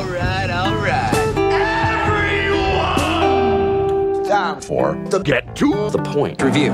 all 0.00 0.06
right, 0.06 0.48
all 0.48 0.74
right. 0.76 1.12
Everyone! 2.16 4.24
Time 4.24 4.58
for 4.62 4.94
the 5.10 5.18
Get 5.18 5.54
to 5.56 5.90
the 5.90 5.98
Point 5.98 6.40
review. 6.40 6.70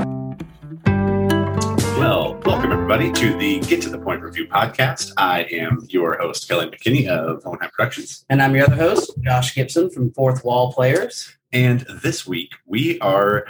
Well, 1.99 2.39
welcome 2.45 2.71
everybody 2.71 3.11
to 3.11 3.37
the 3.37 3.59
Get 3.59 3.81
to 3.81 3.89
the 3.89 3.99
Point 3.99 4.21
Review 4.21 4.47
podcast. 4.47 5.11
I 5.17 5.41
am 5.51 5.85
your 5.89 6.17
host, 6.17 6.47
Kelly 6.47 6.67
McKinney 6.67 7.09
of 7.09 7.43
Hohenheim 7.43 7.69
Productions. 7.71 8.23
And 8.29 8.41
I'm 8.41 8.55
your 8.55 8.63
other 8.63 8.77
host, 8.77 9.11
Josh 9.21 9.53
Gibson 9.53 9.89
from 9.89 10.13
Fourth 10.13 10.45
Wall 10.45 10.71
Players. 10.71 11.35
And 11.51 11.81
this 12.01 12.25
week 12.25 12.53
we 12.65 12.97
are 13.01 13.45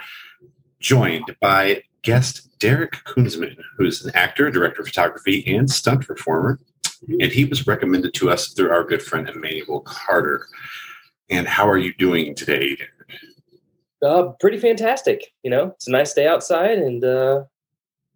joined 0.79 1.35
by 1.39 1.83
guest 2.01 2.49
Derek 2.57 2.93
Kunzman, 3.05 3.57
who's 3.77 4.03
an 4.03 4.09
actor, 4.15 4.49
director 4.49 4.81
of 4.81 4.87
photography, 4.87 5.43
and 5.55 5.69
stunt 5.69 6.07
performer. 6.07 6.59
And 7.07 7.31
he 7.31 7.45
was 7.45 7.67
recommended 7.67 8.13
to 8.15 8.29
us 8.29 8.49
through 8.53 8.71
our 8.71 8.83
good 8.83 9.01
friend 9.01 9.27
Emmanuel 9.29 9.81
Carter. 9.81 10.47
And 11.29 11.47
how 11.47 11.67
are 11.69 11.77
you 11.77 11.93
doing 11.95 12.33
today, 12.35 12.77
Uh, 14.01 14.31
pretty 14.39 14.59
fantastic. 14.59 15.23
You 15.43 15.49
know, 15.49 15.67
it's 15.75 15.87
a 15.87 15.91
nice 15.91 16.13
day 16.13 16.27
outside, 16.27 16.77
and 16.77 17.03
uh, 17.03 17.43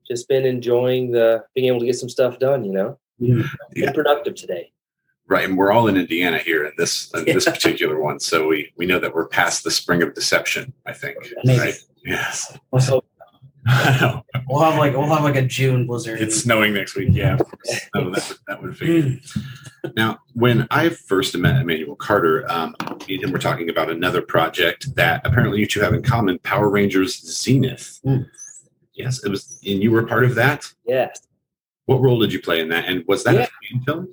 just 0.08 0.28
been 0.30 0.46
enjoying 0.46 1.12
the 1.12 1.44
being 1.56 1.68
able 1.68 1.80
to 1.80 1.86
get 1.88 1.96
some 1.96 2.10
stuff 2.10 2.38
done. 2.40 2.64
You 2.64 2.74
know, 2.74 3.00
Yeah. 3.18 3.44
been 3.74 3.94
productive 3.94 4.36
today. 4.36 4.72
Right, 5.28 5.46
and 5.48 5.58
we're 5.58 5.72
all 5.72 5.88
in 5.88 5.98
Indiana 5.98 6.38
here 6.38 6.66
in 6.66 6.74
this 6.78 7.12
in 7.16 7.26
this 7.26 7.46
particular 7.56 8.00
one, 8.00 8.20
so 8.20 8.48
we 8.48 8.72
we 8.78 8.86
know 8.86 9.00
that 9.00 9.14
we're 9.16 9.28
past 9.28 9.64
the 9.64 9.72
spring 9.72 10.04
of 10.04 10.14
deception. 10.14 10.72
I 10.86 10.94
think, 10.94 11.18
Maybe. 11.44 11.60
right? 11.60 11.76
Yes, 12.06 12.58
So 12.80 13.04
I 13.68 13.98
know. 14.02 14.26
we'll 14.50 14.62
have 14.64 14.78
like 14.80 14.94
we'll 14.94 15.06
have 15.08 15.24
like 15.24 15.36
a 15.36 15.42
June 15.44 15.86
blizzard. 15.86 16.20
It's 16.22 16.42
snowing 16.42 16.74
next 16.74 16.96
week. 16.96 17.10
Yeah, 17.12 17.34
of 17.36 17.40
course. 17.40 17.82
No, 17.94 18.10
that 18.12 18.28
would, 18.30 18.38
that 18.48 18.62
would 18.62 18.78
figure. 18.78 19.20
Now, 19.96 20.20
when 20.34 20.68
I 20.72 20.90
first 20.90 21.38
met 21.38 21.62
Emmanuel 21.62 21.96
Carter, 21.96 22.50
um, 22.52 22.76
me 23.08 23.16
and 23.16 23.24
him 23.24 23.32
were 23.32 23.40
talking 23.40 23.70
about 23.70 23.90
another 23.90 24.22
project 24.22 24.96
that 24.96 25.22
apparently 25.26 25.60
you 25.60 25.66
two 25.68 25.80
have 25.82 25.94
in 25.94 26.02
common: 26.02 26.40
Power 26.40 26.70
Rangers 26.70 27.20
Zenith. 27.22 28.00
Mm. 28.06 28.28
Yes, 28.94 29.24
it 29.24 29.30
was, 29.30 29.60
and 29.66 29.82
you 29.82 29.92
were 29.92 30.06
part 30.06 30.24
of 30.26 30.36
that. 30.36 30.72
Yes. 30.86 31.22
What 31.86 32.02
role 32.02 32.20
did 32.20 32.32
you 32.34 32.42
play 32.42 32.60
in 32.62 32.70
that? 32.70 32.86
And 32.86 33.04
was 33.08 33.24
that 33.24 33.34
Yeah. 33.36 33.42
a 33.42 33.76
fan 33.76 33.84
film? 33.86 34.08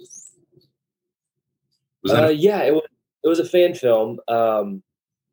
Was 2.03 2.13
that 2.13 2.25
Uh, 2.25 2.29
a- 2.29 2.33
yeah, 2.33 2.63
it 2.63 2.73
was. 2.75 2.83
It 3.25 3.29
was 3.29 3.41
a 3.41 3.45
fan 3.45 3.75
film. 3.75 4.21
Um, 4.29 4.83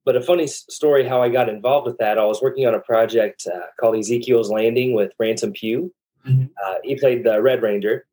but 0.05 0.15
a 0.15 0.21
funny 0.21 0.45
story 0.47 1.03
how 1.03 1.21
I 1.21 1.29
got 1.29 1.49
involved 1.49 1.87
with 1.87 1.97
that. 1.97 2.19
I 2.19 2.25
was 2.25 2.41
working 2.41 2.67
on 2.67 2.75
a 2.75 2.79
project 2.79 3.47
uh, 3.51 3.65
called 3.79 3.97
Ezekiel's 3.97 4.51
Landing 4.51 4.93
with 4.93 5.11
Ransom 5.19 5.51
Pugh. 5.51 5.91
Mhm. 6.25 6.49
Uh, 6.63 6.75
he 6.83 6.95
played 6.95 7.23
the 7.23 7.41
Red 7.41 7.61
Ranger, 7.61 8.05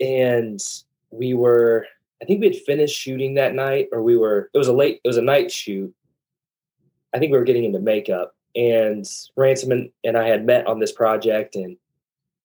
and 0.00 0.60
we 1.10 1.34
were. 1.34 1.86
I 2.20 2.24
think 2.24 2.40
we 2.40 2.46
had 2.46 2.56
finished 2.56 2.98
shooting 2.98 3.34
that 3.34 3.54
night, 3.54 3.88
or 3.92 4.02
we 4.02 4.16
were. 4.16 4.50
It 4.52 4.58
was 4.58 4.68
a 4.68 4.72
late. 4.72 5.00
It 5.04 5.08
was 5.08 5.16
a 5.16 5.22
night 5.22 5.50
shoot. 5.50 5.94
I 7.14 7.18
think 7.18 7.32
we 7.32 7.38
were 7.38 7.44
getting 7.44 7.64
into 7.64 7.78
makeup, 7.78 8.34
and 8.54 9.04
Ransom 9.36 9.72
and, 9.72 9.90
and 10.04 10.16
I 10.16 10.26
had 10.28 10.44
met 10.44 10.66
on 10.66 10.78
this 10.78 10.92
project, 10.92 11.56
and 11.56 11.76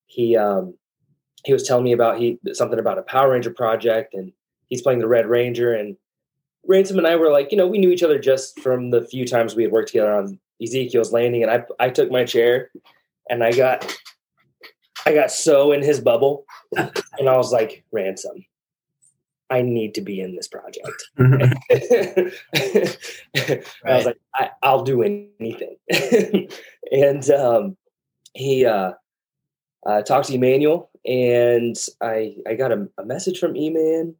he 0.06 0.36
um, 0.36 0.74
he 1.44 1.52
was 1.52 1.64
telling 1.64 1.84
me 1.84 1.92
about 1.92 2.18
he 2.18 2.38
something 2.52 2.78
about 2.78 2.98
a 2.98 3.02
Power 3.02 3.32
Ranger 3.32 3.50
project, 3.50 4.14
and 4.14 4.32
he's 4.68 4.82
playing 4.82 5.00
the 5.00 5.08
Red 5.08 5.26
Ranger, 5.26 5.74
and 5.74 5.96
Ransom 6.66 6.98
and 6.98 7.06
I 7.06 7.16
were 7.16 7.30
like, 7.30 7.50
you 7.50 7.58
know, 7.58 7.66
we 7.66 7.78
knew 7.78 7.90
each 7.90 8.02
other 8.02 8.18
just 8.18 8.60
from 8.60 8.90
the 8.90 9.02
few 9.02 9.26
times 9.26 9.54
we 9.54 9.64
had 9.64 9.72
worked 9.72 9.88
together 9.88 10.14
on 10.14 10.38
Ezekiel's 10.62 11.12
Landing, 11.12 11.42
and 11.42 11.50
I 11.50 11.64
I 11.80 11.90
took 11.90 12.10
my 12.10 12.24
chair, 12.24 12.70
and 13.28 13.42
I 13.42 13.52
got 13.52 13.92
I 15.06 15.14
got 15.14 15.30
so 15.30 15.72
in 15.72 15.82
his 15.82 16.00
bubble, 16.00 16.44
and 16.76 17.28
I 17.28 17.36
was 17.36 17.52
like, 17.52 17.84
Ransom, 17.90 18.44
I 19.50 19.62
need 19.62 19.94
to 19.96 20.00
be 20.00 20.20
in 20.20 20.36
this 20.36 20.48
project. 20.48 21.02
I 21.18 22.30
was 23.84 24.06
like, 24.06 24.20
I, 24.34 24.50
I'll 24.62 24.84
do 24.84 25.02
anything. 25.02 25.76
and 26.92 27.30
um, 27.30 27.76
he 28.34 28.64
uh, 28.64 28.92
uh, 29.84 30.02
talked 30.02 30.28
to 30.28 30.34
Emmanuel, 30.34 30.90
and 31.04 31.76
I 32.00 32.36
I 32.48 32.54
got 32.54 32.72
a, 32.72 32.88
a 32.98 33.04
message 33.04 33.38
from 33.38 33.54
Eman 33.54 34.14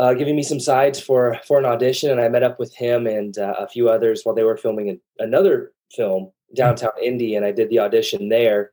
uh, 0.00 0.14
giving 0.14 0.34
me 0.34 0.42
some 0.42 0.58
sides 0.58 0.98
for 0.98 1.38
for 1.46 1.58
an 1.58 1.66
audition, 1.66 2.10
and 2.10 2.20
I 2.20 2.28
met 2.28 2.42
up 2.42 2.58
with 2.58 2.74
him 2.74 3.06
and 3.06 3.36
uh, 3.36 3.54
a 3.58 3.68
few 3.68 3.90
others 3.90 4.22
while 4.22 4.34
they 4.34 4.44
were 4.44 4.56
filming 4.56 4.88
an, 4.88 5.00
another 5.18 5.72
film 5.94 6.32
downtown 6.56 6.92
Indy, 7.02 7.34
and 7.36 7.44
I 7.44 7.52
did 7.52 7.68
the 7.68 7.80
audition 7.80 8.30
there. 8.30 8.72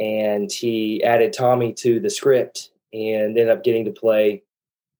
And 0.00 0.50
he 0.50 1.04
added 1.04 1.34
Tommy 1.34 1.74
to 1.74 2.00
the 2.00 2.08
script, 2.08 2.70
and 2.94 3.36
ended 3.36 3.50
up 3.50 3.62
getting 3.62 3.84
to 3.84 3.92
play, 3.92 4.42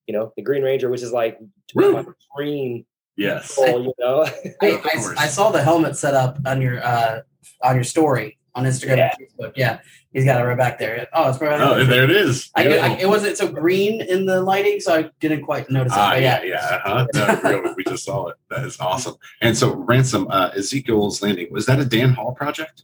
you 0.05 0.13
know, 0.13 0.31
the 0.35 0.43
Green 0.43 0.61
Ranger, 0.61 0.89
which 0.89 1.01
is 1.01 1.11
like 1.11 1.39
my 1.73 2.05
dream 2.37 2.85
yes. 3.17 3.57
role, 3.57 3.85
you 3.85 3.93
know. 3.97 4.23
I, 4.61 4.79
I, 4.83 5.13
I 5.17 5.27
saw 5.27 5.49
the 5.49 5.63
helmet 5.63 5.97
set 5.97 6.13
up 6.13 6.37
on 6.45 6.61
your 6.61 6.85
uh 6.85 7.21
on 7.63 7.73
your 7.73 7.83
story 7.83 8.37
on 8.55 8.63
Instagram 8.65 8.97
Yeah. 8.97 9.11
and 9.19 9.29
Facebook. 9.29 9.53
Yeah, 9.55 9.79
he's 10.13 10.25
got 10.25 10.41
it 10.41 10.45
right 10.45 10.57
back 10.57 10.79
there. 10.79 11.07
Oh, 11.13 11.29
it's 11.29 11.39
right. 11.41 11.59
Oh, 11.61 11.83
there 11.83 12.03
it 12.05 12.11
is. 12.11 12.49
I, 12.55 12.67
I, 12.77 12.87
it 12.97 13.07
wasn't 13.07 13.37
so 13.37 13.47
green 13.47 14.01
in 14.01 14.25
the 14.25 14.41
lighting, 14.41 14.79
so 14.79 14.95
I 14.95 15.09
didn't 15.19 15.43
quite 15.43 15.69
notice 15.69 15.93
it. 15.93 15.99
Ah, 15.99 16.15
yeah, 16.15 16.41
yeah, 16.41 16.45
yeah. 16.45 16.81
Uh-huh. 16.85 17.39
No, 17.43 17.61
we- 17.61 17.73
we 17.77 17.83
just 17.83 18.05
saw 18.05 18.27
it. 18.27 18.37
That 18.49 18.63
is 18.65 18.79
awesome. 18.79 19.15
And 19.41 19.55
so, 19.57 19.75
Ransom, 19.75 20.27
uh, 20.29 20.51
Ezekiel's 20.55 21.21
Landing, 21.21 21.47
was 21.51 21.65
that 21.67 21.79
a 21.79 21.85
Dan 21.85 22.13
Hall 22.13 22.33
project? 22.33 22.83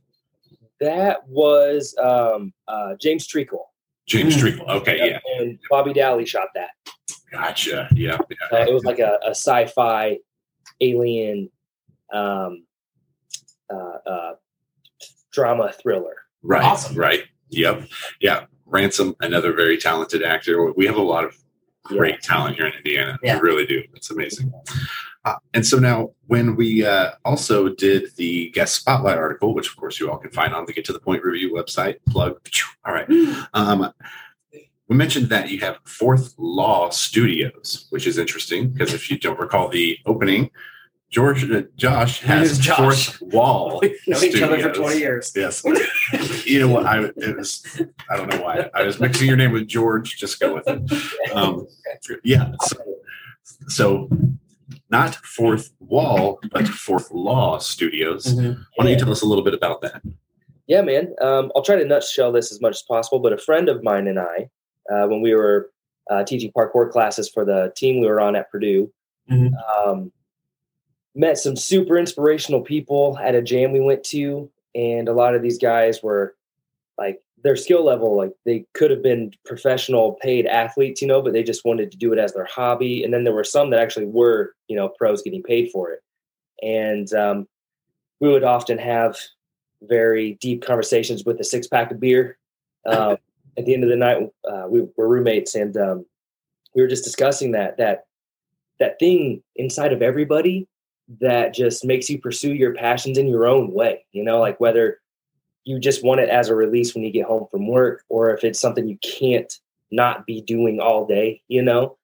That 0.81 1.27
was 1.27 1.95
um, 2.01 2.53
uh, 2.67 2.95
James 2.99 3.25
Treacle. 3.27 3.71
James 4.07 4.35
Mm. 4.35 4.39
Treacle. 4.39 4.69
Okay, 4.69 4.97
yeah. 4.97 5.19
And 5.39 5.57
Bobby 5.69 5.93
Dally 5.93 6.25
shot 6.25 6.49
that. 6.55 6.71
Gotcha. 7.31 7.87
Yeah. 7.95 8.17
Uh, 8.51 8.57
it 8.67 8.73
was 8.73 8.83
like 8.83 8.99
a, 8.99 9.17
a 9.25 9.29
sci-fi 9.29 10.17
alien 10.81 11.49
um, 12.11 12.65
uh, 13.71 13.97
uh, 14.05 14.31
drama 15.31 15.71
thriller. 15.71 16.15
right. 16.43 16.63
awesome. 16.63 16.95
Right. 16.95 17.23
Yep. 17.49 17.87
Yeah. 18.19 18.45
Ransom, 18.65 19.15
another 19.19 19.53
very 19.53 19.77
talented 19.77 20.23
actor. 20.23 20.71
We 20.73 20.85
have 20.85 20.95
a 20.95 21.01
lot 21.01 21.25
of 21.25 21.35
great 21.83 22.21
talent 22.21 22.55
here 22.55 22.67
in 22.67 22.73
Indiana. 22.73 23.19
Yeah. 23.21 23.35
We 23.35 23.41
really 23.41 23.65
do. 23.65 23.83
It's 23.93 24.11
amazing. 24.11 24.53
Uh, 25.25 25.35
and 25.53 25.65
so 25.65 25.77
now, 25.77 26.11
when 26.27 26.55
we 26.55 26.85
uh, 26.85 27.11
also 27.25 27.69
did 27.69 28.15
the 28.15 28.49
guest 28.51 28.75
spotlight 28.75 29.17
article, 29.17 29.53
which 29.53 29.69
of 29.69 29.75
course 29.75 29.99
you 29.99 30.09
all 30.09 30.17
can 30.17 30.31
find 30.31 30.53
on 30.53 30.65
the 30.65 30.73
Get 30.73 30.85
to 30.85 30.93
the 30.93 30.99
Point 30.99 31.23
Review 31.23 31.53
website, 31.53 31.97
plug. 32.09 32.39
All 32.85 32.93
right. 32.93 33.07
Um, 33.53 33.91
we 34.87 34.95
mentioned 34.97 35.29
that 35.29 35.49
you 35.49 35.59
have 35.59 35.77
Fourth 35.85 36.33
Law 36.37 36.89
Studios, 36.89 37.87
which 37.91 38.07
is 38.07 38.17
interesting 38.17 38.69
because 38.69 38.93
if 38.93 39.11
you 39.11 39.17
don't 39.17 39.39
recall 39.39 39.69
the 39.69 39.97
opening, 40.05 40.49
George 41.11 41.49
uh, 41.51 41.63
Josh 41.75 42.21
has 42.21 42.51
is 42.51 42.59
Josh. 42.59 42.77
Fourth 43.17 43.21
Wall. 43.33 43.79
We've 43.83 43.97
known 44.07 44.23
each 44.23 44.41
other 44.41 44.59
for 44.59 44.71
twenty 44.73 44.99
years. 44.99 45.31
Yes. 45.35 45.61
you 46.45 46.59
know 46.61 46.69
what? 46.69 46.85
I 46.85 47.03
it 47.17 47.37
was. 47.37 47.63
I 48.09 48.15
don't 48.17 48.29
know 48.29 48.41
why. 48.41 48.69
I 48.73 48.83
was 48.83 48.99
mixing 48.99 49.27
your 49.27 49.35
name 49.37 49.51
with 49.51 49.67
George. 49.67 50.17
Just 50.17 50.39
go 50.39 50.53
with 50.55 50.63
it. 50.67 51.33
Um, 51.35 51.67
yeah. 52.23 52.53
So, 52.61 52.77
so 53.67 54.09
not 54.89 55.15
Fourth 55.17 55.71
Wall, 55.81 56.39
but 56.51 56.65
Fourth 56.67 57.11
Law 57.11 57.57
Studios. 57.57 58.25
Mhm. 58.33 58.65
Why 58.75 58.85
don't 58.85 58.93
you 58.93 58.97
tell 58.99 59.11
us 59.11 59.21
a 59.21 59.25
little 59.25 59.43
bit 59.43 59.53
about 59.53 59.81
that? 59.81 60.01
Yeah, 60.67 60.81
man. 60.81 61.13
Um, 61.21 61.51
I'll 61.57 61.61
try 61.61 61.75
to 61.75 61.83
nutshell 61.85 62.31
this 62.31 62.53
as 62.53 62.61
much 62.61 62.71
as 62.75 62.83
possible. 62.83 63.19
But 63.19 63.33
a 63.33 63.37
friend 63.37 63.67
of 63.67 63.83
mine 63.83 64.07
and 64.07 64.17
I, 64.17 64.49
uh, 64.89 65.07
when 65.07 65.21
we 65.21 65.35
were 65.35 65.71
uh, 66.09 66.23
teaching 66.23 66.51
parkour 66.53 66.89
classes 66.89 67.29
for 67.29 67.43
the 67.43 67.73
team 67.75 67.99
we 67.99 68.07
were 68.07 68.21
on 68.21 68.37
at 68.37 68.49
Purdue, 68.49 68.91
Mhm. 69.29 69.51
um, 69.85 70.11
met 71.15 71.37
some 71.37 71.55
super 71.55 71.97
inspirational 71.97 72.61
people 72.61 73.17
at 73.21 73.35
a 73.35 73.41
jam 73.41 73.71
we 73.71 73.79
went 73.79 74.03
to, 74.05 74.49
and 74.75 75.09
a 75.09 75.13
lot 75.13 75.35
of 75.35 75.41
these 75.41 75.57
guys 75.57 76.01
were 76.01 76.35
like 76.97 77.21
their 77.43 77.55
skill 77.55 77.83
level, 77.83 78.15
like 78.15 78.31
they 78.45 78.65
could 78.73 78.91
have 78.91 79.01
been 79.01 79.33
professional 79.45 80.13
paid 80.21 80.45
athletes, 80.45 81.01
you 81.01 81.07
know, 81.07 81.21
but 81.21 81.33
they 81.33 81.43
just 81.43 81.65
wanted 81.65 81.91
to 81.91 81.97
do 81.97 82.13
it 82.13 82.19
as 82.19 82.33
their 82.33 82.45
hobby. 82.45 83.03
And 83.03 83.13
then 83.13 83.23
there 83.23 83.33
were 83.33 83.43
some 83.43 83.69
that 83.71 83.79
actually 83.79 84.05
were, 84.05 84.53
you 84.67 84.75
know, 84.75 84.89
pros 84.89 85.21
getting 85.21 85.43
paid 85.43 85.71
for 85.71 85.91
it. 85.91 86.03
And 86.61 87.11
um, 87.13 87.47
we 88.19 88.29
would 88.29 88.43
often 88.43 88.77
have 88.77 89.17
very 89.81 90.33
deep 90.35 90.63
conversations 90.63 91.25
with 91.25 91.39
a 91.39 91.43
six 91.43 91.67
pack 91.67 91.91
of 91.91 91.99
beer. 91.99 92.37
Um, 92.83 93.17
at 93.59 93.65
the 93.65 93.75
end 93.75 93.83
of 93.83 93.91
the 93.91 93.95
night, 93.95 94.27
uh, 94.51 94.65
we 94.67 94.81
were 94.97 95.07
roommates, 95.07 95.53
and 95.53 95.77
um, 95.77 96.03
we 96.73 96.81
were 96.81 96.87
just 96.87 97.03
discussing 97.03 97.51
that 97.51 97.77
that 97.77 98.05
that 98.79 98.97
thing 98.97 99.43
inside 99.55 99.93
of 99.93 100.01
everybody 100.01 100.67
that 101.19 101.53
just 101.53 101.83
makes 101.85 102.09
you 102.09 102.19
pursue 102.19 102.53
your 102.53 102.73
passions 102.73 103.17
in 103.17 103.27
your 103.27 103.45
own 103.47 103.71
way. 103.73 104.05
You 104.11 104.23
know, 104.23 104.39
like 104.39 104.59
whether 104.59 104.99
you 105.63 105.79
just 105.79 106.03
want 106.03 106.21
it 106.21 106.29
as 106.29 106.49
a 106.49 106.55
release 106.55 106.95
when 106.95 107.03
you 107.03 107.11
get 107.11 107.25
home 107.25 107.47
from 107.51 107.67
work, 107.67 108.03
or 108.09 108.33
if 108.33 108.43
it's 108.43 108.59
something 108.59 108.87
you 108.87 108.97
can't 108.97 109.53
not 109.91 110.25
be 110.25 110.41
doing 110.41 110.79
all 110.79 111.05
day. 111.05 111.41
You 111.47 111.61
know, 111.63 111.97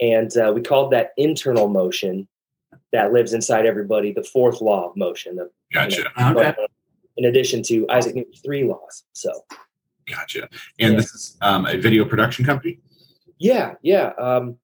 and 0.00 0.34
uh, 0.36 0.52
we 0.54 0.62
called 0.62 0.92
that 0.92 1.10
internal 1.16 1.68
motion 1.68 2.26
that 2.92 3.12
lives 3.12 3.32
inside 3.34 3.66
everybody 3.66 4.12
the 4.12 4.22
fourth 4.24 4.60
law 4.60 4.88
of 4.88 4.96
motion 4.96 5.38
of 5.38 5.50
Gotcha. 5.72 6.10
Okay. 6.18 6.54
in 7.18 7.26
addition 7.26 7.62
to 7.64 7.86
Isaac 7.90 8.14
Newton's 8.14 8.40
three 8.40 8.64
laws. 8.64 9.04
So 9.12 9.30
Gotcha. 10.06 10.48
And 10.78 10.92
Yeah. 10.92 10.96
this 11.00 11.12
is 11.14 11.36
um, 11.42 11.66
a 11.66 11.76
video 11.76 12.04
production 12.06 12.44
company. 12.46 12.80
yeah, 13.38 13.74
yeah. 13.82 14.12
Um, 14.18 14.56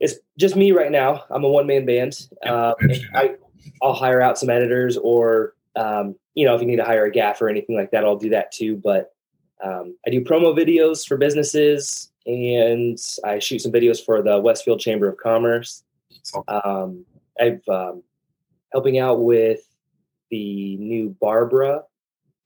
it's 0.00 0.14
just 0.38 0.56
me 0.56 0.72
right 0.72 0.90
now. 0.90 1.24
I'm 1.30 1.44
a 1.44 1.48
one 1.48 1.66
man 1.66 1.86
band. 1.86 2.18
Yeah, 2.44 2.52
Uh, 2.52 2.74
I 2.78 2.82
understand 2.82 3.10
I, 3.16 3.34
I'll 3.82 3.92
hire 3.94 4.20
out 4.20 4.38
some 4.38 4.50
editors, 4.50 4.96
or 4.96 5.54
um, 5.76 6.16
you 6.34 6.46
know, 6.46 6.54
if 6.54 6.60
you 6.60 6.66
need 6.66 6.76
to 6.76 6.84
hire 6.84 7.04
a 7.04 7.10
gaff 7.10 7.40
or 7.40 7.48
anything 7.48 7.76
like 7.76 7.90
that, 7.92 8.04
I'll 8.04 8.16
do 8.16 8.30
that 8.30 8.50
too. 8.52 8.76
But 8.76 9.12
um, 9.62 9.96
I 10.06 10.10
do 10.10 10.22
promo 10.22 10.56
videos 10.56 11.06
for 11.06 11.16
businesses, 11.16 12.10
and 12.26 12.98
I 13.24 13.38
shoot 13.38 13.60
some 13.60 13.72
videos 13.72 14.04
for 14.04 14.22
the 14.22 14.40
Westfield 14.40 14.80
Chamber 14.80 15.08
of 15.08 15.16
Commerce. 15.18 15.84
So- 16.22 16.44
Um, 16.48 17.04
I've 17.40 17.66
um, 17.68 18.02
helping 18.72 18.98
out 18.98 19.22
with 19.22 19.60
the 20.30 20.76
new 20.76 21.16
Barbara 21.20 21.82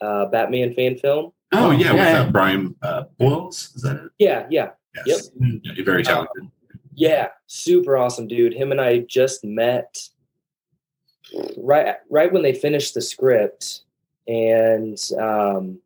uh, 0.01 0.27
Batman 0.27 0.73
fan 0.75 0.97
film. 0.99 1.33
Oh, 1.53 1.71
yeah, 1.71 1.93
with 1.93 2.01
uh, 2.29 2.31
Brian 2.31 2.75
uh, 2.83 3.05
Boyles. 3.19 3.73
Is 3.77 3.83
that 3.83 3.97
it? 3.97 4.11
Yeah, 4.19 4.47
yeah, 4.51 4.71
Yes. 5.07 5.31
Yeah, 5.39 5.73
you're 5.75 5.85
very 5.85 6.03
talented. 6.05 6.49
Yeah. 6.95 7.29
Super 7.47 7.97
awesome, 7.97 8.27
dude. 8.27 8.55
Him 8.55 8.73
and 8.73 8.81
I 8.81 8.99
just 9.01 9.45
met 9.45 9.97
right 11.57 11.97
right 12.11 12.33
when 12.33 12.43
they 12.43 12.55
finished 12.55 12.95
the 12.95 13.01
script, 13.03 13.83
and 14.27 14.99
um, 15.19 15.79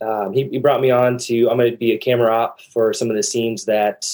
um, 0.00 0.32
he, 0.32 0.48
he 0.48 0.58
brought 0.58 0.80
me 0.80 0.90
on 0.90 1.18
to. 1.18 1.50
I'm 1.50 1.58
going 1.58 1.70
to 1.70 1.76
be 1.76 1.92
a 1.92 1.98
camera 1.98 2.32
op 2.32 2.60
for 2.60 2.92
some 2.92 3.10
of 3.10 3.16
the 3.16 3.22
scenes 3.22 3.64
that 3.66 4.06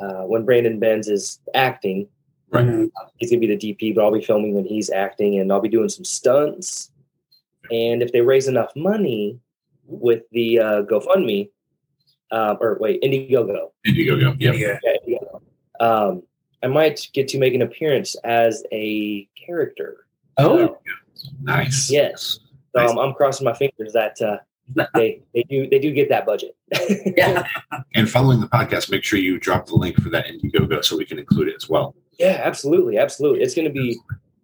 uh, 0.00 0.22
when 0.22 0.44
Brandon 0.44 0.78
Benz 0.78 1.08
is 1.08 1.40
acting. 1.54 2.08
Right. 2.48 2.64
Mhm. 2.64 2.90
he's 3.16 3.30
gonna 3.30 3.40
be 3.40 3.54
the 3.54 3.56
DP, 3.56 3.92
but 3.92 4.04
I'll 4.04 4.12
be 4.12 4.22
filming 4.22 4.54
when 4.54 4.64
he's 4.64 4.88
acting, 4.88 5.40
and 5.40 5.52
I'll 5.52 5.60
be 5.60 5.68
doing 5.68 5.88
some 5.88 6.04
stunts. 6.04 6.92
And 7.72 8.02
if 8.02 8.12
they 8.12 8.20
raise 8.20 8.46
enough 8.46 8.70
money 8.76 9.40
with 9.84 10.22
the 10.30 10.60
uh, 10.60 10.82
GoFundMe, 10.82 11.50
um, 12.30 12.58
or 12.60 12.78
wait, 12.80 13.02
Indiegogo, 13.02 13.70
Indiegogo. 13.84 14.36
Yep. 14.38 14.54
Yeah. 14.54 14.78
yeah, 14.82 14.92
Indiegogo, 14.96 15.05
um, 15.80 16.22
I 16.62 16.68
might 16.68 17.08
get 17.12 17.28
to 17.28 17.38
make 17.38 17.54
an 17.54 17.62
appearance 17.62 18.14
as 18.24 18.64
a 18.72 19.28
character. 19.46 20.06
Oh, 20.38 20.78
Nice. 21.42 21.90
Yes, 21.90 22.38
so 22.74 22.80
Nice. 22.82 22.90
um, 22.90 22.98
I'm 22.98 23.14
crossing 23.14 23.44
my 23.44 23.54
fingers 23.54 23.92
that 23.94 24.20
uh, 24.20 24.38
they 24.94 25.22
they 25.34 25.42
do 25.48 25.68
they 25.68 25.78
do 25.78 25.92
get 25.92 26.08
that 26.10 26.26
budget. 26.26 26.54
yeah. 27.16 27.46
And 27.94 28.10
following 28.10 28.40
the 28.40 28.48
podcast, 28.48 28.90
make 28.90 29.02
sure 29.04 29.18
you 29.18 29.38
drop 29.38 29.66
the 29.66 29.74
link 29.76 30.00
for 30.00 30.10
that 30.10 30.26
Indiegogo 30.26 30.84
so 30.84 30.96
we 30.96 31.04
can 31.06 31.18
include 31.18 31.48
it 31.48 31.54
as 31.56 31.68
well. 31.68 31.94
Yeah, 32.18 32.40
absolutely, 32.44 32.98
absolutely. 32.98 33.40
It's 33.42 33.54
going 33.54 33.66
to 33.68 33.72
be. 33.72 33.98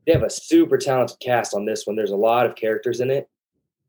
They 0.06 0.12
have 0.12 0.22
a 0.24 0.30
super 0.30 0.78
talented 0.78 1.18
cast 1.20 1.54
on 1.54 1.64
this 1.64 1.86
one. 1.86 1.94
There's 1.94 2.10
a 2.10 2.16
lot 2.16 2.44
of 2.46 2.56
characters 2.56 3.00
in 3.00 3.10
it. 3.10 3.28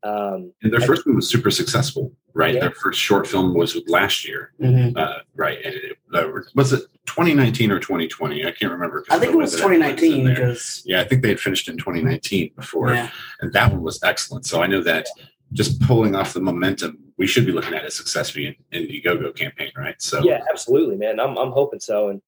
Um, 0.04 0.52
And 0.62 0.72
their 0.72 0.80
first 0.80 1.06
one 1.06 1.16
was 1.16 1.28
super 1.28 1.50
successful, 1.50 2.12
right? 2.34 2.54
Yeah. 2.54 2.60
Their 2.62 2.70
first 2.72 3.00
short 3.00 3.26
film 3.26 3.54
was 3.54 3.80
last 3.86 4.26
year, 4.26 4.52
Mhm. 4.60 4.96
uh, 4.98 5.20
right? 5.36 5.58
And 5.64 5.74
it, 5.74 5.96
uh, 6.12 6.28
was 6.54 6.72
it 6.72 6.82
2019 7.06 7.70
or 7.70 7.78
2020? 7.78 8.44
I 8.44 8.50
can't 8.50 8.72
remember. 8.72 9.04
I 9.08 9.18
think 9.18 9.32
it 9.32 9.36
was 9.36 9.54
way 9.62 9.78
that 9.78 9.90
it 9.90 9.94
was 9.94 10.02
in 10.02 10.10
2019 10.10 10.28
because 10.28 10.82
Yeah, 10.84 11.00
I 11.00 11.04
think 11.04 11.22
they 11.22 11.28
had 11.28 11.40
finished 11.40 11.68
in 11.68 11.76
2019 11.78 12.50
before, 12.56 12.92
yeah. 12.92 13.10
and 13.40 13.52
that 13.52 13.70
one 13.72 13.82
was 13.82 14.02
excellent. 14.02 14.46
So 14.46 14.62
I 14.62 14.66
know 14.66 14.82
that 14.82 15.06
just 15.52 15.80
pulling 15.82 16.16
off 16.16 16.34
the 16.34 16.40
momentum, 16.40 16.98
we 17.16 17.26
should 17.28 17.46
be 17.46 17.52
looking 17.52 17.74
at 17.74 17.84
a 17.84 17.90
success 17.90 18.30
fee 18.30 18.56
in 18.72 18.82
Indiegogo 18.82 19.34
campaign, 19.36 19.70
right? 19.76 20.00
So 20.02 20.22
yeah, 20.24 20.40
absolutely, 20.50 20.96
man. 20.96 21.20
I'm 21.20 21.36
I'm 21.38 21.52
hoping 21.52 21.80
so. 21.80 22.08
And 22.08 22.20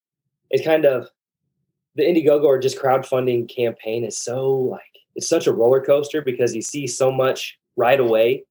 it's 0.50 0.64
kind 0.64 0.84
of 0.84 1.08
the 1.96 2.04
Indiegogo 2.04 2.44
or 2.44 2.58
just 2.58 2.78
crowdfunding 2.78 3.48
campaign 3.48 4.04
is 4.04 4.16
so 4.16 4.50
like 4.56 4.82
it's 5.16 5.26
such 5.28 5.48
a 5.48 5.52
roller 5.52 5.80
coaster 5.80 6.22
because 6.22 6.54
you 6.54 6.62
see 6.62 6.86
so 6.86 7.10
much 7.10 7.58
right 7.76 7.98
away 7.98 8.44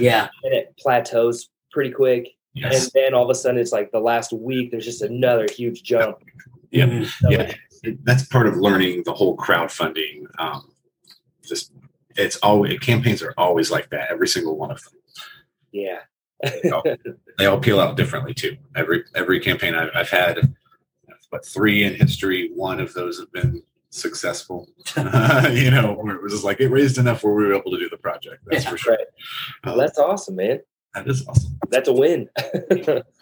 yeah. 0.00 0.28
and 0.44 0.54
it 0.54 0.74
plateaus 0.78 1.48
pretty 1.70 1.90
quick. 1.90 2.28
yes, 2.54 2.84
And 2.84 2.92
then 2.94 3.14
all 3.14 3.24
of 3.24 3.30
a 3.30 3.34
sudden 3.34 3.60
it's 3.60 3.72
like 3.72 3.90
the 3.92 4.00
last 4.00 4.32
week 4.32 4.70
there's 4.70 4.84
just 4.84 5.02
another 5.02 5.46
huge 5.56 5.82
jump. 5.82 6.18
Yep. 6.70 6.88
Mhm. 6.88 7.06
So 7.06 7.30
yeah, 7.30 7.54
it- 7.82 8.04
that's 8.04 8.24
part 8.26 8.46
of 8.46 8.56
learning 8.56 9.02
the 9.04 9.12
whole 9.12 9.36
crowdfunding. 9.36 10.24
Um, 10.38 10.70
just 11.44 11.72
it's 12.16 12.36
always 12.38 12.78
campaigns 12.80 13.22
are 13.22 13.34
always 13.36 13.70
like 13.70 13.90
that. 13.90 14.10
Every 14.10 14.28
single 14.28 14.56
one 14.56 14.70
of 14.70 14.82
them. 14.84 14.92
yeah. 15.72 15.98
they 17.38 17.46
all 17.46 17.58
peel 17.60 17.78
out 17.80 17.96
differently 17.96 18.34
too. 18.34 18.56
Every 18.74 19.04
every 19.14 19.38
campaign 19.40 19.74
I've, 19.74 19.90
I've 19.94 20.10
had, 20.10 20.54
but 21.30 21.44
three 21.46 21.84
in 21.84 21.94
history. 21.94 22.50
One 22.54 22.80
of 22.80 22.92
those 22.94 23.18
have 23.20 23.30
been 23.32 23.62
successful. 23.92 24.66
you 24.96 25.70
know, 25.70 25.96
where 26.00 26.16
it 26.16 26.22
was 26.22 26.32
just 26.32 26.44
like 26.44 26.60
it 26.60 26.68
raised 26.68 26.98
enough 26.98 27.22
where 27.22 27.34
we 27.34 27.44
were 27.46 27.54
able 27.54 27.70
to 27.70 27.78
do 27.78 27.88
the 27.88 27.96
project. 27.96 28.42
That's 28.46 28.64
Yeah, 28.64 28.70
for 28.70 28.76
sure. 28.78 28.92
right. 28.96 29.06
Uh, 29.64 29.76
That's 29.76 29.98
awesome, 29.98 30.36
man. 30.36 30.60
that 30.94 31.06
is 31.08 31.26
awesome. 31.28 31.58
That's 31.70 31.88
a 31.88 31.92
win. 31.92 32.28
Mhm. 32.68 33.04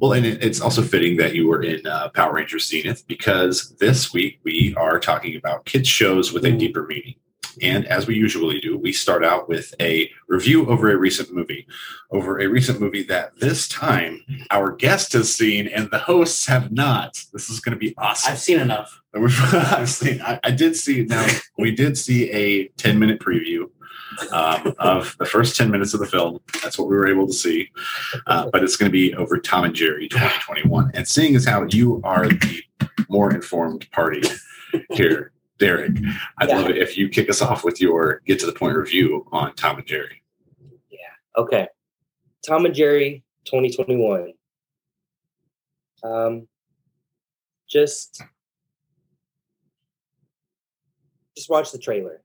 Well, 0.00 0.12
and 0.14 0.26
it, 0.26 0.42
it's 0.42 0.60
also 0.60 0.82
fitting 0.82 1.16
that 1.18 1.34
you 1.34 1.46
were 1.46 1.62
in 1.62 1.86
uh, 1.86 2.08
Power 2.10 2.32
Rangers 2.34 2.66
Zenith 2.66 3.06
because 3.06 3.76
this 3.76 4.12
week 4.12 4.40
we 4.44 4.74
are 4.76 4.98
talking 4.98 5.36
about 5.36 5.64
kids 5.66 5.88
shows 5.88 6.32
with 6.32 6.44
a 6.46 6.50
deeper 6.50 6.84
meaning. 6.86 7.14
And 7.62 7.86
as 7.86 8.06
we 8.06 8.14
usually 8.14 8.60
do, 8.60 8.76
we 8.78 8.92
start 8.92 9.24
out 9.24 9.48
with 9.48 9.74
a 9.80 10.10
review 10.28 10.66
over 10.68 10.90
a 10.90 10.96
recent 10.96 11.32
movie, 11.32 11.66
over 12.10 12.38
a 12.38 12.46
recent 12.46 12.80
movie 12.80 13.02
that 13.04 13.38
this 13.38 13.68
time 13.68 14.22
our 14.50 14.72
guest 14.72 15.12
has 15.12 15.34
seen 15.34 15.68
and 15.68 15.90
the 15.90 15.98
hosts 15.98 16.46
have 16.46 16.72
not. 16.72 17.24
This 17.32 17.50
is 17.50 17.60
going 17.60 17.74
to 17.74 17.78
be 17.78 17.94
awesome. 17.98 18.32
I've 18.32 18.38
seen 18.38 18.60
enough. 18.60 19.00
I've 19.14 19.88
seen. 19.88 20.20
I, 20.20 20.38
I 20.44 20.50
did 20.50 20.76
see. 20.76 21.04
Now 21.04 21.26
we 21.58 21.70
did 21.70 21.96
see 21.96 22.30
a 22.30 22.68
ten 22.76 22.98
minute 22.98 23.18
preview 23.18 23.70
um, 24.30 24.74
of 24.78 25.16
the 25.18 25.24
first 25.24 25.56
ten 25.56 25.70
minutes 25.70 25.94
of 25.94 26.00
the 26.00 26.06
film. 26.06 26.38
That's 26.62 26.78
what 26.78 26.88
we 26.88 26.96
were 26.96 27.08
able 27.08 27.26
to 27.26 27.32
see. 27.32 27.70
Uh, 28.26 28.50
but 28.50 28.62
it's 28.62 28.76
going 28.76 28.90
to 28.90 28.92
be 28.92 29.14
over 29.14 29.38
Tom 29.38 29.64
and 29.64 29.74
Jerry 29.74 30.08
2021. 30.08 30.90
And 30.94 31.08
seeing 31.08 31.34
as 31.34 31.46
how 31.46 31.64
you 31.64 32.00
are 32.04 32.28
the 32.28 32.62
more 33.08 33.32
informed 33.32 33.90
party 33.92 34.22
here, 34.90 35.32
Derek, 35.58 35.92
I'd 36.38 36.48
Yeah. 36.48 36.58
love 36.58 36.70
it 36.70 36.76
if 36.78 36.98
you 36.98 37.08
kick 37.08 37.30
us 37.30 37.40
off 37.40 37.64
with 37.64 37.80
your 37.80 38.20
get 38.26 38.38
to 38.40 38.46
the 38.46 38.52
point 38.52 38.76
review 38.76 39.26
on 39.32 39.54
Tom 39.54 39.78
and 39.78 39.86
Jerry. 39.86 40.22
Yeah. 40.90 40.98
Okay. 41.36 41.68
Tom 42.46 42.66
and 42.66 42.74
Jerry 42.74 43.24
2021. 43.44 44.32
Um 46.04 46.46
just 47.68 48.22
just 51.36 51.48
watch 51.50 51.72
the 51.72 51.78
trailer. 51.78 52.22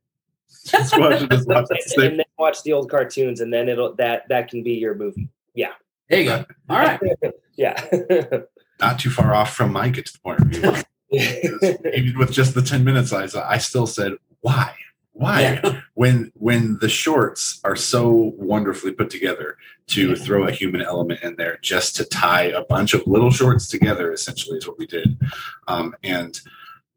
Just 0.66 0.98
watch, 0.98 1.28
just 1.30 1.48
watch 1.48 1.68
and, 1.70 1.80
it. 1.80 1.98
and 1.98 2.20
then 2.20 2.26
watch 2.38 2.62
the 2.64 2.74
old 2.74 2.90
cartoons 2.90 3.40
and 3.42 3.52
then 3.54 3.70
it'll 3.70 3.96
that 3.96 4.28
that 4.30 4.50
can 4.50 4.62
be 4.62 4.74
your 4.74 4.94
movie. 4.96 5.30
Yeah. 5.56 5.72
There 6.10 6.20
you 6.20 6.26
go. 6.26 6.46
All 6.70 6.78
right. 6.80 7.00
yeah. 7.56 7.82
Not 8.82 9.00
too 9.00 9.10
far 9.10 9.34
off 9.34 9.56
from 9.56 9.72
my 9.72 9.90
get 9.90 10.06
to 10.08 10.14
the 10.14 10.20
point 10.20 10.40
review. 10.42 10.84
even 11.94 12.18
with 12.18 12.32
just 12.32 12.54
the 12.54 12.62
10 12.62 12.84
minutes 12.84 13.12
I, 13.14 13.28
I 13.48 13.58
still 13.58 13.88
said 13.88 14.14
why 14.42 14.74
why 15.14 15.42
Yeah. 15.42 15.82
when 15.94 16.32
when 16.36 16.78
the 16.80 16.90
shorts 16.90 17.60
are 17.64 17.76
so 17.76 18.34
wonderfully 18.38 18.92
put 18.94 19.10
together 19.10 19.58
to 19.88 20.16
throw 20.16 20.48
a 20.48 20.52
human 20.52 20.82
element 20.82 21.22
in 21.22 21.36
there 21.36 21.60
just 21.62 21.96
to 21.98 22.06
tie 22.06 22.44
a 22.46 22.64
bunch 22.64 22.94
of 22.94 23.06
little 23.06 23.30
shorts 23.32 23.68
together 23.68 24.14
essentially 24.14 24.58
is 24.58 24.68
what 24.68 24.78
we 24.80 24.88
did 24.88 25.20
um, 25.68 25.94
and 26.04 26.40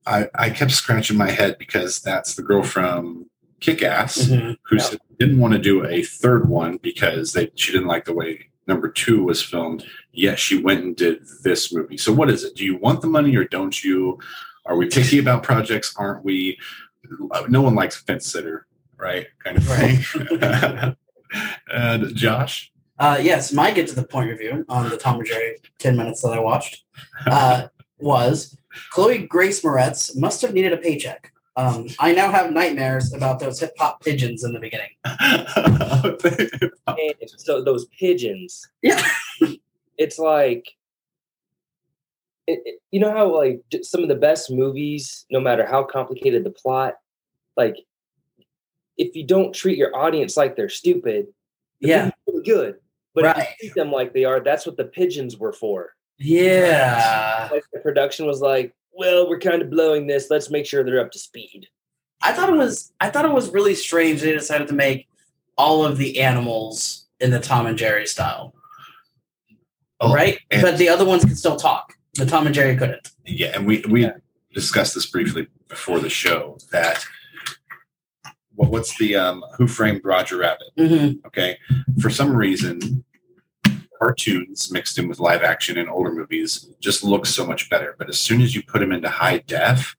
I, 0.07 0.29
I 0.35 0.51
kept 0.51 0.71
scratching 0.73 1.17
my 1.17 1.31
head 1.31 1.57
because 1.59 2.01
that's 2.01 2.35
the 2.35 2.43
girl 2.43 2.63
from 2.63 3.27
kick-ass 3.61 4.19
Mhm. 4.29 4.57
who 4.65 4.77
Yeah. 4.77 4.83
said 4.83 4.99
didn't 5.19 5.39
want 5.39 5.55
to 5.55 5.61
do 5.61 5.87
a 5.87 6.03
third 6.03 6.49
one 6.49 6.77
because 6.83 7.33
they 7.33 7.51
she 7.55 7.73
didn't 7.73 7.87
like 7.89 8.05
the 8.05 8.13
way 8.13 8.47
number 8.67 8.89
two 8.89 9.23
was 9.23 9.41
filmed. 9.43 9.85
Yet 10.15 10.39
she 10.39 10.63
went 10.63 10.85
and 10.85 10.97
did 10.97 11.25
this 11.43 11.73
movie. 11.73 11.97
So 11.99 12.13
what 12.13 12.31
is 12.31 12.45
it? 12.45 12.55
Do 12.55 12.65
you 12.65 12.77
want 12.77 13.01
the 13.01 13.09
money 13.09 13.35
or 13.37 13.45
don't 13.45 13.83
you? 13.83 14.19
Are 14.67 14.77
we 14.77 14.89
picky 14.89 15.19
about 15.19 15.43
projects? 15.43 15.95
Aren't 15.97 16.25
we? 16.25 16.59
No 17.49 17.63
one 17.63 17.75
likes 17.75 18.01
a 18.01 18.05
fence 18.05 18.27
sitter, 18.27 18.67
right? 18.97 19.27
Kind 19.43 19.59
of 19.59 19.65
thing. 19.65 20.97
and 21.73 22.15
Josh, 22.15 22.73
Uh, 22.99 23.19
yes, 23.21 23.53
my 23.53 23.73
get 23.73 23.89
to 23.89 23.95
the 23.95 24.05
point 24.07 24.31
review 24.31 24.65
on 24.69 24.89
the 24.89 24.97
Tom 24.97 25.19
and 25.19 25.27
Jerry 25.27 25.57
10 25.81 25.97
minutes 25.97 26.23
that 26.23 26.33
I 26.33 26.39
watched 26.39 26.85
uh, 27.27 27.67
was 27.99 28.57
Chloe 28.91 29.27
Grace 29.27 29.63
Moretz 29.63 30.17
must 30.17 30.41
have 30.43 30.55
needed 30.55 30.73
a 30.73 30.77
paycheck. 30.77 31.33
Um, 31.57 31.87
I 32.01 32.13
now 32.13 32.33
have 32.33 32.53
nightmares 32.53 33.13
about 33.13 33.39
those 33.39 33.61
hip 33.61 33.73
hop 33.79 34.01
pigeons 34.03 34.43
in 34.45 34.53
the 34.53 34.61
beginning. 34.61 34.91
So 37.37 37.63
those 37.63 37.87
pigeons. 37.99 38.67
Yeah. 38.83 39.03
It's 39.99 40.19
like 40.19 40.67
it, 42.47 42.61
it- 42.65 42.81
you 42.91 43.01
know 43.01 43.11
how 43.11 43.35
like 43.35 43.63
some 43.83 44.03
of 44.03 44.09
the 44.09 44.15
best 44.15 44.51
movies, 44.51 45.25
no 45.31 45.41
matter 45.41 45.67
how 45.67 45.83
complicated 45.83 46.45
the 46.45 46.51
plot, 46.51 46.95
like 47.57 47.77
if 48.97 49.17
you 49.17 49.27
don't 49.27 49.53
treat 49.53 49.77
your 49.79 49.97
audience 49.97 50.37
like 50.37 50.55
they're 50.57 50.69
stupid, 50.69 51.27
the 51.81 51.89
Yeah. 51.89 52.11
really 52.29 52.45
good. 52.45 52.77
But 53.15 53.25
if 53.25 53.37
you 53.37 53.69
treat 53.71 53.75
them 53.75 53.91
like 53.93 54.13
they 54.13 54.25
are, 54.25 54.41
that's 54.41 54.67
what 54.67 54.77
the 54.77 54.85
pigeons 54.85 55.37
were 55.37 55.53
for. 55.53 55.95
Yeah. 56.19 57.49
Like 57.51 57.65
the 57.73 57.81
production 57.81 58.27
was 58.27 58.41
like, 58.41 58.73
well, 58.93 59.29
we're 59.29 59.39
kind 59.41 59.63
of 59.63 59.71
blowing 59.71 60.07
this. 60.07 60.31
Let's 60.31 60.51
make 60.51 60.67
sure 60.67 60.85
they're 60.85 61.01
up 61.01 61.11
to 61.13 61.19
speed. 61.19 61.67
I 62.23 62.33
thought 62.33 62.49
it 62.49 62.57
was 62.57 62.93
I 63.01 63.11
thought 63.11 63.25
it 63.25 63.33
was 63.33 63.51
really 63.53 63.75
strange 63.75 64.21
they 64.21 64.33
decided 64.33 64.69
to 64.69 64.75
make 64.75 65.09
all 65.59 65.85
of 65.85 65.99
the 65.99 66.21
animals 66.21 67.07
in 67.21 67.31
the 67.33 67.41
Tom 67.41 67.67
and 67.67 67.77
Jerry 67.77 68.07
style. 68.07 68.55
Oh, 70.05 70.15
right? 70.15 70.39
but 70.51 70.79
the 70.79 70.89
other 70.89 71.05
ones 71.05 71.25
can 71.25 71.35
still 71.37 71.57
talk. 71.57 71.95
The 72.15 72.27
Tom 72.27 72.47
and 72.47 72.55
Jerry 72.55 72.77
couldn't. 72.77 73.11
Yeah, 73.27 73.53
and 73.55 73.67
we 73.67 73.83
we 73.89 74.03
Yeah. 74.03 74.13
discussed 74.55 74.95
this 74.95 75.07
briefly 75.07 75.49
before 75.69 75.99
the 75.99 76.11
show 76.11 76.59
that 76.73 77.05
what, 78.55 78.71
what's 78.71 78.97
the 78.99 79.17
um 79.17 79.45
Who 79.59 79.67
Framed 79.67 80.03
Roger 80.05 80.37
Rabbit? 80.39 80.69
Mm-hmm. 80.79 81.27
Okay, 81.27 81.59
for 82.01 82.11
some 82.11 82.37
reason, 82.37 83.05
cartoons 83.99 84.71
mixed 84.71 84.99
in 84.99 85.09
with 85.09 85.19
live 85.19 85.43
action 85.43 85.77
in 85.79 85.89
older 85.89 86.13
movies 86.13 86.69
just 86.81 87.03
look 87.05 87.27
so 87.27 87.47
much 87.47 87.69
better. 87.71 87.95
But 87.99 88.09
as 88.09 88.19
soon 88.21 88.41
as 88.43 88.55
you 88.55 88.63
put 88.63 88.81
them 88.81 88.93
into 88.93 89.09
high 89.09 89.39
def, 89.39 89.97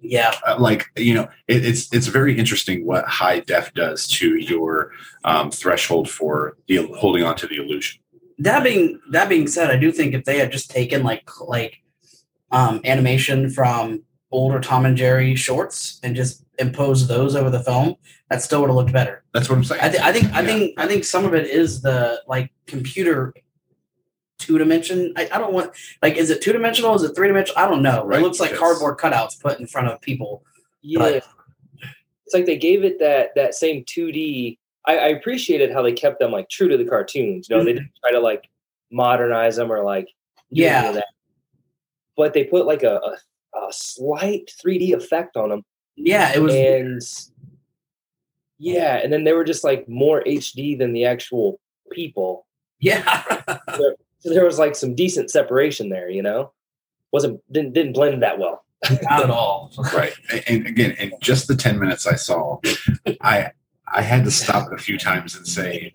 Yeah. 0.00 0.34
uh, 0.46 0.56
like 0.58 0.86
you 0.96 1.14
know, 1.14 1.28
it, 1.46 1.64
it's 1.64 1.92
it's 1.92 2.06
very 2.08 2.36
interesting 2.38 2.84
what 2.84 3.04
high 3.06 3.40
def 3.40 3.72
does 3.74 4.06
to 4.08 4.36
your 4.38 4.90
um, 5.24 5.50
threshold 5.50 6.08
for 6.10 6.56
the 6.66 6.76
holding 6.96 7.22
on 7.22 7.36
to 7.36 7.46
the 7.46 7.56
illusion. 7.56 8.00
That 8.38 8.64
being 8.64 9.00
that 9.10 9.28
being 9.28 9.46
said, 9.46 9.70
I 9.70 9.76
do 9.76 9.92
think 9.92 10.14
if 10.14 10.24
they 10.24 10.38
had 10.38 10.50
just 10.52 10.70
taken 10.70 11.02
like 11.02 11.28
like 11.40 11.82
um, 12.50 12.80
animation 12.84 13.48
from 13.50 14.02
older 14.30 14.60
Tom 14.60 14.84
and 14.86 14.96
Jerry 14.96 15.34
shorts 15.36 16.00
and 16.02 16.16
just 16.16 16.44
imposed 16.58 17.08
those 17.08 17.36
over 17.36 17.50
the 17.50 17.60
film, 17.62 17.94
that 18.30 18.42
still 18.42 18.60
would 18.60 18.68
have 18.70 18.76
looked 18.76 18.92
better. 18.92 19.22
That's 19.32 19.48
what 19.48 19.56
I'm 19.56 19.64
saying. 19.64 19.80
I, 19.82 19.88
th- 19.88 20.02
I 20.02 20.12
think 20.12 20.32
I 20.34 20.40
Yeah. 20.40 20.46
think 20.46 20.80
I 20.80 20.86
think 20.88 21.04
some 21.04 21.24
of 21.24 21.34
it 21.34 21.46
is 21.46 21.80
the 21.82 22.22
like 22.26 22.50
computer 22.66 23.32
two 24.38 24.58
dimension. 24.58 25.12
I, 25.16 25.28
I 25.32 25.38
don't 25.38 25.52
want 25.52 25.72
like 26.02 26.16
is 26.16 26.30
it 26.30 26.42
two 26.42 26.52
dimensional? 26.52 26.94
Is 26.94 27.02
it 27.04 27.14
three 27.14 27.28
dimensional? 27.28 27.58
I 27.62 27.68
don't 27.68 27.82
know. 27.82 28.04
Right, 28.04 28.18
It 28.18 28.22
looks 28.22 28.40
like 28.40 28.50
because- 28.50 28.78
cardboard 28.78 28.98
cutouts 28.98 29.40
put 29.40 29.60
in 29.60 29.66
front 29.68 29.88
of 29.88 30.00
people. 30.00 30.44
Yeah. 30.82 30.98
But- 30.98 31.24
it's 32.26 32.32
like 32.34 32.46
they 32.46 32.56
gave 32.56 32.84
it 32.84 32.98
that 33.00 33.30
that 33.36 33.54
same 33.54 33.84
2D. 33.84 34.58
I, 34.86 34.96
I 34.96 35.06
appreciated 35.08 35.72
how 35.72 35.82
they 35.82 35.92
kept 35.92 36.18
them 36.18 36.32
like 36.32 36.48
true 36.48 36.68
to 36.68 36.76
the 36.76 36.84
cartoons. 36.84 37.48
You 37.48 37.56
know, 37.56 37.64
they 37.64 37.70
mm-hmm. 37.72 37.78
didn't 37.78 37.92
try 38.02 38.12
to 38.12 38.20
like 38.20 38.48
modernize 38.90 39.56
them 39.56 39.72
or 39.72 39.82
like 39.82 40.06
do 40.52 40.62
any 40.62 40.70
Yeah. 40.72 40.88
of 40.88 40.94
that. 40.96 41.06
But 42.16 42.32
they 42.34 42.44
put 42.44 42.66
like 42.66 42.82
a, 42.82 42.96
a, 42.96 43.58
a 43.58 43.72
slight 43.72 44.52
3D 44.64 44.92
effect 44.94 45.36
on 45.36 45.48
them, 45.48 45.62
Yeah, 45.96 46.32
it 46.34 46.40
was. 46.42 46.54
and 46.54 47.02
yeah, 48.58 48.96
and 49.02 49.12
then 49.12 49.24
they 49.24 49.32
were 49.32 49.44
just 49.44 49.64
like 49.64 49.88
more 49.88 50.22
HD 50.24 50.78
than 50.78 50.92
the 50.92 51.04
actual 51.06 51.58
people. 51.90 52.46
yeah, 52.80 53.22
So 54.22 54.32
there 54.32 54.44
was 54.44 54.58
like 54.58 54.76
some 54.76 54.94
decent 54.94 55.30
separation 55.30 55.88
there. 55.88 56.08
You 56.08 56.22
know, 56.22 56.52
wasn't 57.12 57.40
didn't 57.52 57.72
didn't 57.72 57.92
blend 57.94 58.22
that 58.22 58.38
well. 58.38 58.64
not 59.02 59.24
at 59.24 59.30
all. 59.30 59.72
right 59.94 60.12
and, 60.30 60.42
and 60.46 60.66
again 60.66 60.90
in 60.98 61.12
just 61.22 61.48
the 61.48 61.56
10 61.56 61.78
minutes 61.78 62.06
i 62.06 62.14
saw 62.14 62.58
i 63.22 63.50
i 63.94 64.02
had 64.02 64.24
to 64.24 64.30
stop 64.30 64.70
a 64.72 64.78
few 64.78 64.98
times 64.98 65.36
and 65.36 65.46
say 65.46 65.92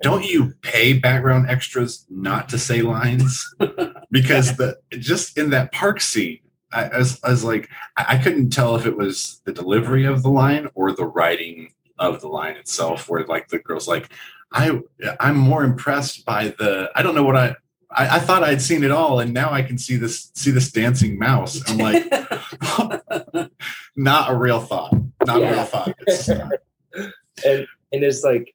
don't 0.00 0.24
you 0.24 0.54
pay 0.62 0.92
background 0.92 1.48
extras 1.48 2.06
not 2.08 2.48
to 2.48 2.58
say 2.58 2.82
lines 2.82 3.54
because 4.10 4.56
the 4.56 4.78
just 4.90 5.38
in 5.38 5.50
that 5.50 5.72
park 5.72 6.00
scene 6.00 6.40
I, 6.70 6.84
I, 6.84 6.98
was, 6.98 7.20
I 7.24 7.30
was 7.30 7.44
like 7.44 7.68
I, 7.96 8.06
I 8.08 8.18
couldn't 8.18 8.50
tell 8.50 8.76
if 8.76 8.86
it 8.86 8.96
was 8.96 9.40
the 9.44 9.52
delivery 9.52 10.04
of 10.04 10.22
the 10.22 10.30
line 10.30 10.68
or 10.74 10.92
the 10.92 11.06
writing 11.06 11.72
of 11.98 12.20
the 12.20 12.28
line 12.28 12.56
itself 12.56 13.08
where 13.08 13.24
like 13.26 13.48
the 13.48 13.58
girl's 13.58 13.88
like 13.88 14.10
i 14.52 14.78
i'm 15.20 15.36
more 15.36 15.64
impressed 15.64 16.24
by 16.24 16.48
the 16.58 16.90
i 16.94 17.02
don't 17.02 17.14
know 17.14 17.24
what 17.24 17.36
i 17.36 17.56
I, 17.90 18.16
I 18.16 18.18
thought 18.18 18.44
I'd 18.44 18.60
seen 18.60 18.84
it 18.84 18.90
all, 18.90 19.20
and 19.20 19.32
now 19.32 19.50
I 19.50 19.62
can 19.62 19.78
see 19.78 19.96
this 19.96 20.30
see 20.34 20.50
this 20.50 20.70
dancing 20.70 21.18
mouse. 21.18 21.62
I'm 21.68 21.78
like, 21.78 22.04
not 23.96 24.30
a 24.30 24.36
real 24.36 24.60
thought. 24.60 24.94
Not 25.24 25.42
a 25.42 25.50
real 25.50 25.64
thought. 25.64 25.94
It's, 26.06 26.28
uh, 26.28 26.48
and 26.94 27.66
and 27.92 28.02
it's 28.04 28.24
like 28.24 28.54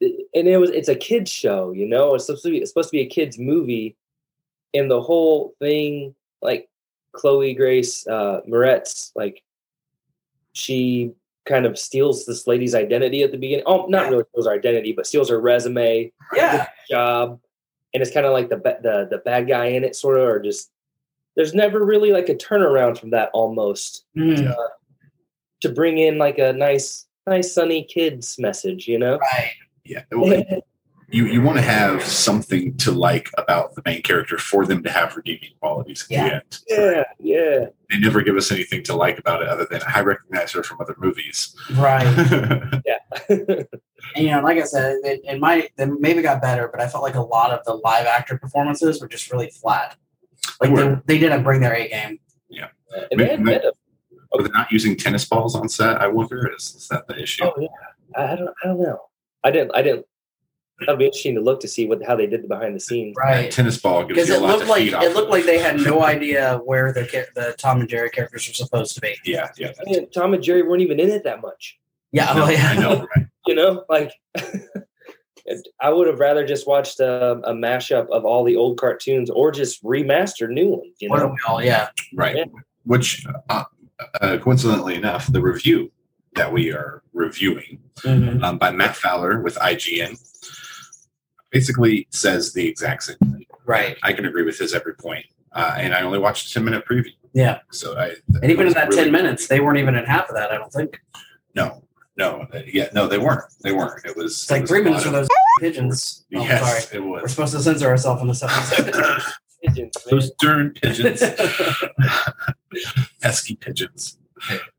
and 0.00 0.48
it 0.48 0.58
was 0.58 0.70
it's 0.70 0.88
a 0.88 0.94
kids 0.94 1.30
show 1.30 1.72
you 1.72 1.86
know? 1.86 2.14
It's 2.14 2.26
supposed 2.26 2.44
to 2.44 2.50
be 2.50 2.58
it's 2.58 2.70
supposed 2.70 2.90
to 2.90 2.96
be 2.96 3.02
a 3.02 3.06
kids 3.06 3.38
movie. 3.38 3.96
And 4.74 4.90
the 4.90 5.00
whole 5.00 5.54
thing 5.60 6.14
like 6.42 6.68
chloe 7.12 7.54
grace 7.54 8.06
uh 8.08 8.40
moretz 8.48 9.12
like 9.14 9.42
she 10.52 11.12
kind 11.46 11.64
of 11.64 11.78
steals 11.78 12.26
this 12.26 12.46
lady's 12.46 12.74
identity 12.74 13.22
at 13.22 13.30
the 13.30 13.38
beginning 13.38 13.64
oh 13.66 13.86
not 13.86 14.10
really 14.10 14.24
steals 14.32 14.46
her 14.46 14.52
identity 14.52 14.92
but 14.92 15.06
steals 15.06 15.28
her 15.30 15.40
resume 15.40 16.10
yeah, 16.34 16.66
job. 16.90 17.40
And 17.92 18.02
it's 18.02 18.12
kind 18.12 18.26
of 18.26 18.32
like 18.32 18.48
the 18.48 18.56
the 18.56 19.06
the 19.08 19.18
bad 19.18 19.46
guy 19.46 19.66
in 19.66 19.84
it 19.84 19.94
sort 19.94 20.18
of 20.18 20.26
or 20.26 20.40
just 20.40 20.70
there's 21.36 21.54
never 21.54 21.84
really 21.84 22.12
like 22.12 22.28
a 22.28 22.34
turnaround 22.34 22.98
from 22.98 23.10
that 23.10 23.30
almost. 23.32 24.04
Mhm. 24.16 24.54
To 25.64 25.68
bring 25.70 25.98
in 25.98 26.18
like 26.18 26.38
a 26.38 26.52
nice 26.52 27.06
nice 27.26 27.52
sunny 27.54 27.84
kids 27.84 28.36
message 28.38 28.86
you 28.86 28.98
know 28.98 29.18
right. 29.18 29.50
yeah. 29.84 30.02
Well, 30.12 30.42
you 31.08 31.26
you 31.26 31.40
want 31.42 31.56
to 31.58 31.62
have 31.62 32.02
something 32.02 32.76
to 32.78 32.90
like 32.92 33.28
about 33.38 33.74
the 33.74 33.82
main 33.86 34.02
character 34.02 34.36
for 34.38 34.66
them 34.66 34.82
to 34.82 34.90
have 34.90 35.16
redeeming 35.16 35.50
qualities 35.60 36.02
at 36.04 36.10
Yeah. 36.10 36.28
the 36.28 36.34
end. 36.34 36.58
yeah 36.68 37.04
yeah 37.20 37.66
They 37.90 37.98
never 37.98 38.20
give 38.22 38.36
us 38.36 38.50
anything 38.52 38.82
to 38.84 38.94
like 38.94 39.18
about 39.18 39.42
it 39.42 39.48
other 39.48 39.66
than 39.70 39.80
I 39.86 40.00
recognize 40.00 40.52
her 40.52 40.62
from 40.62 40.80
other 40.80 40.94
movies. 40.98 41.54
Right. 41.76 42.04
yeah. 42.86 42.98
And 44.16 44.26
you 44.26 44.30
know, 44.32 44.42
like 44.42 44.58
I 44.58 44.64
said, 44.64 44.96
it, 45.02 45.22
it 45.24 45.40
might 45.40 45.70
it 45.78 45.88
maybe 45.98 46.20
got 46.20 46.42
better, 46.42 46.68
but 46.68 46.78
I 46.80 46.86
felt 46.88 47.02
like 47.02 47.14
a 47.14 47.22
lot 47.22 47.50
of 47.52 47.64
the 47.64 47.72
live 47.88 48.04
actor 48.06 48.36
performances 48.38 49.00
were 49.00 49.08
just 49.08 49.32
really 49.32 49.48
flat. 49.48 49.96
Like 50.60 50.74
They 50.74 50.82
they, 50.88 50.94
they 51.06 51.18
didn't 51.18 51.42
bring 51.42 51.60
their 51.62 51.74
A 51.74 51.88
game. 51.88 52.18
and 53.10 53.18
they 53.18 53.28
had, 53.28 53.44
they 53.44 53.52
had 53.54 53.64
a- 53.64 53.72
Are 54.34 54.42
they 54.42 54.50
not 54.50 54.70
using 54.72 54.96
tennis 54.96 55.24
balls 55.24 55.54
on 55.54 55.68
set? 55.68 56.00
I 56.00 56.06
wonder. 56.08 56.50
Is, 56.54 56.74
is 56.76 56.88
that 56.88 57.06
the 57.06 57.20
issue? 57.20 57.44
oh 57.44 57.52
yeah 57.58 57.68
I 58.16 58.32
I 58.32 58.36
don't 58.36 58.54
I 58.62 58.66
don't 58.68 58.82
know 58.82 58.98
I 59.42 59.50
didn't 59.50 59.72
I 59.74 59.82
didn't 59.82 60.06
that'd 60.80 60.98
be 60.98 61.04
interesting 61.04 61.36
to 61.36 61.40
look 61.40 61.60
to 61.60 61.68
see 61.68 61.86
what 61.86 62.04
how 62.04 62.16
they 62.16 62.26
did 62.26 62.42
the 62.42 62.48
behind 62.48 62.74
the 62.74 62.80
scenes 62.80 63.14
Right, 63.16 63.50
tennis 63.50 63.78
ball 63.78 64.04
Because 64.04 64.28
you 64.28 64.34
a 64.34 64.38
it 64.38 64.40
lot 64.40 64.48
looked 64.50 64.64
to 64.64 64.70
like 64.70 64.86
it 64.92 65.14
looked 65.14 65.30
like 65.30 65.44
they 65.44 65.58
had 65.58 65.80
no 65.80 66.02
idea 66.14 66.60
where 66.64 66.92
the 66.92 67.02
the 67.34 67.54
Tom 67.58 67.80
and 67.80 67.88
Jerry 67.88 68.10
characters 68.10 68.46
were 68.48 68.54
supposed 68.54 68.94
to 68.96 69.00
be. 69.00 69.14
Yeah, 69.24 69.50
yeah. 69.56 69.68
that's- 69.68 69.86
Man, 69.86 70.10
Tom 70.10 70.34
and 70.34 70.42
Jerry 70.42 70.62
weren't 70.62 70.82
even 70.82 70.98
in 71.00 71.10
it 71.10 71.24
that 71.24 71.40
much 71.40 71.78
Yeah, 72.12 72.32
No, 72.34 72.44
oh, 72.46 72.48
yeah. 72.50 72.68
I 72.70 72.76
know. 72.76 73.06
Right? 73.16 73.26
you 73.46 73.54
know 73.54 73.84
like 73.88 74.12
I 75.80 75.90
would 75.90 76.06
have 76.06 76.18
rather 76.20 76.46
just 76.46 76.66
watched 76.66 77.00
a, 77.00 77.32
a 77.32 77.52
mashup 77.52 78.08
of 78.08 78.24
all 78.24 78.44
the 78.44 78.56
old 78.56 78.78
cartoons 78.80 79.28
or 79.28 79.50
just 79.52 79.82
remaster 79.84 80.48
new 80.48 80.68
ones 80.68 80.94
you 81.00 81.08
What 81.10 81.18
know 81.18 81.26
are 81.26 81.32
we 81.32 81.38
all? 81.46 81.62
Yeah. 81.62 81.88
Right. 82.14 82.36
Yeah. 82.36 82.44
Which, 82.84 83.24
uh, 83.48 83.64
uh, 84.20 84.38
coincidentally 84.38 84.94
enough, 84.94 85.26
the 85.32 85.40
review 85.40 85.90
that 86.34 86.52
we 86.52 86.72
are 86.72 87.02
reviewing 87.12 87.78
Mhm. 87.98 88.42
um, 88.42 88.58
by 88.58 88.70
Matt 88.72 88.96
Fowler 88.96 89.40
with 89.40 89.56
IGN 89.58 90.16
basically 91.50 92.06
says 92.10 92.52
the 92.52 92.66
exact 92.68 93.04
same 93.04 93.16
thing. 93.18 93.46
Right. 93.66 93.96
I 94.02 94.12
can 94.12 94.24
agree 94.26 94.42
with 94.42 94.58
his 94.58 94.74
every 94.74 94.94
point. 94.94 95.26
Uh, 95.52 95.74
and 95.78 95.94
I 95.94 96.02
only 96.02 96.18
watched 96.18 96.48
a 96.50 96.52
10 96.54 96.64
minute 96.64 96.84
preview. 96.90 97.12
Yeah. 97.32 97.60
So 97.70 97.96
I. 97.96 98.14
And 98.42 98.50
even 98.50 98.66
in 98.66 98.72
that 98.74 98.88
really- 98.88 99.04
ten 99.04 99.12
minutes, 99.12 99.46
they 99.48 99.60
weren't 99.60 99.78
even 99.78 99.94
in 99.94 100.04
half 100.04 100.28
of 100.28 100.34
that. 100.34 100.50
I 100.50 100.56
don't 100.56 100.72
think. 100.72 101.00
No, 101.54 101.84
no. 102.16 102.46
uh, 102.52 102.60
Yeah, 102.66 102.88
no, 102.92 103.06
they 103.08 103.18
weren't. 103.18 103.44
They 103.62 103.72
weren't. 103.72 104.04
It 104.04 104.16
was. 104.16 104.32
It's 104.42 104.50
like 104.50 104.62
was 104.62 104.70
three 104.70 104.82
minutes 104.82 105.04
for 105.04 105.10
those 105.10 105.28
pigeons. 105.60 106.24
Oh, 106.34 106.42
Yes, 106.42 106.88
sorry. 106.88 106.98
it 107.00 107.04
We're 107.06 107.26
supposed 107.28 107.52
to 107.54 107.60
censor 107.60 107.88
ourselves 107.88 108.22
in 108.22 108.28
this 108.28 108.42
episode. 108.42 108.92
Pigeons, 109.64 109.96
man. 109.96 110.10
Those 110.10 110.30
darn 110.32 110.70
pigeons. 110.72 111.22
pesky 113.20 113.56
pigeons. 113.56 114.18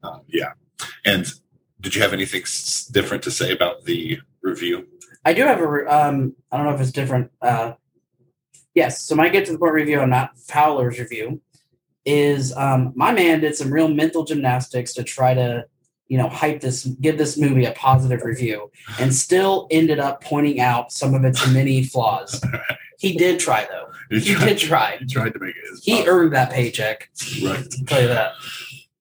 Um, 0.04 0.22
yeah. 0.28 0.52
And 1.06 1.26
did 1.82 1.96
you 1.96 2.02
have 2.02 2.14
anything 2.14 2.42
s- 2.42 2.86
different 2.86 3.24
to 3.24 3.32
say 3.32 3.52
about 3.52 3.86
the 3.86 4.20
review? 4.42 4.88
I 5.24 5.34
do 5.34 5.44
have 5.44 5.60
a. 5.60 5.68
re- 5.68 5.88
Um, 5.88 6.36
I 6.52 6.58
don't 6.58 6.66
know 6.68 6.74
if 6.76 6.82
it's 6.82 6.92
different. 6.92 7.32
Uh, 7.42 7.74
yes. 8.74 9.02
So 9.02 9.16
my 9.16 9.30
get 9.30 9.46
to 9.48 9.54
the 9.54 9.58
point 9.60 9.74
review 9.74 10.02
and 10.02 10.12
not 10.12 10.38
Fowler's 10.38 11.00
review 11.00 11.42
is 12.06 12.56
um, 12.56 12.94
my 12.96 13.12
man 13.12 13.40
did 13.42 13.56
some 13.56 13.72
real 13.72 13.88
mental 13.88 14.24
gymnastics 14.24 14.94
to 14.94 15.04
try 15.04 15.34
to, 15.34 15.66
you 16.08 16.18
know, 16.18 16.30
hype 16.30 16.62
this, 16.62 16.86
give 16.86 17.18
this 17.18 17.38
movie 17.38 17.66
a 17.66 17.72
positive 17.72 18.24
review, 18.24 18.70
and 19.00 19.14
still 19.14 19.68
ended 19.72 20.00
up 20.00 20.24
pointing 20.24 20.60
out 20.60 20.92
some 20.92 21.14
of 21.16 21.24
its 21.26 21.48
many 21.52 21.84
flaws. 21.84 22.42
He 22.98 23.18
did 23.18 23.40
try 23.42 23.68
though. 23.70 23.90
You 24.10 24.20
He 24.22 24.34
tried, 24.36 24.46
did 24.46 24.58
try. 24.60 24.98
you 25.02 25.06
tried 25.08 25.34
to 25.34 25.40
make 25.40 25.54
it 25.58 25.80
He 25.84 26.08
earned 26.08 26.32
that 26.34 26.50
paycheck. 26.50 27.10
right. 27.44 27.68
Tell 27.88 28.02
you 28.02 28.08
that. 28.08 28.32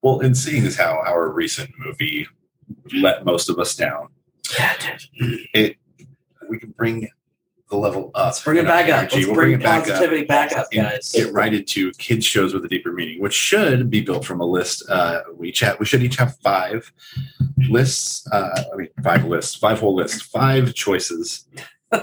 Well, 0.02 0.20
and 0.20 0.36
seeing 0.36 0.66
as 0.66 0.76
how 0.76 1.00
our 1.06 1.28
recent 1.30 1.70
movie 1.78 2.26
let 2.92 3.24
most 3.24 3.48
of 3.48 3.58
us 3.60 3.76
down, 3.76 4.08
Yeah, 4.58 4.74
dude. 5.20 5.76
we 6.50 6.58
can 6.58 6.70
bring 6.72 7.08
the 7.70 7.76
level 7.76 8.10
up. 8.14 8.26
Let's 8.26 8.42
bring 8.42 8.58
it 8.58 8.66
back 8.66 8.88
up. 8.90 9.12
Let's 9.12 9.26
We'll 9.26 9.34
bring, 9.34 9.52
it 9.52 9.62
back 9.62 9.88
up 9.88 10.28
back 10.28 10.52
up, 10.52 10.70
guys. 10.70 11.12
Get 11.12 11.32
right 11.32 11.52
into 11.52 11.92
kids 11.92 12.24
shows 12.24 12.54
with 12.54 12.64
a 12.64 12.68
deeper 12.68 12.92
meaning, 12.92 13.20
which 13.20 13.34
should 13.34 13.90
be 13.90 14.00
built 14.00 14.24
from 14.24 14.40
a 14.40 14.46
list. 14.46 14.84
Uh, 14.88 15.22
we 15.34 15.50
chat. 15.52 15.78
We 15.78 15.86
should 15.86 16.02
each 16.02 16.16
have 16.16 16.36
five 16.38 16.92
lists. 17.68 18.26
Uh, 18.30 18.62
I 18.72 18.76
mean, 18.76 18.88
five 19.02 19.24
lists, 19.24 19.54
five 19.54 19.80
whole 19.80 19.94
lists, 19.94 20.20
five 20.22 20.74
choices. 20.74 21.46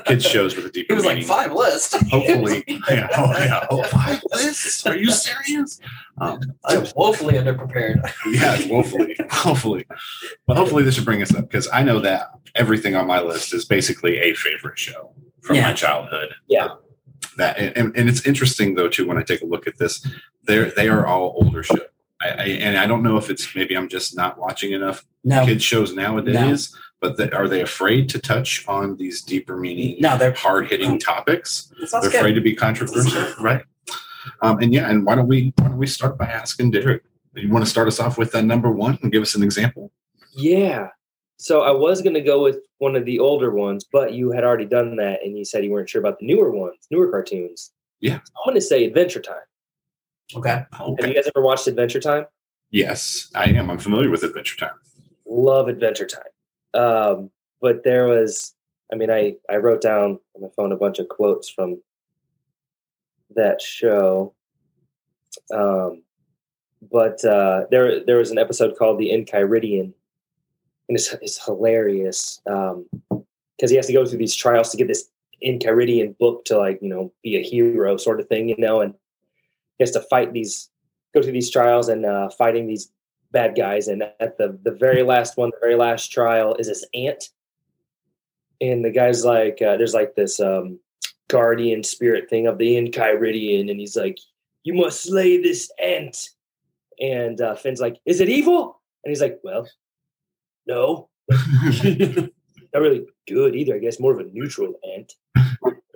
Kids 0.05 0.25
shows 0.25 0.55
with 0.55 0.65
a 0.65 0.69
deeper 0.73 0.93
it 0.93 0.95
was 0.95 1.05
like 1.05 1.23
five 1.23 1.51
lists. 1.51 1.93
Hopefully, 2.09 2.63
yeah, 2.67 3.09
oh, 3.17 3.31
yeah. 3.37 3.67
Oh, 3.69 3.83
five 3.83 4.21
lists? 4.31 4.85
Are 4.85 4.95
you 4.95 5.11
serious? 5.11 5.79
Um, 6.19 6.39
I'm 6.65 6.85
woefully 6.95 7.33
underprepared. 7.33 8.09
yeah, 8.31 8.57
woefully, 8.69 9.17
hopefully, 9.29 9.85
but 10.47 10.55
hopefully 10.55 10.83
this 10.83 10.95
should 10.95 11.05
bring 11.05 11.21
us 11.21 11.35
up 11.35 11.49
because 11.49 11.67
I 11.73 11.83
know 11.83 11.99
that 11.99 12.29
everything 12.55 12.95
on 12.95 13.05
my 13.05 13.21
list 13.21 13.53
is 13.53 13.65
basically 13.65 14.17
a 14.19 14.33
favorite 14.33 14.79
show 14.79 15.13
from 15.41 15.55
Yeah. 15.55 15.67
my 15.67 15.73
childhood. 15.73 16.35
Yeah. 16.47 16.69
That 17.37 17.57
and, 17.57 17.95
and, 17.95 18.09
it's 18.09 18.25
interesting 18.25 18.75
though 18.75 18.89
too 18.89 19.07
when 19.07 19.17
I 19.17 19.23
take 19.23 19.41
a 19.41 19.45
look 19.45 19.67
at 19.67 19.77
this, 19.77 20.05
they're 20.43 20.71
they 20.71 20.89
are 20.89 21.05
all 21.05 21.33
older 21.41 21.63
shows. 21.63 21.79
I, 22.21 22.27
I 22.29 22.45
and 22.59 22.77
I 22.77 22.87
don't 22.87 23.03
know 23.03 23.17
if 23.17 23.29
it's 23.29 23.55
maybe 23.55 23.75
I'm 23.75 23.87
just 23.87 24.15
not 24.15 24.37
watching 24.37 24.73
enough 24.73 25.05
No, 25.23 25.45
kid 25.45 25.61
shows 25.61 25.93
nowadays, 25.93 26.75
but 26.99 27.17
they, 27.17 27.29
are 27.31 27.47
they 27.47 27.61
afraid 27.61 28.09
to 28.09 28.19
touch 28.19 28.67
on 28.67 28.97
these 28.97 29.21
deeper 29.21 29.55
meaning, 29.55 29.97
no, 29.99 30.17
they're 30.17 30.33
hard 30.33 30.69
hitting 30.69 30.99
topics? 30.99 31.71
They're 31.91 32.01
good. 32.01 32.15
afraid 32.15 32.33
to 32.33 32.41
be 32.41 32.53
controversial, 32.55 33.33
right? 33.39 33.63
Um, 34.41 34.59
and 34.59 34.73
yeah, 34.73 34.89
and 34.89 35.05
why 35.05 35.15
don't 35.15 35.27
we 35.27 35.53
why 35.57 35.69
don't 35.69 35.77
we 35.77 35.87
start 35.87 36.17
by 36.17 36.25
asking 36.25 36.71
Derek? 36.71 37.03
You 37.33 37.49
want 37.49 37.63
to 37.63 37.69
start 37.71 37.87
us 37.87 37.99
off 37.99 38.17
with 38.17 38.35
uh, 38.35 38.41
number 38.41 38.71
one 38.71 38.99
and 39.01 39.11
give 39.11 39.21
us 39.21 39.35
an 39.35 39.43
example? 39.43 39.91
Yeah. 40.33 40.89
So 41.41 41.61
I 41.61 41.71
was 41.71 42.03
going 42.03 42.13
to 42.13 42.21
go 42.21 42.43
with 42.43 42.59
one 42.77 42.95
of 42.95 43.05
the 43.05 43.17
older 43.17 43.49
ones, 43.49 43.83
but 43.91 44.13
you 44.13 44.29
had 44.31 44.43
already 44.43 44.65
done 44.65 44.95
that, 44.97 45.23
and 45.23 45.35
you 45.35 45.43
said 45.43 45.63
you 45.63 45.71
weren't 45.71 45.89
sure 45.89 45.99
about 45.99 46.19
the 46.19 46.27
newer 46.27 46.51
ones, 46.51 46.85
newer 46.91 47.09
cartoons. 47.09 47.71
Yeah. 47.99 48.17
I'm 48.17 48.45
going 48.45 48.55
to 48.55 48.61
say 48.61 48.85
Adventure 48.85 49.21
Time. 49.21 49.47
Okay. 50.35 50.65
Have 50.71 51.07
you 51.07 51.15
guys 51.15 51.27
ever 51.35 51.43
watched 51.43 51.65
Adventure 51.65 51.99
Time? 51.99 52.25
Yes, 52.69 53.31
I 53.33 53.45
am. 53.45 53.71
I'm 53.71 53.79
familiar 53.79 54.11
with 54.11 54.21
Adventure 54.21 54.55
Time. 54.55 54.75
Love 55.25 55.67
Adventure 55.67 56.05
Time. 56.05 56.23
Um, 56.75 57.31
but 57.59 57.83
there 57.83 58.05
was, 58.05 58.53
I 58.93 58.95
mean, 58.95 59.09
I 59.09 59.35
I 59.49 59.55
wrote 59.55 59.81
down 59.81 60.19
on 60.35 60.41
my 60.43 60.47
phone 60.55 60.71
a 60.71 60.77
bunch 60.77 60.99
of 60.99 61.09
quotes 61.09 61.49
from 61.49 61.81
that 63.35 63.63
show. 63.63 64.35
Um, 65.51 66.03
but 66.91 67.25
uh, 67.25 67.65
there 67.71 68.05
there 68.05 68.17
was 68.17 68.29
an 68.29 68.37
episode 68.37 68.77
called 68.77 68.99
the 68.99 69.09
Enchiridion, 69.09 69.93
and 70.91 70.97
it's 70.97 71.13
it's 71.21 71.43
hilarious 71.45 72.41
because 72.43 73.69
he 73.69 73.77
has 73.77 73.87
to 73.87 73.93
go 73.93 74.05
through 74.05 74.17
these 74.17 74.35
trials 74.35 74.69
to 74.71 74.77
get 74.77 74.89
this 74.89 75.09
Enchiridion 75.41 76.17
book 76.17 76.43
to 76.45 76.57
like 76.57 76.79
you 76.81 76.89
know 76.89 77.13
be 77.23 77.37
a 77.37 77.41
hero 77.41 77.95
sort 77.95 78.19
of 78.19 78.27
thing, 78.27 78.49
you 78.49 78.57
know, 78.57 78.81
and 78.81 78.93
he 79.77 79.83
has 79.83 79.91
to 79.91 80.01
fight 80.01 80.33
these 80.33 80.69
go 81.13 81.21
through 81.21 81.31
these 81.31 81.49
trials 81.49 81.87
and 81.87 82.05
uh, 82.05 82.29
fighting 82.29 82.67
these 82.67 82.91
bad 83.31 83.55
guys. 83.55 83.87
And 83.87 84.03
at 84.19 84.37
the 84.37 84.59
the 84.63 84.71
very 84.71 85.01
last 85.01 85.37
one, 85.37 85.51
the 85.51 85.61
very 85.61 85.75
last 85.75 86.11
trial 86.11 86.55
is 86.55 86.67
this 86.67 86.85
ant, 86.93 87.29
and 88.59 88.83
the 88.83 88.91
guy's 88.91 89.23
like, 89.23 89.61
uh, 89.61 89.77
there's 89.77 89.93
like 89.93 90.15
this 90.15 90.41
um, 90.41 90.77
guardian 91.29 91.83
spirit 91.83 92.29
thing 92.29 92.47
of 92.47 92.57
the 92.57 92.75
Enchiridion, 92.75 93.71
and 93.71 93.79
he's 93.79 93.95
like, 93.95 94.19
you 94.63 94.73
must 94.73 95.03
slay 95.03 95.41
this 95.41 95.71
ant. 95.81 96.31
And 96.99 97.39
uh, 97.39 97.55
Finn's 97.55 97.79
like, 97.79 97.97
is 98.05 98.19
it 98.19 98.27
evil? 98.27 98.81
And 99.05 99.09
he's 99.09 99.21
like, 99.21 99.39
well, 99.41 99.65
no, 100.67 101.09
not 101.29 102.29
really 102.73 103.05
good 103.27 103.55
either. 103.55 103.75
I 103.75 103.79
guess 103.79 103.99
more 103.99 104.13
of 104.13 104.19
a 104.19 104.29
neutral 104.31 104.73
ant. 104.95 105.13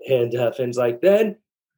And 0.09 0.35
uh, 0.35 0.51
Finn's 0.51 0.77
like, 0.77 1.01
then 1.01 1.37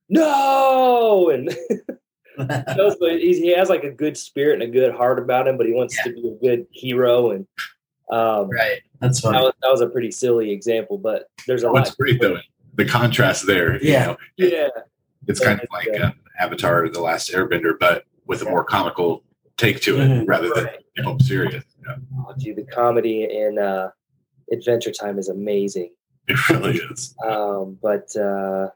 no. 0.10 1.30
And 1.30 1.50
shows, 2.76 2.96
but 3.00 3.20
he's, 3.20 3.38
he 3.38 3.50
has 3.56 3.70
like 3.70 3.84
a 3.84 3.92
good 3.92 4.18
spirit 4.18 4.62
and 4.62 4.64
a 4.64 4.68
good 4.72 4.94
heart 4.94 5.20
about 5.20 5.48
him, 5.48 5.58
but 5.58 5.66
he 5.66 5.74
wants 5.74 6.02
to 6.04 6.12
be 6.14 6.28
a 6.28 6.36
good 6.46 6.68
hero. 6.72 7.32
And 7.32 7.48
um, 8.12 8.50
right. 8.50 8.82
That's 9.00 9.22
that, 9.22 9.32
funny. 9.32 9.44
was, 9.44 9.54
that 9.62 9.72
was 9.72 9.82
a 9.82 9.88
pretty 9.90 10.12
silly 10.12 10.52
example, 10.52 10.98
but 10.98 11.30
there's 11.48 11.64
a 11.64 11.68
lot 11.68 11.74
What's 11.74 11.90
lot. 11.92 11.98
great 12.00 12.22
though, 12.22 12.38
the 12.76 12.86
contrast 12.86 13.46
there. 13.48 13.82
you 13.82 13.92
Yeah. 13.92 14.06
know, 14.08 14.18
Yeah, 14.38 14.68
it's 15.28 15.40
kind 15.40 15.60
of 15.62 15.68
Yeah. 15.72 15.92
like 15.94 16.02
uh, 16.02 16.12
Avatar: 16.40 16.90
The 16.90 17.02
Last 17.02 17.32
Airbender, 17.32 17.74
but 17.80 18.04
with 18.26 18.42
a 18.42 18.46
more 18.46 18.64
comical 18.64 19.24
take 19.58 19.82
to 19.82 20.00
it 20.02 20.08
Mhm. 20.10 20.28
rather 20.28 20.50
than 20.54 20.66
Right. 20.66 20.80
You 20.98 21.04
know 21.04 21.18
serious. 21.20 21.64
Yeah, 21.86 21.96
Oh, 22.20 22.34
dude, 22.38 22.58
the 22.58 22.64
comedy 22.64 23.24
in 23.24 23.60
uh, 23.60 23.90
Adventure 24.52 24.92
Time 24.92 25.20
is 25.20 25.30
amazing. 25.30 25.92
it 26.28 26.50
really 26.50 26.78
is. 26.78 27.16
Um, 27.26 27.78
but 27.82 28.14
uh, 28.16 28.70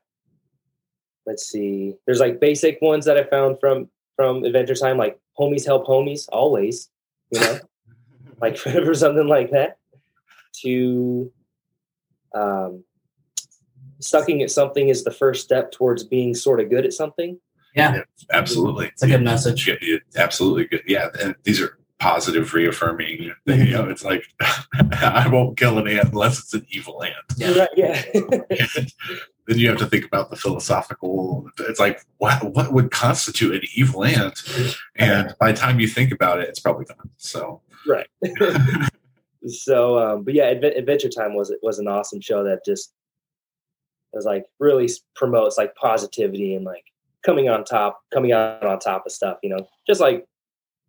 let's 1.25 1.47
see. 1.47 1.95
There's 2.05 2.19
like 2.19 2.39
basic 2.39 2.81
ones 2.81 3.05
that 3.05 3.17
I 3.17 3.23
found 3.23 3.57
from 3.59 3.89
from 4.15 4.43
Adventure 4.43 4.75
Time, 4.75 4.97
like 4.97 5.19
homies 5.38 5.65
help 5.65 5.86
homies 5.88 6.27
always. 6.31 6.89
You 7.31 7.39
know, 7.41 7.60
like 8.41 8.57
for 8.57 8.93
something 8.93 9.27
like 9.27 9.51
that. 9.51 9.77
To 10.63 11.31
um, 12.36 12.84
sucking 13.99 14.41
at 14.43 14.51
something 14.51 14.89
is 14.89 15.03
the 15.03 15.12
first 15.12 15.43
step 15.43 15.71
towards 15.71 16.03
being 16.03 16.36
sort 16.36 16.60
of 16.60 16.69
good 16.69 16.86
at 16.86 16.93
something. 16.93 17.39
Yeah. 17.73 18.01
Absolutely, 18.34 18.88
It's 18.88 19.01
a 19.03 19.07
good 19.07 19.23
message. 19.23 19.65
Yeah, 19.65 19.75
yeah, 19.81 19.97
absolutely 20.17 20.65
good. 20.65 20.84
Yeah, 20.86 21.07
and 21.21 21.36
these 21.43 21.62
are 21.62 21.77
positive, 22.01 22.51
reaffirming. 22.53 23.31
thing. 23.45 23.67
You 23.67 23.73
know, 23.73 23.89
it's 23.89 24.03
like 24.03 24.25
I 24.41 25.27
won't 25.31 25.55
kill 25.55 25.77
an 25.77 25.87
ant 25.87 26.09
unless 26.09 26.39
it's 26.39 26.53
an 26.53 26.65
evil 26.71 27.03
ant. 27.03 27.15
Yeah. 27.37 27.51
Right, 27.51 27.69
yeah. 27.77 28.03
then 29.47 29.59
you 29.59 29.69
have 29.69 29.77
to 29.77 29.85
think 29.85 30.05
about 30.05 30.31
the 30.31 30.35
philosophical. 30.35 31.47
It's 31.59 31.79
like 31.79 32.03
what 32.17 32.43
what 32.55 32.73
would 32.73 32.89
constitute 32.89 33.55
an 33.55 33.61
evil 33.75 34.03
ant? 34.03 34.41
And 34.95 35.35
by 35.39 35.51
the 35.51 35.57
time 35.57 35.79
you 35.79 35.87
think 35.87 36.11
about 36.11 36.39
it, 36.39 36.49
it's 36.49 36.59
probably 36.59 36.85
gone. 36.85 37.11
So 37.17 37.61
right. 37.87 38.07
so, 39.47 39.99
um, 39.99 40.23
but 40.23 40.33
yeah, 40.33 40.51
Adve- 40.51 40.77
Adventure 40.77 41.09
Time 41.09 41.35
was 41.35 41.53
was 41.61 41.77
an 41.77 41.87
awesome 41.87 42.19
show 42.19 42.43
that 42.43 42.65
just 42.65 42.93
was 44.11 44.25
like 44.25 44.45
really 44.59 44.89
promotes 45.15 45.57
like 45.57 45.75
positivity 45.75 46.55
and 46.55 46.65
like 46.65 46.83
coming 47.23 47.47
on 47.47 47.63
top, 47.63 48.01
coming 48.11 48.31
out 48.31 48.65
on 48.65 48.79
top 48.79 49.05
of 49.05 49.11
stuff. 49.11 49.37
You 49.43 49.51
know, 49.51 49.67
just 49.87 50.01
like 50.01 50.25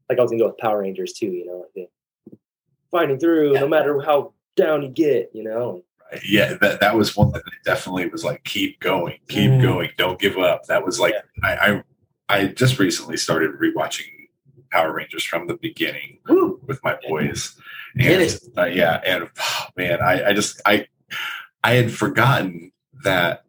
like 0.09 0.19
I 0.19 0.23
was 0.23 0.31
gonna 0.31 0.43
go 0.43 0.49
with 0.49 0.59
Power 0.59 0.81
Rangers 0.81 1.12
too. 1.12 1.27
You 1.27 1.47
know, 1.47 1.87
fighting 2.91 3.19
through 3.19 3.55
Yeah. 3.55 3.61
no 3.61 3.69
matter 3.69 4.01
how 4.01 4.33
down 4.57 4.83
you 4.83 4.88
get. 4.88 5.31
You 5.33 5.45
know, 5.45 5.83
yeah, 6.29 6.55
that 6.61 6.81
that 6.81 6.95
was 6.95 7.17
one 7.17 7.33
that 7.33 7.43
definitely 7.65 8.09
was 8.09 8.25
like 8.25 8.45
keep 8.45 8.81
going, 8.81 9.19
keep 9.29 9.51
Mhm. 9.51 9.62
going, 9.62 9.91
don't 9.97 10.19
give 10.21 10.38
up. 10.38 10.65
That 10.67 10.85
was 10.85 11.01
like 11.01 11.15
I, 11.43 11.55
I 11.55 11.83
I 12.29 12.47
just 12.47 12.79
recently 12.79 13.17
started 13.17 13.53
rewatching 13.53 14.07
Power 14.71 14.93
Rangers 14.93 15.25
from 15.25 15.47
the 15.47 15.55
beginning 15.57 16.19
Woo. 16.29 16.61
with 16.67 16.83
my 16.83 16.97
boys. 17.09 17.55
And 17.99 18.38
uh, 18.57 18.65
yeah, 18.65 19.03
and 19.05 19.29
oh, 19.38 19.67
man, 19.77 20.01
I, 20.01 20.31
I 20.31 20.33
just 20.33 20.61
I 20.65 20.87
I 21.62 21.75
had 21.75 21.93
forgotten 21.93 22.73
that 23.05 23.45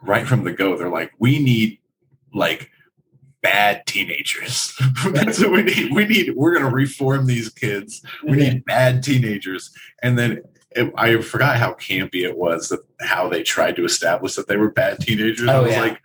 right 0.00 0.26
from 0.26 0.44
the 0.44 0.52
go, 0.52 0.76
they're 0.76 0.88
like, 0.88 1.12
we 1.18 1.38
need 1.42 1.78
like 2.32 2.70
bad 3.42 3.86
teenagers. 3.86 4.74
That's 5.06 5.40
what 5.40 5.52
we 5.52 5.62
need. 5.62 5.92
We 5.92 6.04
need 6.06 6.34
we're 6.36 6.54
gonna 6.54 6.70
reform 6.70 7.26
these 7.26 7.48
kids. 7.50 8.02
We 8.24 8.36
need 8.36 8.64
bad 8.64 9.02
teenagers. 9.02 9.70
And 10.02 10.18
then 10.18 10.42
it, 10.74 10.90
I 10.96 11.20
forgot 11.20 11.58
how 11.58 11.74
campy 11.74 12.22
it 12.22 12.38
was 12.38 12.70
that 12.70 12.80
how 13.00 13.28
they 13.28 13.42
tried 13.42 13.76
to 13.76 13.84
establish 13.84 14.36
that 14.36 14.48
they 14.48 14.56
were 14.56 14.70
bad 14.70 15.00
teenagers. 15.00 15.46
I 15.46 15.56
Oh, 15.56 15.62
was 15.64 15.72
yeah. 15.72 15.80
like, 15.82 16.00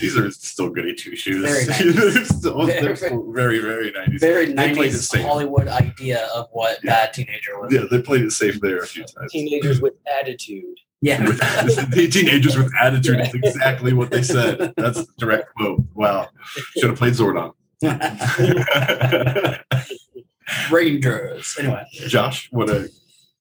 these 0.00 0.16
are 0.16 0.30
still 0.30 0.68
goody 0.70 0.94
two 0.94 1.16
shoes. 1.16 1.42
Very 1.42 1.64
they're, 1.92 2.24
still, 2.24 2.66
they're 2.66 2.82
Very- 2.82 2.96
still 2.96 3.32
very, 3.32 3.58
very 3.58 3.90
90s. 3.90 4.20
Very 4.20 4.46
They 4.46 4.52
played 4.52 4.70
it 4.70 4.76
nineties. 4.76 5.12
Hollywood 5.14 5.66
idea 5.66 6.26
of 6.34 6.46
what 6.52 6.78
Yeah. 6.84 6.92
bad 6.92 7.14
teenager 7.14 7.58
was. 7.58 7.72
Yeah, 7.72 7.84
they 7.90 8.00
played 8.00 8.22
it 8.22 8.30
safe 8.30 8.60
there 8.60 8.78
a 8.78 8.86
few 8.86 9.02
times. 9.04 9.32
teenagers 9.32 9.80
with 9.80 9.94
attitude. 10.20 10.78
Yeah. 11.02 11.26
Teenagers 11.92 12.56
with 12.56 12.72
attitude 12.80 13.20
is 13.20 13.34
exactly 13.34 13.92
what 13.92 14.10
they 14.10 14.22
said. 14.22 14.72
That's 14.76 15.04
the 15.04 15.12
direct 15.18 15.52
quote. 15.56 15.82
Wow. 15.94 16.28
Should 16.78 16.90
have 16.90 16.98
played 16.98 17.14
Zordon. 17.14 17.52
Rangers. 20.70 21.56
Anyway. 21.58 21.84
Josh, 22.06 22.48
what 22.52 22.70
a 22.70 22.88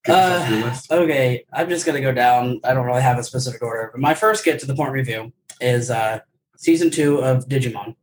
get 0.03 0.15
us 0.15 0.41
off 0.41 0.49
your 0.49 0.65
list. 0.65 0.91
Okay, 0.91 1.45
I'm 1.53 1.69
just 1.69 1.85
gonna 1.85 2.01
go 2.01 2.11
down. 2.11 2.59
I 2.63 2.73
don't 2.73 2.85
really 2.85 3.03
have 3.03 3.19
a 3.19 3.23
specific 3.23 3.61
order, 3.61 3.89
but 3.91 4.01
my 4.01 4.15
first 4.15 4.43
get 4.43 4.59
to 4.61 4.65
the 4.65 4.75
point 4.75 4.91
review 4.91 5.31
is 5.59 5.91
uh 5.91 6.19
season 6.57 6.89
two 6.89 7.23
of 7.23 7.47
Digimon 7.47 7.95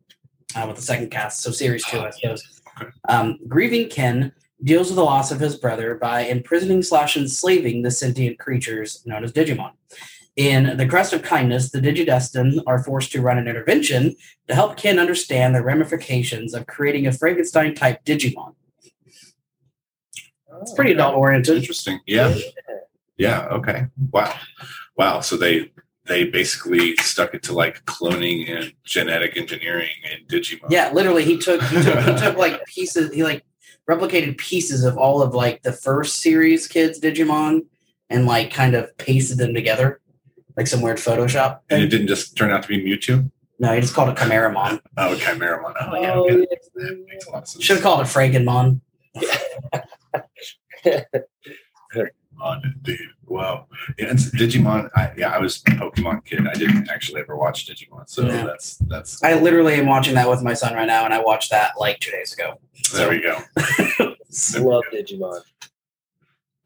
uh, 0.55 0.64
with 0.66 0.77
the 0.77 0.83
second 0.83 1.11
cast, 1.11 1.42
so 1.42 1.51
series 1.51 1.85
two, 1.85 2.01
I 2.01 2.11
suppose. 2.11 2.61
Okay. 2.81 2.90
Um, 3.09 3.38
grieving 3.49 3.88
Ken 3.88 4.33
deals 4.62 4.88
with 4.88 4.97
the 4.97 5.05
loss 5.05 5.31
of 5.31 5.40
his 5.40 5.57
brother 5.57 5.94
by 5.94 6.23
imprisoning 6.23 6.83
slash 6.83 7.16
enslaving 7.16 7.83
the 7.83 7.90
sentient 7.90 8.38
creatures 8.38 9.03
known 9.07 9.25
as 9.25 9.33
Digimon. 9.33 9.73
In 10.37 10.77
the 10.77 10.87
Crest 10.87 11.12
of 11.12 11.23
Kindness, 11.23 11.71
the 11.71 11.81
DigiDestined 11.81 12.62
are 12.66 12.83
forced 12.83 13.11
to 13.12 13.21
run 13.21 13.38
an 13.38 13.49
intervention 13.49 14.14
to 14.47 14.55
help 14.55 14.77
Ken 14.77 14.99
understand 14.99 15.55
the 15.55 15.64
ramifications 15.64 16.55
of 16.55 16.66
creating 16.66 17.07
a 17.07 17.12
Frankenstein 17.12 17.75
type 17.75 18.05
Digimon. 18.05 18.55
It's 20.62 20.75
pretty 20.75 20.92
adult 20.92 21.16
oriented. 21.16 21.57
Interesting. 21.57 22.01
Yeah. 22.07 22.37
Yeah. 23.16 23.47
Okay. 23.47 23.87
Wow. 24.12 24.33
Wow. 24.97 25.21
So 25.21 25.37
they 25.37 25.73
they 26.07 26.25
basically 26.25 26.97
stuck 26.97 27.35
it 27.35 27.42
to 27.44 27.53
like 27.53 27.85
cloning 27.85 28.51
and 28.51 28.73
genetic 28.83 29.37
engineering 29.37 29.90
and 30.11 30.27
Digimon. 30.29 30.71
Yeah, 30.71 30.90
literally, 30.92 31.25
he 31.25 31.38
took 31.38 31.62
he 31.62 31.83
took, 31.83 31.99
he 31.99 32.16
took 32.16 32.37
like 32.37 32.64
pieces. 32.66 33.12
He 33.12 33.23
like 33.23 33.44
replicated 33.88 34.37
pieces 34.38 34.85
of 34.85 34.98
all 34.98 35.22
of 35.22 35.35
like 35.35 35.62
the 35.62 35.72
first 35.72 36.16
series 36.16 36.66
kids 36.66 37.01
Digimon, 37.01 37.66
and 38.11 38.27
like 38.27 38.53
kind 38.53 38.74
of 38.74 38.96
pasted 38.98 39.38
them 39.38 39.55
together, 39.55 40.01
like 40.57 40.66
some 40.66 40.83
weird 40.83 40.98
Photoshop. 40.98 41.61
And 41.70 41.83
it 41.83 41.88
didn't 41.88 42.09
just 42.09 42.37
turn 42.37 42.51
out 42.51 42.62
to 42.62 42.68
be 42.68 42.83
Mewtwo. 42.85 43.31
No, 43.61 43.74
he 43.74 43.81
just 43.81 43.94
called 43.94 44.09
it 44.11 44.16
Kimeramon. 44.16 44.81
Oh, 44.96 45.16
Kimeramon. 45.16 45.74
Oh, 45.81 46.01
yeah. 46.01 46.14
Oh, 46.14 46.29
yeah. 46.29 46.44
That 46.74 47.05
makes 47.09 47.27
a 47.27 47.31
lot 47.31 47.42
of 47.42 47.48
sense. 47.48 47.64
Should 47.64 47.77
have 47.77 47.83
called 47.83 48.01
it 48.01 48.05
Frankenmon. 48.05 48.81
indeed. 52.64 52.98
Wow. 53.38 53.66
Yeah, 53.98 54.07
and 54.11 54.18
Digimon. 54.18 54.90
I, 54.96 55.12
yeah, 55.16 55.31
I 55.31 55.38
was 55.38 55.59
a 55.59 55.70
Pokemon 55.70 56.24
kid. 56.24 56.46
I 56.46 56.55
didn't 56.55 56.90
actually 56.90 57.20
ever 57.20 57.37
watch 57.37 57.66
Digimon, 57.66 58.09
so 58.09 58.22
Yeah. 58.27 58.44
that's 58.44 58.77
that's. 58.88 59.22
I 59.22 59.35
literally 59.35 59.74
am 59.74 59.87
watching 59.87 60.14
that 60.14 60.29
with 60.29 60.42
my 60.42 60.55
son 60.55 60.74
right 60.74 60.87
now, 60.87 61.05
and 61.05 61.14
I 61.14 61.20
watched 61.20 61.51
that 61.51 61.72
like 61.79 62.01
two 62.01 62.11
days 62.11 62.33
ago. 62.33 62.61
there 62.94 63.09
we 63.11 63.20
go. 63.20 63.37
Love 64.59 64.85
Digimon. 64.92 65.40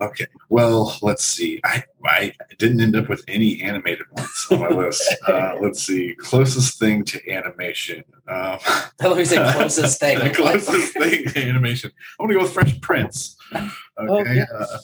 Okay. 0.01 0.27
Well, 0.49 0.99
let's 1.03 1.25
see. 1.25 1.61
I 1.63 1.85
I 2.05 2.33
didn't 2.59 2.81
end 2.81 2.97
up 2.97 3.09
with 3.09 3.23
any 3.29 3.61
animated 3.63 4.07
ones 4.17 4.47
on 4.51 4.59
my 4.61 4.69
list. 4.69 5.03
Uh, 5.29 5.55
let's 5.61 5.83
see. 5.85 6.15
Closest 6.19 6.79
thing 6.81 7.05
to 7.05 7.31
animation. 7.31 8.03
Um, 8.27 8.59
I 8.67 8.89
thought 8.99 9.17
we 9.17 9.25
said 9.25 9.55
closest 9.55 10.01
thing. 10.01 10.19
the 10.19 10.31
closest 10.35 10.95
thing 10.95 11.27
to 11.29 11.39
animation. 11.49 11.93
I'm 12.19 12.27
gonna 12.27 12.39
go 12.39 12.45
with 12.45 12.53
Fresh 12.55 12.81
Prince. 12.81 13.37
Okay. 13.55 13.69
Oh, 13.99 14.25
yes. 14.25 14.51
uh, 14.51 14.79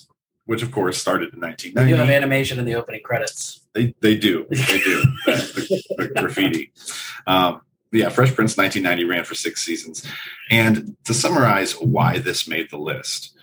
which 0.48 0.62
of 0.62 0.72
course 0.72 0.96
started 0.96 1.34
in 1.34 1.40
We 1.42 1.70
do 1.72 1.94
have 1.96 2.08
animation 2.08 2.58
in 2.58 2.64
the 2.64 2.74
opening 2.74 3.02
credits. 3.02 3.60
They 3.74 3.94
they 4.00 4.16
do. 4.16 4.46
They 4.48 4.56
do. 4.78 5.02
the, 5.26 5.82
the 5.98 6.08
graffiti. 6.20 6.72
Um, 7.26 7.60
yeah, 7.92 8.08
Fresh 8.08 8.34
Prince 8.34 8.56
1990 8.56 9.04
ran 9.04 9.24
for 9.24 9.34
six 9.34 9.62
seasons. 9.62 10.06
And 10.50 10.96
to 11.04 11.12
summarize 11.12 11.72
why 11.72 12.18
this 12.18 12.48
made 12.48 12.70
the 12.70 12.78
list, 12.78 13.34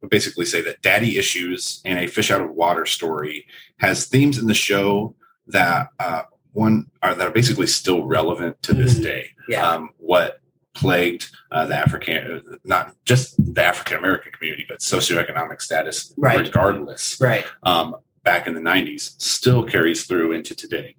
would 0.00 0.10
basically 0.10 0.44
say 0.44 0.60
that 0.62 0.80
Daddy 0.80 1.18
Issues 1.18 1.80
and 1.84 1.98
a 1.98 2.06
Fish 2.06 2.30
Out 2.30 2.40
of 2.40 2.50
Water 2.52 2.86
story 2.86 3.46
has 3.78 4.06
themes 4.06 4.38
in 4.38 4.46
the 4.46 4.54
show 4.54 5.16
that 5.48 5.88
uh, 5.98 6.22
one 6.52 6.86
are 7.02 7.16
that 7.16 7.26
are 7.26 7.32
basically 7.32 7.66
still 7.66 8.04
relevant 8.06 8.62
to 8.62 8.74
this 8.74 8.94
Mhm. 8.94 9.02
day. 9.02 9.30
Yeah. 9.48 9.68
Um, 9.68 9.90
what 9.98 10.40
plagued 10.74 11.30
uh, 11.50 11.66
the 11.66 11.76
African, 11.76 12.42
not 12.64 12.94
just 13.04 13.36
the 13.54 13.64
African 13.64 13.98
American 13.98 14.32
community, 14.32 14.66
but 14.68 14.80
socioeconomic 14.80 15.62
status, 15.62 16.12
Right. 16.16 16.40
regardless 16.40 17.20
right. 17.20 17.44
um, 17.62 17.96
back 18.24 18.46
in 18.46 18.54
the 18.54 18.60
90s 18.60 19.14
still 19.20 19.62
carries 19.64 20.04
through 20.06 20.32
into 20.32 20.54
today. 20.54 20.96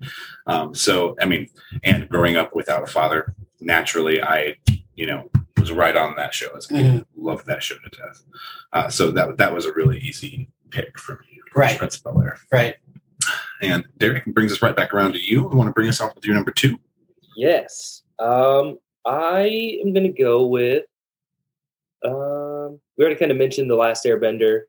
Um, 0.47 0.73
so, 0.75 1.15
I 1.19 1.25
mean, 1.25 1.49
and 1.83 2.07
growing 2.07 2.35
up 2.37 2.55
without 2.55 2.83
a 2.83 2.87
father, 2.87 3.35
naturally, 3.59 4.21
I, 4.21 4.55
you 4.95 5.07
know, 5.07 5.29
was 5.57 5.71
right 5.71 5.95
on 5.97 6.15
that 6.15 6.33
show 6.33 6.55
as 6.55 6.65
a 6.69 6.73
kid. 6.75 6.85
Mhm. 6.85 7.05
Loved 7.17 7.47
that 7.47 7.63
show 7.63 7.75
to 7.75 7.89
death. 7.89 8.23
Uh, 8.71 8.89
so 8.89 9.11
that 9.11 9.37
that 9.37 9.53
was 9.53 9.65
a 9.65 9.73
really 9.73 9.99
easy 9.99 10.49
pick 10.69 10.97
for 10.99 11.13
me. 11.13 11.41
Right. 11.55 11.77
Prince 11.77 11.97
of 11.97 12.03
Bel 12.03 12.23
Right. 12.51 12.75
And 13.61 13.85
Derek 13.97 14.25
brings 14.25 14.51
us 14.51 14.61
right 14.61 14.75
back 14.75 14.93
around 14.93 15.13
to 15.13 15.19
you. 15.19 15.49
You 15.49 15.57
want 15.57 15.67
to 15.67 15.73
bring 15.73 15.87
us 15.89 15.99
off 16.01 16.13
with 16.13 16.25
your 16.25 16.35
number 16.35 16.51
two? 16.51 16.77
Yes. 17.35 18.03
Um, 18.19 18.77
I 19.05 19.79
am 19.83 19.93
gonna 19.93 20.11
go 20.11 20.47
with. 20.47 20.83
Um, 22.03 22.79
we 22.97 23.03
already 23.05 23.19
kind 23.19 23.31
of 23.31 23.37
mentioned 23.37 23.69
the 23.69 23.75
Last 23.75 24.05
Airbender. 24.05 24.63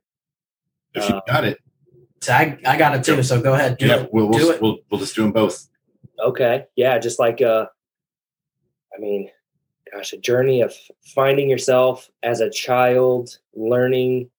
If 0.95 1.09
you 1.09 1.15
Uh, 1.17 1.21
got 1.27 1.45
it, 1.45 1.59
So 2.23 2.33
I, 2.33 2.59
I 2.67 2.77
got 2.79 2.95
it 2.97 3.05
too. 3.05 3.23
So 3.23 3.41
go 3.41 3.55
ahead. 3.55 3.79
Do 3.79 3.87
yeah, 3.87 4.03
it. 4.03 4.11
we'll, 4.13 4.29
we'll, 4.29 4.51
it. 4.51 4.61
we'll 4.63 4.79
we'll 4.91 5.01
just 5.01 5.15
do 5.15 5.23
them 5.23 5.33
both. 5.33 5.69
Okay. 6.19 6.65
Yeah, 6.77 6.99
just 6.99 7.19
like 7.19 7.43
uh 7.43 7.67
I 8.95 8.99
mean, 8.99 9.31
gosh, 9.93 10.13
a 10.15 10.17
journey 10.19 10.63
of 10.63 10.73
finding 11.15 11.51
yourself 11.51 12.09
as 12.23 12.41
a 12.41 12.49
child, 12.51 13.39
learning 13.55 14.31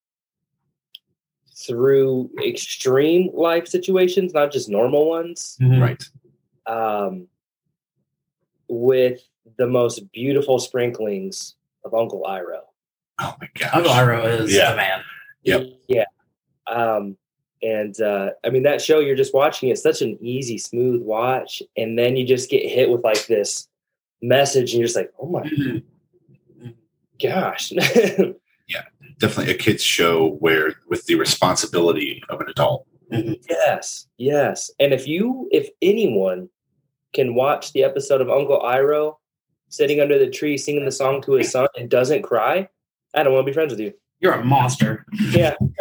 through 1.66 2.30
extreme 2.44 3.30
life 3.34 3.66
situations, 3.68 4.32
not 4.34 4.52
just 4.52 4.68
normal 4.68 5.08
ones. 5.08 5.56
Mhm. 5.60 5.80
Right. 5.80 6.04
Um 6.66 7.28
with 8.68 9.22
the 9.56 9.66
most 9.66 10.10
beautiful 10.12 10.58
sprinklings 10.58 11.56
of 11.84 11.94
Uncle 11.94 12.24
Iroh. 12.28 12.60
Oh 13.20 13.34
my 13.40 13.48
gosh. 13.58 13.70
Uncle 13.74 13.92
Iroh 13.92 14.40
is 14.40 14.54
Yeah. 14.54 14.70
the 14.72 14.76
man. 14.76 15.00
Yep. 15.44 15.66
Yeah. 15.88 16.04
Um, 16.66 17.16
and 17.62 18.00
uh, 18.00 18.30
I 18.44 18.50
mean 18.50 18.62
that 18.64 18.80
show 18.80 19.00
you're 19.00 19.16
just 19.16 19.34
watching 19.34 19.68
it's 19.70 19.82
such 19.82 20.02
an 20.02 20.16
easy, 20.20 20.58
smooth 20.58 21.02
watch, 21.02 21.62
and 21.76 21.98
then 21.98 22.16
you 22.16 22.24
just 22.26 22.50
get 22.50 22.64
hit 22.70 22.88
with 22.90 23.02
like 23.02 23.26
this 23.26 23.68
message, 24.22 24.72
and 24.72 24.80
you're 24.80 24.86
just 24.86 24.96
like, 24.96 25.12
oh 25.20 25.26
my 25.26 25.42
Mhm. 25.42 25.82
gosh. 27.22 27.72
Yeah, 28.70 28.82
definitely 29.18 29.54
a 29.54 29.56
kids 29.56 29.82
show 29.82 30.32
where 30.40 30.74
with 30.90 31.06
the 31.06 31.14
responsibility 31.14 32.22
of 32.28 32.38
an 32.42 32.50
adult. 32.50 32.86
yes, 33.10 34.06
yes. 34.18 34.70
And 34.78 34.92
if 34.92 35.08
you, 35.08 35.48
if 35.50 35.70
anyone 35.80 36.50
can 37.14 37.34
watch 37.34 37.72
the 37.72 37.82
episode 37.82 38.20
of 38.20 38.28
Uncle 38.28 38.60
Iroh 38.60 39.16
sitting 39.68 40.00
under 40.00 40.18
the 40.18 40.30
tree 40.30 40.56
singing 40.56 40.84
the 40.84 40.92
song 40.92 41.22
to 41.22 41.32
his 41.32 41.50
son 41.50 41.68
and 41.78 41.88
doesn't 41.90 42.22
cry, 42.22 42.68
I 43.14 43.22
don't 43.22 43.32
want 43.32 43.46
to 43.46 43.50
be 43.50 43.54
friends 43.54 43.70
with 43.72 43.80
you. 43.80 43.92
You're 44.20 44.32
a 44.34 44.44
monster. 44.44 45.04
Yeah. 45.30 45.54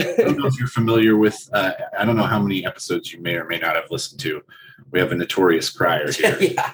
I 0.00 0.16
don't 0.18 0.38
know 0.38 0.46
if 0.46 0.58
you're 0.58 0.66
familiar 0.68 1.16
with. 1.16 1.48
Uh, 1.52 1.72
I 1.96 2.04
don't 2.04 2.16
know 2.16 2.24
how 2.24 2.40
many 2.40 2.66
episodes 2.66 3.12
you 3.12 3.20
may 3.20 3.36
or 3.36 3.44
may 3.44 3.58
not 3.58 3.76
have 3.76 3.90
listened 3.90 4.20
to. 4.22 4.42
We 4.90 4.98
have 4.98 5.12
a 5.12 5.14
notorious 5.14 5.70
crier 5.70 6.10
here. 6.12 6.36
yeah. 6.40 6.72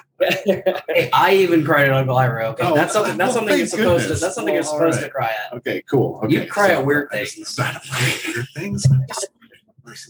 Hey, 0.87 1.09
I 1.13 1.33
even 1.35 1.63
cried 1.63 1.85
at 1.89 1.93
Uncle 1.93 2.15
Iroh. 2.15 2.53
Okay, 2.53 2.63
Oh, 2.65 2.73
that's 2.75 2.93
something. 2.93 3.17
That's 3.17 3.29
well, 3.29 3.39
something 3.45 3.57
you're 3.57 3.67
thank 3.67 3.79
supposed 3.81 4.07
to. 4.07 4.13
That's 4.15 4.35
something 4.35 4.53
you're 4.53 4.63
supposed 4.63 4.97
all 4.99 5.03
to 5.03 5.09
cry 5.09 5.27
at. 5.47 5.53
Okay, 5.57 5.83
cool. 5.89 6.19
Okay, 6.23 6.33
You 6.43 6.47
cry 6.47 6.71
at 6.71 6.83
weird 6.85 7.09
things. 7.11 7.35
just- 7.35 7.59
I 7.59 7.73
don't 7.73 7.83
cry 7.83 7.99
at 8.09 8.27
weird 8.35 8.47
things. 8.55 8.87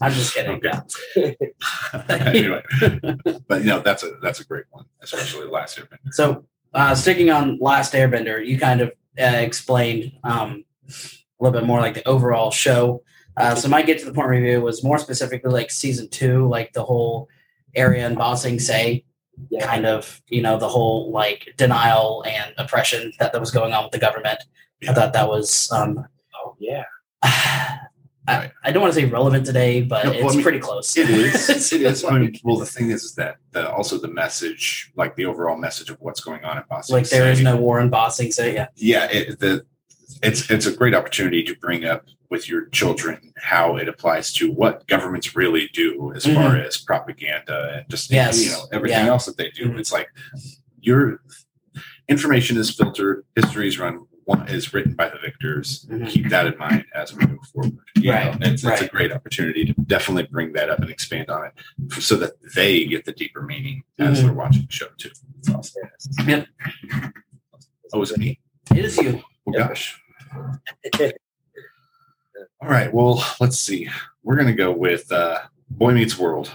I'm 0.00 0.12
just 0.12 0.34
kidding. 0.34 0.60
Okay. 0.64 1.36
anyway, 2.08 2.62
but 3.48 3.60
you 3.60 3.66
know 3.66 3.80
that's 3.80 4.02
a 4.02 4.12
that's 4.22 4.40
a 4.40 4.44
great 4.44 4.64
one, 4.70 4.84
especially 5.02 5.46
last 5.46 5.78
Airbender. 5.78 6.12
So, 6.12 6.44
uh, 6.74 6.94
sticking 6.94 7.30
on 7.30 7.58
Last 7.60 7.92
Airbender, 7.94 8.44
you 8.44 8.58
kind 8.58 8.80
of 8.80 8.88
uh, 9.20 9.36
explained 9.36 10.12
um, 10.24 10.64
a 10.88 11.44
little 11.44 11.58
bit 11.58 11.66
more 11.66 11.80
like 11.80 11.94
the 11.94 12.06
overall 12.08 12.50
show. 12.50 13.02
Uh, 13.36 13.54
so, 13.54 13.68
my 13.68 13.82
get 13.82 13.98
to 14.00 14.04
the 14.04 14.12
point 14.12 14.28
review 14.28 14.60
was 14.60 14.84
more 14.84 14.98
specifically 14.98 15.50
like 15.50 15.70
season 15.70 16.08
two, 16.08 16.48
like 16.48 16.72
the 16.72 16.84
whole 16.84 17.28
area 17.74 18.06
and 18.06 18.16
Ba 18.16 18.36
Sing 18.36 18.58
Se 18.58 19.04
yeah. 19.50 19.66
kind 19.66 19.86
of 19.86 20.22
you 20.28 20.42
know 20.42 20.58
the 20.58 20.68
whole 20.68 21.10
like 21.10 21.54
denial 21.56 22.24
and 22.26 22.54
oppression 22.58 23.12
that, 23.18 23.32
that 23.32 23.40
was 23.40 23.50
going 23.50 23.72
on 23.72 23.84
with 23.84 23.92
the 23.92 23.98
government. 23.98 24.38
I 24.88 24.92
thought 24.92 25.12
that 25.12 25.28
was 25.28 25.70
um, 25.70 26.06
Oh 26.34 26.56
yeah. 26.58 26.84
I, 28.28 28.52
I 28.62 28.70
don't 28.70 28.82
want 28.82 28.94
to 28.94 29.00
say 29.00 29.06
relevant 29.06 29.44
today, 29.46 29.82
but 29.82 30.04
No, 30.04 30.10
well, 30.12 30.20
it's 30.20 30.32
I 30.32 30.36
mean, 30.36 30.42
pretty 30.44 30.58
close. 30.60 30.96
It 30.96 31.10
is. 31.10 31.48
It 31.72 31.82
is. 31.82 32.04
I 32.04 32.18
mean, 32.18 32.34
well, 32.44 32.56
the 32.56 32.66
thing 32.66 32.90
is, 32.90 33.02
is 33.02 33.14
that 33.16 33.36
the, 33.50 33.68
also 33.70 33.98
the 33.98 34.08
message, 34.08 34.92
like 34.94 35.16
the 35.16 35.24
overall 35.26 35.56
message 35.56 35.90
of 35.90 35.96
what's 36.00 36.20
going 36.20 36.44
on 36.44 36.56
in 36.58 36.62
Boston. 36.68 36.94
like 36.96 37.08
there 37.08 37.30
is 37.30 37.40
no 37.40 37.56
war 37.56 37.80
in 37.80 37.88
bossing. 37.90 38.30
So 38.30 38.44
yeah, 38.46 38.68
yeah 38.76 39.08
it, 39.10 39.40
the 39.40 39.64
it's 40.22 40.50
it's 40.50 40.66
a 40.66 40.72
great 40.76 40.94
opportunity 40.94 41.42
to 41.42 41.56
bring 41.56 41.84
up 41.84 42.04
with 42.30 42.48
your 42.48 42.66
children 42.68 43.32
how 43.36 43.76
it 43.76 43.88
applies 43.88 44.32
to 44.34 44.50
what 44.52 44.86
governments 44.86 45.34
really 45.34 45.68
do 45.72 46.12
as 46.14 46.24
far 46.24 46.56
as 46.56 46.78
propaganda 46.78 47.74
and 47.76 47.88
just 47.90 48.06
Mm-hmm. 48.10 48.14
Yes. 48.14 48.44
you 48.44 48.50
know 48.52 48.64
everything 48.72 49.04
Yeah. 49.06 49.12
else 49.12 49.26
that 49.26 49.36
they 49.36 49.50
do 49.50 49.66
Mhm. 49.66 49.78
it's 49.80 49.92
like 49.92 50.08
your 50.80 51.20
information 52.08 52.56
is 52.56 52.70
filtered 52.70 53.24
history 53.36 53.68
is 53.68 53.78
run 53.78 54.06
one 54.24 54.46
is 54.48 54.72
written 54.72 54.94
by 54.94 55.08
the 55.08 55.18
victors 55.18 55.84
Mhm. 55.90 56.08
keep 56.08 56.28
that 56.28 56.46
in 56.46 56.56
mind 56.58 56.84
as 56.94 57.14
we 57.14 57.26
move 57.26 57.40
forward 57.52 57.76
You 57.96 58.10
Right, 58.12 58.38
know, 58.40 58.46
it's, 58.50 58.64
it's 58.64 58.80
a 58.82 58.88
great 58.88 59.12
opportunity 59.12 59.64
to 59.64 59.72
definitely 59.82 60.24
bring 60.30 60.52
that 60.54 60.70
up 60.70 60.78
and 60.80 60.90
expand 60.90 61.28
on 61.30 61.46
it 61.46 61.92
so 62.02 62.16
that 62.16 62.32
they 62.54 62.84
get 62.86 63.04
the 63.04 63.12
deeper 63.12 63.42
meaning 63.42 63.82
as 63.98 64.18
Mhm. 64.20 64.24
they're 64.24 64.32
watching 64.34 64.62
the 64.66 64.72
show 64.72 64.86
too 64.98 65.10
It's 65.38 65.48
awesome. 65.50 65.82
Yep. 66.26 66.46
oh 67.92 68.02
is 68.02 68.10
it 68.12 68.18
me 68.18 68.38
it 68.74 68.84
is 68.84 68.96
you. 68.98 69.22
well 69.44 69.58
Yep. 69.58 69.68
gosh 69.68 70.00
All 72.60 72.68
right. 72.68 72.92
Well, 72.94 73.22
let's 73.40 73.58
see. 73.58 73.88
We're 74.22 74.36
gonna 74.36 74.54
go 74.54 74.70
with 74.70 75.10
uh, 75.10 75.40
Boy 75.68 75.92
Meets 75.94 76.16
World, 76.16 76.54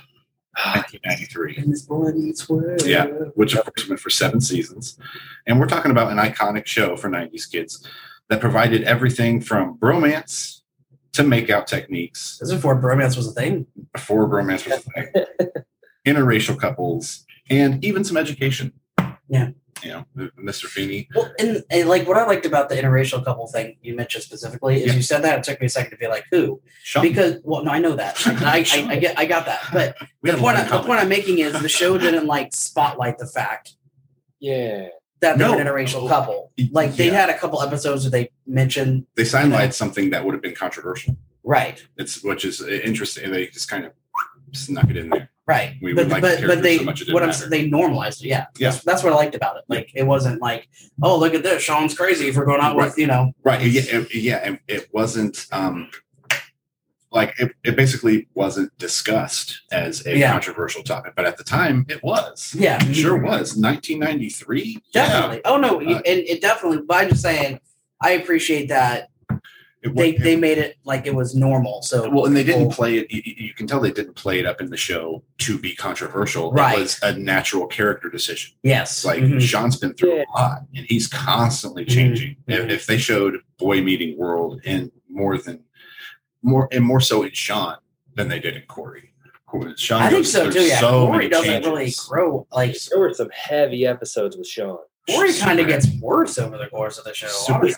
1993. 0.66 1.58
In 1.58 1.72
this 1.72 1.84
boy 1.84 2.12
meets 2.12 2.50
world. 2.50 2.86
Yeah. 2.86 3.06
Which 3.36 3.56
of 3.56 3.64
course 3.66 3.88
went 3.88 4.00
for 4.00 4.10
seven 4.10 4.42
seasons, 4.42 4.98
and 5.46 5.60
we're 5.60 5.68
talking 5.68 5.92
about 5.92 6.12
an 6.12 6.18
iconic 6.18 6.66
show 6.66 6.96
for 6.98 7.10
'90s 7.10 7.50
kids 7.52 7.86
that 8.30 8.42
provided 8.42 8.84
everything 8.84 9.40
from 9.42 9.78
bromance 9.78 10.62
to 11.14 11.24
makeout 11.24 11.66
techniques 11.66 12.38
This 12.40 12.50
is 12.50 12.56
before 12.56 12.80
bromance 12.80 13.16
was 13.16 13.28
a 13.28 13.32
thing. 13.32 13.66
before 13.94 14.28
bromance 14.30 14.68
was 14.70 14.86
a 14.86 14.92
thing, 14.92 15.26
interracial 16.08 16.60
couples, 16.60 17.26
and 17.50 17.84
even 17.84 18.04
some 18.04 18.18
education. 18.18 18.74
Yeah. 19.30 19.50
You 19.84 19.90
know, 20.16 20.30
Mr. 20.44 20.66
Feeney. 20.66 21.08
Well, 21.16 21.32
and, 21.40 21.64
and 21.70 21.88
like 21.90 22.08
what 22.08 22.18
I 22.18 22.26
liked 22.26 22.46
about 22.46 22.70
the 22.70 22.76
interracial 22.76 23.24
couple 23.24 23.48
thing 23.48 23.78
you 23.82 23.96
mentioned 23.96 24.24
specifically 24.24 24.78
is 24.82 24.88
Yeah. 24.88 24.94
you 24.94 25.02
said 25.02 25.24
that 25.24 25.38
it 25.40 25.44
took 25.44 25.60
me 25.60 25.68
a 25.68 25.70
second 25.70 25.92
to 25.92 25.98
be 25.98 26.08
like 26.08 26.26
who 26.32 26.62
Sean, 26.84 27.04
because 27.04 27.40
well 27.44 27.64
no 27.64 27.72
I 27.72 27.80
know 27.80 27.96
that 27.96 28.16
I, 28.28 28.66
I, 28.72 28.88
I 28.94 28.96
get 28.98 29.18
I 29.20 29.26
got 29.26 29.46
that 29.46 29.62
but 29.72 29.96
we 30.22 30.32
the 30.32 30.38
point 30.38 30.58
I, 30.58 30.64
the 30.64 30.82
point 30.84 31.00
I'm 31.00 31.10
making 31.10 31.40
is 31.40 31.54
the 31.62 31.70
show 31.70 31.98
didn't 31.98 32.26
like 32.26 32.54
spotlight 32.56 33.18
the 33.20 33.28
fact 33.28 33.74
Yeah. 34.40 34.88
that 35.20 35.38
they're 35.38 35.50
No. 35.50 35.58
an 35.60 35.66
interracial 35.66 36.08
couple 36.08 36.52
like 36.72 36.96
they 36.96 37.08
Yeah. 37.08 37.14
had 37.14 37.30
a 37.30 37.38
couple 37.38 37.62
episodes 37.62 38.04
where 38.04 38.12
they 38.12 38.30
mentioned 38.46 39.06
They 39.16 39.24
sidelighted 39.24 39.74
something 39.74 40.10
that 40.12 40.26
would 40.26 40.34
have 40.34 40.42
been 40.42 40.56
controversial. 40.56 41.16
right 41.44 41.86
It's 41.98 42.24
which 42.24 42.46
is 42.46 42.62
interesting. 42.62 43.32
They 43.32 43.48
just 43.48 43.70
kind 43.70 43.86
of 43.86 43.94
snuck 44.54 44.90
it 44.90 44.98
in 44.98 45.10
there. 45.10 45.30
Right 45.48 45.76
We 45.82 45.94
but 45.94 46.06
would 46.06 46.12
like 46.12 46.22
but 46.22 46.42
the 46.42 46.48
but 46.48 46.62
they 46.62 46.78
so 46.78 46.84
much 46.84 47.02
it 47.02 47.06
didn't 47.06 47.14
what 47.14 47.24
I'm 47.24 47.30
matter. 47.30 47.50
they 47.50 47.68
normalized 47.70 48.24
it 48.24 48.28
yeah 48.28 48.46
Yeah. 48.58 48.72
that's, 48.72 48.84
that's 48.84 49.04
what 49.04 49.14
I 49.14 49.16
liked 49.16 49.34
about 49.36 49.58
it 49.58 49.64
like 49.70 49.90
it 49.96 50.04
wasn't 50.04 50.42
like 50.42 50.68
oh 51.02 51.18
look 51.18 51.34
at 51.34 51.44
this 51.44 51.64
Sean's 51.64 51.96
crazy 51.96 52.32
for 52.32 52.46
going 52.46 52.62
out 52.62 52.76
with 52.76 52.98
you 52.98 53.08
know 53.08 53.32
Right. 53.44 53.62
Yeah. 53.66 53.82
it- 53.86 54.14
Yeah. 54.14 54.42
And 54.44 54.60
it 54.68 54.90
wasn't. 54.94 55.46
Um, 55.52 55.90
like 57.10 57.34
it, 57.40 57.54
it 57.64 57.78
basically 57.78 58.28
wasn't 58.34 58.78
discussed 58.78 59.62
as 59.72 60.06
a 60.06 60.18
Yeah. 60.18 60.30
controversial 60.34 60.84
topic, 60.84 61.14
but 61.16 61.26
at 61.26 61.38
the 61.38 61.44
time 61.44 61.86
it 61.88 62.04
was. 62.04 62.54
Yeah, 62.54 62.84
It 62.86 62.94
sure 62.96 63.16
was. 63.18 63.56
1993. 63.56 64.80
definitely. 64.94 65.42
Oh 65.46 65.56
no, 65.58 65.80
Uh, 65.82 66.02
and 66.06 66.20
it 66.20 66.42
definitely. 66.42 66.80
But 66.86 66.98
I'm 67.06 67.10
just 67.10 67.22
saying, 67.22 67.62
I 68.02 68.12
appreciate 68.12 68.68
that 68.68 69.10
It, 69.88 69.96
they 69.96 70.12
wa- 70.14 70.18
they 70.24 70.36
made 70.36 70.58
it 70.58 70.78
like 70.84 71.06
it 71.08 71.14
was 71.16 71.36
normal. 71.36 71.82
So 71.82 72.10
well, 72.10 72.26
and 72.26 72.36
they 72.36 72.44
didn't 72.44 72.62
people- 72.70 72.74
play 72.76 72.98
it. 73.00 73.12
You, 73.12 73.22
you 73.26 73.54
can 73.54 73.68
tell 73.68 73.80
they 73.80 73.92
didn't 73.92 74.14
play 74.16 74.40
it 74.40 74.46
up 74.46 74.62
in 74.62 74.70
the 74.70 74.78
show 74.78 75.24
to 75.40 75.58
be 75.60 75.76
controversial. 75.76 76.52
Right. 76.52 76.78
It 76.78 76.82
was 76.82 77.00
a 77.04 77.18
natural 77.18 77.68
character 77.68 78.10
decision. 78.10 78.54
Yes, 78.64 78.98
It's 78.98 79.06
like 79.06 79.20
Mhm. 79.24 79.42
Sean's 79.42 79.78
been 79.78 79.94
through 79.94 80.16
Yeah. 80.18 80.24
a 80.36 80.40
lot, 80.40 80.62
and 80.76 80.86
he's 80.88 81.08
constantly 81.08 81.86
Mhm. 81.86 81.90
changing. 81.90 82.36
If, 82.48 82.70
if 82.70 82.86
they 82.86 82.98
showed 82.98 83.36
Boy 83.58 83.82
Meeting 83.82 84.18
World 84.18 84.62
in 84.64 84.92
more 85.10 85.38
than 85.38 85.64
more 86.44 86.68
and 86.72 86.84
more 86.86 87.00
so 87.02 87.24
in 87.24 87.32
Sean 87.34 87.76
than 88.16 88.30
they 88.30 88.40
did 88.40 88.56
in 88.56 88.64
Corey. 88.68 89.12
Corey- 89.48 89.74
Sean 89.78 90.02
I 90.02 90.10
think 90.10 90.20
goes 90.20 90.32
so 90.32 90.44
through 90.44 90.54
too. 90.54 90.68
Yeah, 90.68 90.80
so 90.80 91.06
Corey 91.08 91.18
many 91.18 91.30
doesn't 91.30 91.46
changes. 91.64 91.70
really 91.72 91.94
grow. 92.08 92.48
Like 92.52 92.76
There 92.90 93.00
were 93.00 93.14
some 93.14 93.30
heavy 93.34 93.86
episodes 93.86 94.36
with 94.38 94.48
Sean. 94.48 94.78
Corey 95.10 95.34
kind 95.34 95.60
of 95.60 95.68
gets 95.68 95.88
worse 96.02 96.38
over 96.38 96.58
the 96.58 96.68
course 96.68 96.98
of 96.98 97.06
the 97.06 97.14
show. 97.14 97.30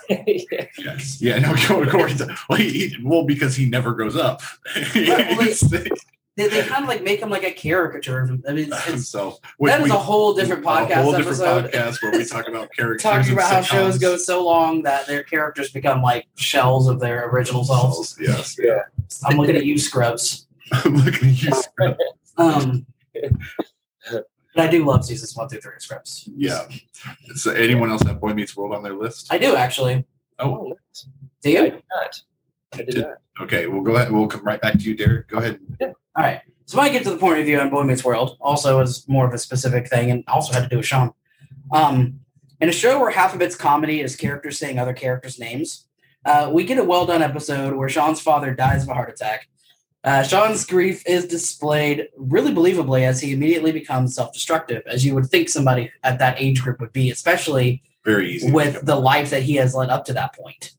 Yeah. 0.10 0.66
Yes. 0.78 1.22
Yeah. 1.22 1.40
No. 1.40 1.56
Corey. 1.92 2.14
Well, 2.50 2.58
he, 2.60 2.96
well, 3.04 3.24
because 3.26 3.56
he 3.56 3.66
never 3.70 3.94
grows 3.94 4.16
up. 4.16 4.42
well, 4.96 5.48
They, 6.40 6.48
they 6.48 6.64
kind 6.64 6.84
of 6.84 6.88
like 6.88 7.04
make 7.04 7.20
him 7.20 7.30
like 7.30 7.44
a 7.44 7.52
caricature. 7.52 8.22
I 8.48 8.54
mean, 8.54 8.68
it's, 8.68 8.78
it's, 8.78 8.86
himself. 8.86 9.40
that 9.60 9.82
is 9.82 9.90
a 9.90 9.94
whole 9.98 10.34
different 10.34 10.64
podcast 10.64 10.92
A 10.92 11.04
whole 11.04 11.12
different 11.12 11.42
episode. 11.42 11.72
podcast 11.74 12.02
where 12.02 12.12
we 12.14 12.24
talk 12.26 12.48
about 12.48 12.72
characters. 12.72 13.04
Talking 13.04 13.34
about 13.34 13.52
how 13.52 13.62
shows 13.62 13.98
go 13.98 14.16
so 14.16 14.46
long 14.46 14.82
that 14.84 15.06
their 15.06 15.22
characters 15.24 15.70
become 15.72 16.02
like 16.02 16.28
shells 16.38 16.88
of 16.88 17.02
their 17.02 17.28
original 17.28 17.66
selves. 17.66 18.18
Yes. 18.22 18.58
I'm 19.26 19.36
looking 19.36 19.58
at 19.58 19.66
you, 19.66 19.78
Scrubs. 19.78 20.48
I'm 20.72 20.96
looking 20.96 21.28
at 21.30 21.44
you. 21.44 21.52
Scrubs. 21.52 22.00
um, 22.38 22.86
but 24.60 24.68
I 24.68 24.72
do 24.72 24.84
love 24.86 25.06
seasons 25.06 25.36
one 25.36 25.48
through 25.48 25.62
three 25.62 25.76
of 25.76 25.82
Scrubs. 25.82 26.28
Yeah. 26.36 26.68
So 27.36 27.52
anyone 27.52 27.90
else 27.90 28.02
have 28.04 28.20
Boy 28.20 28.34
Meets 28.34 28.56
World 28.58 28.74
on 28.76 28.84
their 28.84 28.94
list? 28.94 29.28
I 29.32 29.38
do 29.38 29.56
actually. 29.56 30.06
Oh, 30.40 30.58
Oh, 30.58 30.68
nice. 30.68 31.08
Do 31.42 31.50
I 31.50 31.52
you? 31.54 31.62
did 31.72 31.84
not. 31.96 32.22
I 32.74 32.78
did 32.78 32.88
Did- 32.88 33.02
not. 33.08 33.18
okay. 33.42 33.68
We'll 33.68 33.82
go 33.84 33.96
ahead. 33.96 34.12
We'll 34.12 34.28
come 34.28 34.44
right 34.44 34.62
back 34.62 34.74
to 34.74 34.80
you, 34.80 34.96
Derek. 34.96 35.28
Go 35.30 35.38
ahead. 35.38 35.60
Yeah. 35.80 35.88
All 36.16 36.24
right. 36.24 36.42
So 36.66 36.78
when 36.78 36.88
I 36.88 36.90
get 36.92 37.04
to 37.04 37.10
the 37.12 37.18
point 37.18 37.40
of 37.40 37.46
view 37.46 37.60
on 37.60 37.70
Boy 37.70 37.84
Meets 37.84 38.04
World, 38.04 38.38
also 38.42 38.80
is 38.82 39.08
more 39.08 39.26
of 39.28 39.34
a 39.34 39.38
specific 39.38 39.88
thing, 39.90 40.12
and 40.12 40.24
also 40.28 40.54
had 40.54 40.64
to 40.64 40.70
do 40.70 40.78
with 40.78 40.86
Sean. 40.86 41.12
Um, 41.74 42.20
in 42.62 42.70
a 42.70 42.74
show 42.74 43.00
where 43.00 43.10
half 43.10 43.34
of 43.34 43.42
it's 43.42 43.56
comedy 43.56 44.02
is 44.02 44.16
characters 44.16 44.60
saying 44.60 44.78
other 44.78 44.94
characters' 44.94 45.40
names, 45.40 45.88
uh, 46.26 46.52
we 46.54 46.64
get 46.66 46.78
a 46.78 46.84
well 46.84 47.06
done 47.06 47.22
episode 47.22 47.74
where 47.76 47.90
Sean's 47.90 48.20
father 48.22 48.54
dies 48.54 48.84
of 48.84 48.90
a 48.90 48.94
heart 48.94 49.10
attack. 49.10 49.48
Uh, 50.04 50.24
Sean's 50.24 50.66
grief 50.66 51.04
is 51.06 51.26
displayed 51.28 52.08
really 52.16 52.54
believably 52.54 53.02
as 53.02 53.20
he 53.20 53.34
immediately 53.34 53.72
becomes 53.74 54.16
self 54.16 54.32
destructive, 54.32 54.82
as 54.88 55.06
you 55.06 55.14
would 55.16 55.26
think 55.26 55.50
somebody 55.50 55.92
at 56.04 56.20
that 56.20 56.40
age 56.40 56.62
group 56.64 56.80
would 56.80 56.94
be, 56.94 57.12
especially 57.12 57.84
Very 58.06 58.32
easy. 58.36 58.50
with 58.52 58.86
the 58.86 58.96
life 58.96 59.30
that 59.32 59.44
he 59.44 59.56
has 59.56 59.76
led 59.76 59.90
up 59.90 60.06
to 60.06 60.14
that 60.14 60.34
point. 60.36 60.72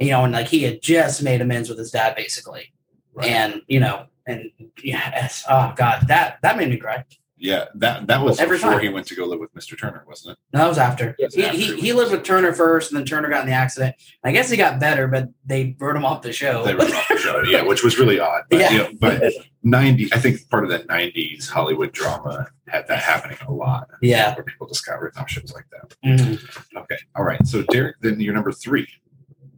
You 0.00 0.10
know, 0.10 0.24
and 0.24 0.32
like 0.32 0.48
he 0.48 0.64
had 0.64 0.82
just 0.82 1.22
made 1.22 1.40
amends 1.40 1.68
with 1.68 1.78
his 1.78 1.90
dad, 1.90 2.16
basically 2.16 2.72
Right. 3.14 3.28
and 3.30 3.62
you 3.66 3.80
know, 3.80 4.06
and 4.26 4.50
yes, 4.82 5.44
oh 5.48 5.72
god, 5.76 6.06
that 6.08 6.38
that 6.42 6.58
made 6.58 6.68
me 6.68 6.76
cry. 6.76 7.04
Yeah. 7.38 7.66
That 7.74 8.06
that 8.06 8.22
was 8.22 8.40
Every 8.40 8.56
before 8.56 8.72
time. 8.72 8.80
he 8.82 8.88
went 8.88 9.06
to 9.08 9.14
go 9.14 9.26
live 9.26 9.40
with 9.40 9.52
Mr. 9.54 9.78
Turner, 9.78 10.04
wasn't 10.06 10.32
it? 10.32 10.38
No, 10.54 10.60
that 10.60 10.68
was 10.68 10.78
after. 10.78 11.14
Yes, 11.18 11.34
he, 11.34 11.44
after 11.44 11.56
he, 11.58 11.76
he 11.80 11.92
lived 11.92 12.12
with 12.12 12.24
Turner 12.24 12.52
first, 12.52 12.90
and 12.92 12.98
then 12.98 13.06
Turner 13.06 13.28
got 13.28 13.40
in 13.42 13.46
the 13.46 13.52
accident. 13.52 13.94
I 14.24 14.32
guess 14.32 14.48
he 14.50 14.56
got 14.56 14.80
better, 14.80 15.06
but 15.06 15.28
they 15.44 15.76
wrote 15.78 15.96
him 15.96 16.04
off 16.04 16.22
the 16.22 16.32
show. 16.32 16.64
They 16.64 16.74
were 16.74 16.82
off 16.82 17.08
the 17.08 17.18
show. 17.18 17.42
Yeah, 17.42 17.62
which 17.62 17.82
was 17.84 17.98
really 17.98 18.18
odd. 18.18 18.44
But, 18.48 18.60
Yeah. 18.60 18.70
you 18.72 18.78
know, 18.78 18.90
but 19.00 19.32
90, 19.62 20.12
I 20.12 20.18
think 20.18 20.48
part 20.48 20.64
of 20.64 20.70
that 20.70 20.86
90s 20.86 21.48
Hollywood 21.48 21.92
drama 21.92 22.46
had 22.68 22.88
that 22.88 23.00
happening 23.00 23.38
a 23.46 23.52
lot. 23.52 23.88
Yeah. 24.00 24.34
Where 24.34 24.44
people 24.44 24.66
just 24.68 24.86
got 24.86 25.00
written 25.00 25.20
off 25.20 25.28
shows 25.28 25.52
like 25.52 25.66
that. 25.72 25.94
Mhm. 26.04 26.42
Okay. 26.76 26.98
All 27.16 27.24
right. 27.24 27.44
So, 27.46 27.62
Derek, 27.70 27.96
then 28.00 28.18
you're 28.20 28.32
number 28.34 28.52
three, 28.52 28.88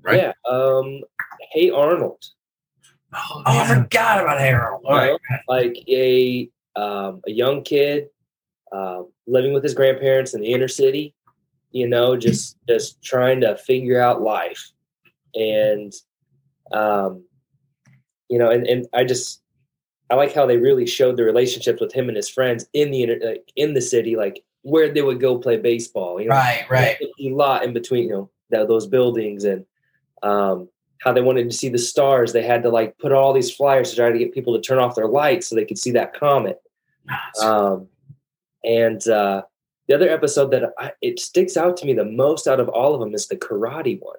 right? 0.03 0.17
Yeah. 0.17 0.33
Um, 0.53 1.01
hey 1.53 1.71
Arnold. 1.71 2.25
Oh, 3.15 3.43
Oh, 3.47 3.59
I 3.59 3.67
forgot 3.67 4.21
about 4.21 4.39
Hey 4.41 4.53
Arnold. 4.53 4.83
All 4.85 4.97
right. 4.97 5.19
Like 5.49 5.77
a 5.89 6.51
um, 6.79 7.21
a 7.27 7.31
young 7.31 7.63
kid 7.63 8.09
um, 8.73 9.09
living 9.27 9.53
with 9.53 9.65
his 9.65 9.75
grandparents 9.75 10.35
in 10.35 10.41
the 10.41 10.53
inner 10.53 10.69
city, 10.69 11.15
you 11.73 11.89
know, 11.89 12.17
just 12.17 12.57
just 12.69 13.03
trying 13.03 13.41
to 13.41 13.57
figure 13.57 14.01
out 14.01 14.23
life, 14.23 14.71
and 15.35 15.93
um, 16.73 17.25
you 18.29 18.39
know, 18.39 18.51
and 18.51 18.67
and 18.67 18.87
I 18.95 19.05
just 19.05 19.43
I 20.11 20.15
like 20.15 20.33
how 20.35 20.47
they 20.47 20.57
really 20.57 20.87
showed 20.87 21.17
the 21.17 21.25
relationships 21.25 21.81
with 21.81 21.93
him 21.93 22.09
and 22.09 22.17
his 22.17 22.29
friends 22.29 22.67
in 22.73 22.91
the 22.91 23.03
inner, 23.03 23.19
like, 23.23 23.53
in 23.57 23.75
the 23.75 23.81
city, 23.81 24.17
like 24.17 24.45
where 24.63 24.93
they 24.93 25.03
would 25.03 25.21
go 25.21 25.39
play 25.39 25.57
baseball. 25.57 26.21
You 26.21 26.29
know, 26.29 26.35
Right, 26.35 26.67
right. 26.71 26.97
a 27.01 27.31
lot 27.31 27.65
in 27.65 27.73
between, 27.73 28.05
you 28.05 28.11
know, 28.11 28.31
th- 28.53 28.69
those 28.69 28.87
buildings 28.87 29.45
and 29.45 29.65
um, 30.23 30.69
how 31.01 31.13
they 31.13 31.21
wanted 31.21 31.51
to 31.51 31.57
see 31.57 31.69
the 31.69 31.79
stars. 31.79 32.33
They 32.33 32.43
had 32.43 32.63
to 32.63 32.71
like 32.71 32.97
put 32.99 33.13
all 33.13 33.33
these 33.33 33.51
flyers 33.51 33.91
to 33.91 33.97
try 33.97 34.11
to 34.11 34.19
get 34.19 34.33
people 34.33 34.55
to 34.55 34.61
turn 34.61 34.79
off 34.79 34.95
their 34.95 35.09
lights 35.09 35.49
so 35.49 35.55
they 35.55 35.65
could 35.65 35.79
see 35.79 35.93
that 35.93 36.15
comet. 36.15 36.61
Um, 37.43 37.89
and 38.65 39.07
uh, 39.09 39.43
the 39.87 39.95
other 39.95 40.11
episode 40.11 40.51
that 40.51 40.73
I, 40.79 40.93
it 41.01 41.19
sticks 41.19 41.57
out 41.57 41.77
to 41.79 41.87
me 41.87 41.95
the 41.95 42.05
most 42.05 42.47
out 42.47 42.61
of 42.61 42.69
all 42.69 42.95
of 42.95 43.01
them 43.01 43.15
is 43.15 43.27
the 43.27 43.37
karate 43.37 44.01
one, 44.01 44.19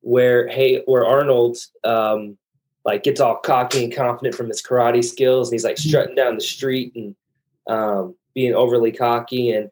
where 0.00 0.48
hey, 0.48 0.82
where 0.86 1.06
Arnold 1.06 1.58
um, 1.84 2.36
like 2.84 3.02
gets 3.04 3.20
all 3.20 3.36
cocky 3.36 3.84
and 3.84 3.94
confident 3.94 4.34
from 4.34 4.48
his 4.48 4.62
karate 4.62 5.04
skills, 5.04 5.48
and 5.48 5.54
he's 5.54 5.64
like 5.64 5.78
strutting 5.78 6.16
down 6.16 6.34
the 6.34 6.40
street 6.40 6.92
and 6.96 7.14
um, 7.68 8.14
being 8.34 8.54
overly 8.54 8.92
cocky. 8.92 9.52
And 9.52 9.70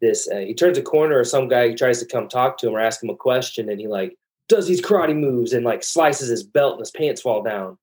this, 0.00 0.28
uh, 0.28 0.38
he 0.38 0.54
turns 0.54 0.78
a 0.78 0.82
corner, 0.82 1.18
or 1.18 1.24
some 1.24 1.48
guy 1.48 1.72
tries 1.72 2.00
to 2.00 2.06
come 2.06 2.28
talk 2.28 2.58
to 2.58 2.68
him 2.68 2.74
or 2.74 2.80
ask 2.80 3.02
him 3.02 3.10
a 3.10 3.16
question, 3.16 3.70
and 3.70 3.80
he 3.80 3.86
like 3.86 4.16
does 4.48 4.66
these 4.66 4.82
karate 4.82 5.18
moves 5.18 5.52
and 5.52 5.64
like 5.64 5.82
slices 5.82 6.28
his 6.28 6.42
belt 6.42 6.72
and 6.72 6.80
his 6.80 6.90
pants 6.90 7.22
fall 7.22 7.42
down. 7.42 7.78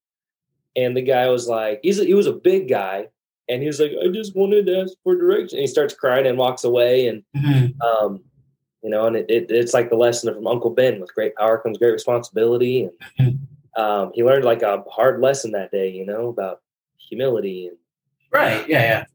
And 0.76 0.98
the 0.98 1.02
guy 1.02 1.30
was 1.30 1.48
like, 1.48 1.80
he's 1.84 1.98
he 1.98 2.14
was 2.14 2.28
a 2.28 2.34
big 2.34 2.68
guy, 2.68 3.08
and 3.50 3.62
he 3.62 3.68
was 3.68 3.80
like, 3.80 3.92
I 4.04 4.08
just 4.10 4.36
wanted 4.36 4.66
to 4.68 4.82
ask 4.82 4.94
for 5.04 5.16
direction. 5.16 5.58
And 5.58 5.62
he 5.62 5.68
starts 5.68 5.94
crying 5.94 6.26
and 6.28 6.38
walks 6.38 6.64
away, 6.64 7.08
and 7.08 7.24
Mhm. 7.36 7.80
um, 7.82 8.24
you 8.84 8.90
know, 8.92 9.06
and 9.08 9.16
it, 9.16 9.26
it, 9.30 9.50
it's 9.50 9.74
like 9.74 9.90
the 9.90 9.96
lesson 9.96 10.34
from 10.34 10.48
Uncle 10.48 10.70
Ben: 10.72 11.00
with 11.00 11.14
great 11.16 11.36
power 11.36 11.58
comes 11.58 11.78
great 11.78 11.92
responsibility. 11.92 12.90
And 13.20 13.40
um, 13.78 14.12
he 14.14 14.24
learned 14.24 14.46
like 14.46 14.62
a 14.62 14.84
hard 14.90 15.20
lesson 15.22 15.52
that 15.52 15.72
day, 15.72 15.90
you 15.92 16.06
know, 16.06 16.30
about 16.30 16.62
humility 16.98 17.68
and 17.68 17.78
Right. 18.32 18.68
Yeah, 18.68 19.06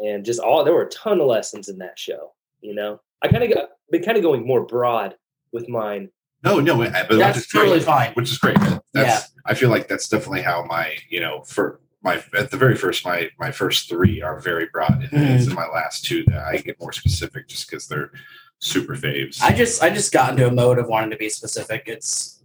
yeah. 0.00 0.06
and 0.12 0.24
just 0.24 0.40
all. 0.40 0.64
There 0.64 0.72
were 0.74 0.82
a 0.86 0.90
ton 0.90 1.20
of 1.20 1.26
lessons 1.26 1.68
in 1.68 1.78
that 1.78 1.98
show. 1.98 2.32
You 2.62 2.74
know, 2.74 3.00
I 3.22 3.28
kind 3.28 3.44
of 3.44 3.52
got 3.52 3.68
been 3.90 4.02
kind 4.02 4.16
of 4.16 4.22
going 4.22 4.46
more 4.46 4.64
broad 4.64 5.14
with 5.52 5.68
mine. 5.68 6.08
No, 6.42 6.58
no, 6.60 6.76
but 6.78 6.92
That's 6.92 7.08
which 7.10 7.36
is 7.36 7.46
great, 7.52 7.60
totally 7.62 7.80
fine. 7.80 8.12
Which 8.14 8.30
is 8.30 8.38
great. 8.38 8.56
That's, 8.92 9.30
I 9.44 9.54
feel 9.54 9.68
like 9.68 9.88
that's 9.88 10.08
definitely 10.08 10.42
how 10.42 10.64
my, 10.64 10.96
you 11.10 11.20
know, 11.20 11.42
for 11.42 11.80
my 12.06 12.22
at 12.38 12.50
the 12.50 12.56
very 12.56 12.76
first, 12.76 13.04
my 13.04 13.28
my 13.38 13.50
first 13.50 13.88
three 13.88 14.22
are 14.22 14.38
very 14.40 14.68
broad, 14.72 15.02
and 15.02 15.10
Mm-hmm. 15.10 15.34
it's 15.34 15.46
in 15.48 15.54
my 15.54 15.66
last 15.66 16.04
two 16.04 16.22
that 16.28 16.38
I 16.46 16.56
get 16.58 16.80
more 16.80 16.92
specific 16.92 17.48
just 17.48 17.68
because 17.68 17.88
they're 17.88 18.12
super 18.60 18.94
faves. 18.94 19.42
I 19.42 19.52
just 19.52 19.82
I 19.82 19.90
just 19.90 20.12
got 20.12 20.30
into 20.30 20.46
a 20.46 20.50
mode 20.50 20.78
of 20.78 20.86
wanting 20.88 21.10
to 21.10 21.16
be 21.16 21.28
specific. 21.28 21.82
It's, 21.86 22.42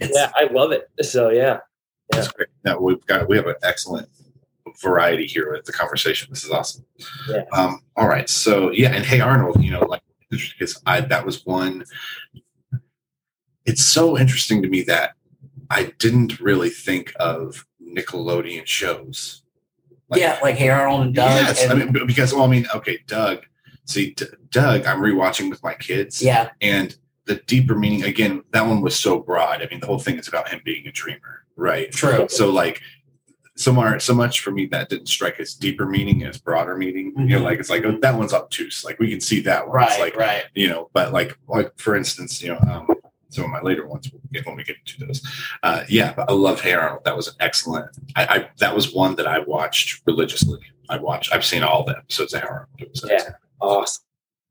it's 0.00 0.16
Yeah, 0.16 0.32
I 0.34 0.44
love 0.52 0.72
it. 0.72 0.88
So 1.02 1.28
yeah, 1.28 1.58
That's 2.10 2.28
great. 2.28 2.48
No, 2.64 2.80
we've 2.80 3.04
got 3.06 3.28
we 3.28 3.36
have 3.36 3.46
an 3.46 3.54
excellent 3.62 4.08
variety 4.80 5.26
here 5.26 5.52
with 5.52 5.64
the 5.66 5.72
conversation. 5.72 6.28
This 6.30 6.44
is 6.44 6.50
awesome. 6.50 6.84
Yeah. 7.28 7.44
Um. 7.52 7.82
All 7.96 8.08
right. 8.08 8.28
So 8.28 8.70
yeah, 8.72 8.92
and 8.94 9.04
hey 9.04 9.20
Arnold, 9.20 9.62
you 9.62 9.70
know, 9.70 9.80
like 9.80 10.02
because 10.30 10.80
I 10.86 11.02
that 11.02 11.26
was 11.26 11.44
one. 11.44 11.84
It's 13.64 13.82
so 13.84 14.18
interesting 14.18 14.62
to 14.62 14.68
me 14.68 14.82
that 14.84 15.12
I 15.70 15.92
didn't 15.98 16.40
really 16.40 16.70
think 16.70 17.12
of 17.20 17.64
Nickelodeon 17.94 18.66
shows. 18.66 19.42
yeah, 20.14 20.38
like 20.42 20.56
Hey 20.56 20.68
Arnold 20.68 21.02
and 21.06 21.14
Doug. 21.14 21.30
yes, 21.30 21.62
and, 21.62 21.72
I 21.72 21.74
mean 21.86 22.06
because 22.06 22.32
well, 22.34 22.44
I 22.44 22.48
mean, 22.48 22.66
okay, 22.74 22.98
Doug. 23.06 23.44
See, 23.84 24.12
D- 24.14 24.26
Doug, 24.50 24.86
I'm 24.86 25.00
rewatching 25.00 25.50
with 25.50 25.62
my 25.62 25.74
kids. 25.74 26.22
yeah, 26.22 26.50
and 26.60 26.96
the 27.26 27.36
deeper 27.46 27.74
meaning 27.76 28.02
again 28.02 28.42
that 28.52 28.66
one 28.66 28.80
was 28.80 28.98
so 28.98 29.20
broad 29.20 29.62
i 29.62 29.66
mean 29.70 29.78
the 29.78 29.86
whole 29.86 30.00
thing 30.00 30.18
is 30.18 30.26
about 30.26 30.48
him 30.48 30.60
being 30.64 30.84
a 30.88 30.90
dreamer 30.90 31.44
right 31.54 31.92
true. 31.92 32.26
so 32.28 32.50
like 32.50 32.82
somewhere 33.54 34.00
so 34.00 34.12
much 34.12 34.40
for 34.40 34.50
me 34.50 34.66
that 34.66 34.88
didn't 34.88 35.06
strike 35.06 35.38
as 35.38 35.54
deeper 35.54 35.86
meaning 35.86 36.24
as 36.24 36.36
broader 36.38 36.76
meaning 36.76 37.12
you 37.16 37.26
know 37.26 37.38
Mhm. 37.40 37.44
like 37.44 37.60
it's 37.60 37.70
like 37.70 37.84
oh, 37.84 37.96
that 38.02 38.18
one's 38.18 38.32
obtuse 38.34 38.82
like 38.84 38.98
we 38.98 39.08
can 39.08 39.20
see 39.20 39.38
that 39.42 39.68
one 39.68 39.80
it's 39.84 39.92
Right, 39.92 40.00
like 40.00 40.16
right. 40.16 40.44
you 40.56 40.68
know 40.68 40.90
but 40.92 41.12
like 41.12 41.38
like 41.46 41.70
for 41.78 41.94
instance 41.94 42.42
you 42.42 42.48
know 42.48 42.58
um 42.68 42.88
some 43.32 43.44
of 43.44 43.50
my 43.50 43.60
later 43.60 43.86
ones 43.86 44.10
we'll 44.12 44.20
get 44.32 44.46
when 44.46 44.56
we 44.56 44.62
get 44.64 44.76
into 44.84 45.04
those 45.06 45.22
uh 45.62 45.82
yeah 45.88 46.12
but 46.14 46.28
i 46.30 46.32
love 46.32 46.60
hey 46.60 46.74
arnold 46.74 47.02
that 47.04 47.16
was 47.16 47.28
an 47.28 47.34
excellent 47.40 47.86
I, 48.14 48.24
I 48.26 48.48
that 48.58 48.74
was 48.74 48.92
one 48.92 49.16
that 49.16 49.26
i 49.26 49.38
watched 49.40 50.02
religiously 50.06 50.60
i 50.88 50.98
watched 50.98 51.32
i've 51.34 51.44
seen 51.44 51.62
all 51.62 51.84
the 51.84 51.96
episodes 51.96 52.34
of 52.34 52.40
hey 52.42 52.46
arnold 52.48 52.68
it 52.78 52.90
was 52.90 53.04
Yeah. 53.06 53.14
excellent. 53.14 53.36
awesome. 53.60 54.04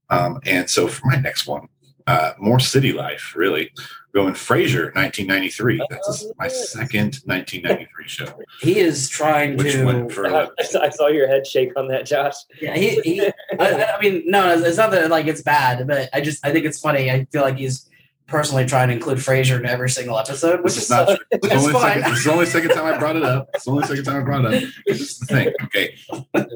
Um, 0.10 0.40
and 0.46 0.70
so 0.70 0.88
for 0.90 1.06
my 1.08 1.16
next 1.16 1.48
one, 1.48 1.68
uh, 2.06 2.34
more 2.38 2.60
city 2.60 2.92
life, 2.92 3.34
really. 3.34 3.72
Going 4.14 4.34
Frasier, 4.34 4.94
1993. 4.94 5.80
That's 5.90 6.26
Oh, 6.26 6.34
my 6.38 6.46
yes. 6.48 6.70
second 6.74 7.22
1993 7.24 8.08
show, 8.10 8.26
He 8.62 8.80
is 8.80 9.08
trying 9.08 9.56
which 9.56 9.72
to. 9.72 9.86
went 9.86 10.12
for 10.12 10.28
I 10.36 10.48
I 10.82 10.90
saw 10.90 11.08
your 11.08 11.30
head 11.30 11.48
shake 11.48 11.72
on 11.78 11.88
that, 11.88 12.06
Josh. 12.06 12.34
yeah, 12.62 12.76
he. 12.76 13.00
he 13.02 13.22
I, 13.22 13.32
I- 13.60 13.96
I 13.96 14.02
mean, 14.02 14.24
no, 14.26 14.54
it's 14.54 14.76
not 14.76 14.92
that 14.92 15.10
like 15.10 15.28
it's 15.28 15.42
bad, 15.44 15.88
but 15.88 16.10
I 16.12 16.20
just 16.20 16.46
I 16.46 16.52
think 16.52 16.66
it's 16.66 16.80
funny. 16.82 17.10
I 17.10 17.24
feel 17.32 17.44
like 17.44 17.56
he's 17.58 17.88
personally 18.28 18.66
trying 18.66 18.88
to 18.90 18.94
include 18.94 19.18
Frasier 19.18 19.60
in 19.60 19.66
every 19.66 19.90
single 19.90 20.18
episode, 20.18 20.64
which 20.64 20.78
is 20.78 20.90
not 20.90 21.08
true. 21.08 21.18
It's 21.32 21.48
It's 21.52 21.56
only 21.56 21.74
fine. 21.74 22.00
second, 22.02 22.14
is 22.14 22.24
the 22.24 22.32
only 22.32 22.46
second 22.46 22.70
time 22.72 22.86
I 22.86 22.98
brought 22.98 23.16
it 23.18 23.24
up. 23.24 23.50
It's 23.54 23.66
the 23.66 23.72
only 23.72 23.88
second 23.88 24.04
time 24.06 24.22
I 24.22 24.24
brought 24.24 24.46
it 24.46 24.64
up. 24.64 24.70
This 24.86 25.02
is 25.02 25.20
the 25.20 25.26
thing. 25.26 25.54
Okay. 25.64 25.98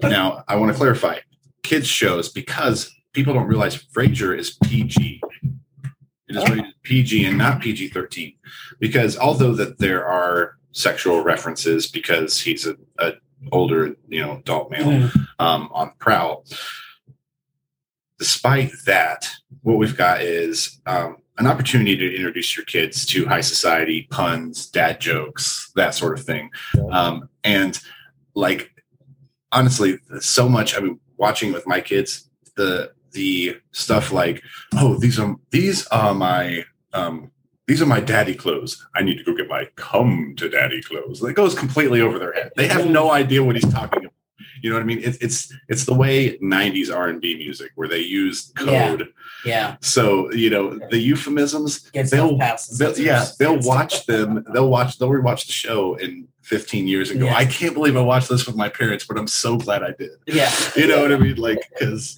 Now 0.03 0.43
I 0.47 0.55
want 0.55 0.71
to 0.71 0.77
clarify 0.77 1.19
kids 1.63 1.87
shows 1.87 2.29
because 2.29 2.91
people 3.13 3.33
don't 3.33 3.47
realize 3.47 3.75
Frasier 3.75 4.37
is 4.37 4.57
PG. 4.63 5.21
It 6.27 6.35
is 6.35 6.49
rated 6.49 6.65
PG 6.83 7.25
and 7.25 7.37
not 7.37 7.61
PG 7.61 7.89
13. 7.89 8.33
Because 8.79 9.17
although 9.17 9.53
that 9.53 9.77
there 9.79 10.05
are 10.05 10.55
sexual 10.71 11.21
references 11.23 11.87
because 11.87 12.39
he's 12.41 12.65
a, 12.65 12.75
a 12.99 13.13
older, 13.51 13.95
you 14.07 14.21
know, 14.21 14.37
adult 14.37 14.71
male 14.71 14.85
Mm, 14.85 15.27
um, 15.39 15.69
on 15.71 15.91
prowl. 15.99 16.45
Despite 18.19 18.71
that, 18.85 19.27
what 19.61 19.77
we've 19.77 19.95
got 19.97 20.21
is 20.21 20.79
um, 20.85 21.17
an 21.37 21.47
opportunity 21.47 21.95
to 21.97 22.15
introduce 22.15 22.55
your 22.55 22.65
kids 22.65 23.05
to 23.07 23.25
high 23.25 23.41
society 23.41 24.07
puns, 24.09 24.67
dad 24.67 25.01
jokes, 25.01 25.71
that 25.75 25.93
sort 25.93 26.17
of 26.17 26.25
thing. 26.25 26.49
Um, 26.91 27.29
and 27.43 27.79
like, 28.35 28.71
honestly, 29.51 29.99
so 30.19 30.47
much. 30.47 30.77
I 30.77 30.79
mean, 30.79 30.99
watching 31.17 31.51
with 31.51 31.67
my 31.67 31.81
kids, 31.81 32.29
the 32.55 32.91
the 33.11 33.57
stuff 33.71 34.11
like, 34.11 34.43
oh, 34.75 34.97
these 34.97 35.19
are 35.19 35.35
these 35.51 35.87
are 35.87 36.13
my 36.13 36.65
um, 36.93 37.31
these 37.67 37.81
are 37.81 37.85
my 37.87 37.99
daddy 37.99 38.35
clothes. 38.35 38.85
I 38.95 39.01
need 39.01 39.17
to 39.17 39.23
go 39.23 39.35
get 39.35 39.49
my 39.49 39.67
come 39.75 40.35
to 40.37 40.49
daddy 40.49 40.81
clothes. 40.81 41.19
That 41.19 41.33
goes 41.33 41.55
completely 41.55 42.01
over 42.01 42.19
their 42.19 42.33
head. 42.33 42.51
They 42.55 42.67
have 42.67 42.89
no 42.89 43.11
idea 43.11 43.43
what 43.43 43.55
he's 43.55 43.71
talking 43.73 44.04
about. 44.04 44.04
You 44.61 44.69
know 44.69 44.75
what 44.77 44.83
I 44.83 44.85
mean? 44.85 45.01
It's 45.03 45.17
it's 45.17 45.53
it's 45.69 45.85
the 45.85 45.93
way 45.93 46.37
'90s 46.39 46.93
R&B 46.95 47.37
music 47.37 47.71
where 47.75 47.87
they 47.87 47.99
use 47.99 48.51
code. 48.55 49.09
yeah, 49.45 49.75
So 49.81 50.31
you 50.31 50.49
know 50.49 50.79
the 50.89 50.97
euphemisms. 50.97 51.89
gets 51.91 52.11
They'll, 52.11 52.37
they'll 52.37 52.99
yeah 52.99 53.25
they'll 53.39 53.59
watch 53.61 54.05
them. 54.05 54.45
They'll 54.53 54.69
watch. 54.69 54.97
They'll 54.97 55.09
rewatch 55.09 55.45
the 55.47 55.51
show 55.53 55.95
in 55.95 56.27
15 56.43 56.87
years 56.87 57.09
and 57.09 57.19
go, 57.19 57.27
I 57.27 57.43
can't 57.45 57.73
believe 57.73 57.97
I 57.97 58.01
watched 58.01 58.29
this 58.29 58.45
with 58.45 58.55
my 58.55 58.69
parents, 58.69 59.03
but 59.03 59.17
I'm 59.17 59.25
so 59.27 59.57
glad 59.57 59.81
I 59.81 59.93
did. 59.97 60.11
Yeah, 60.27 60.51
You 60.75 60.85
know 60.87 61.01
what 61.01 61.11
I 61.11 61.17
mean? 61.17 61.37
Like 61.37 61.67
because 61.73 62.15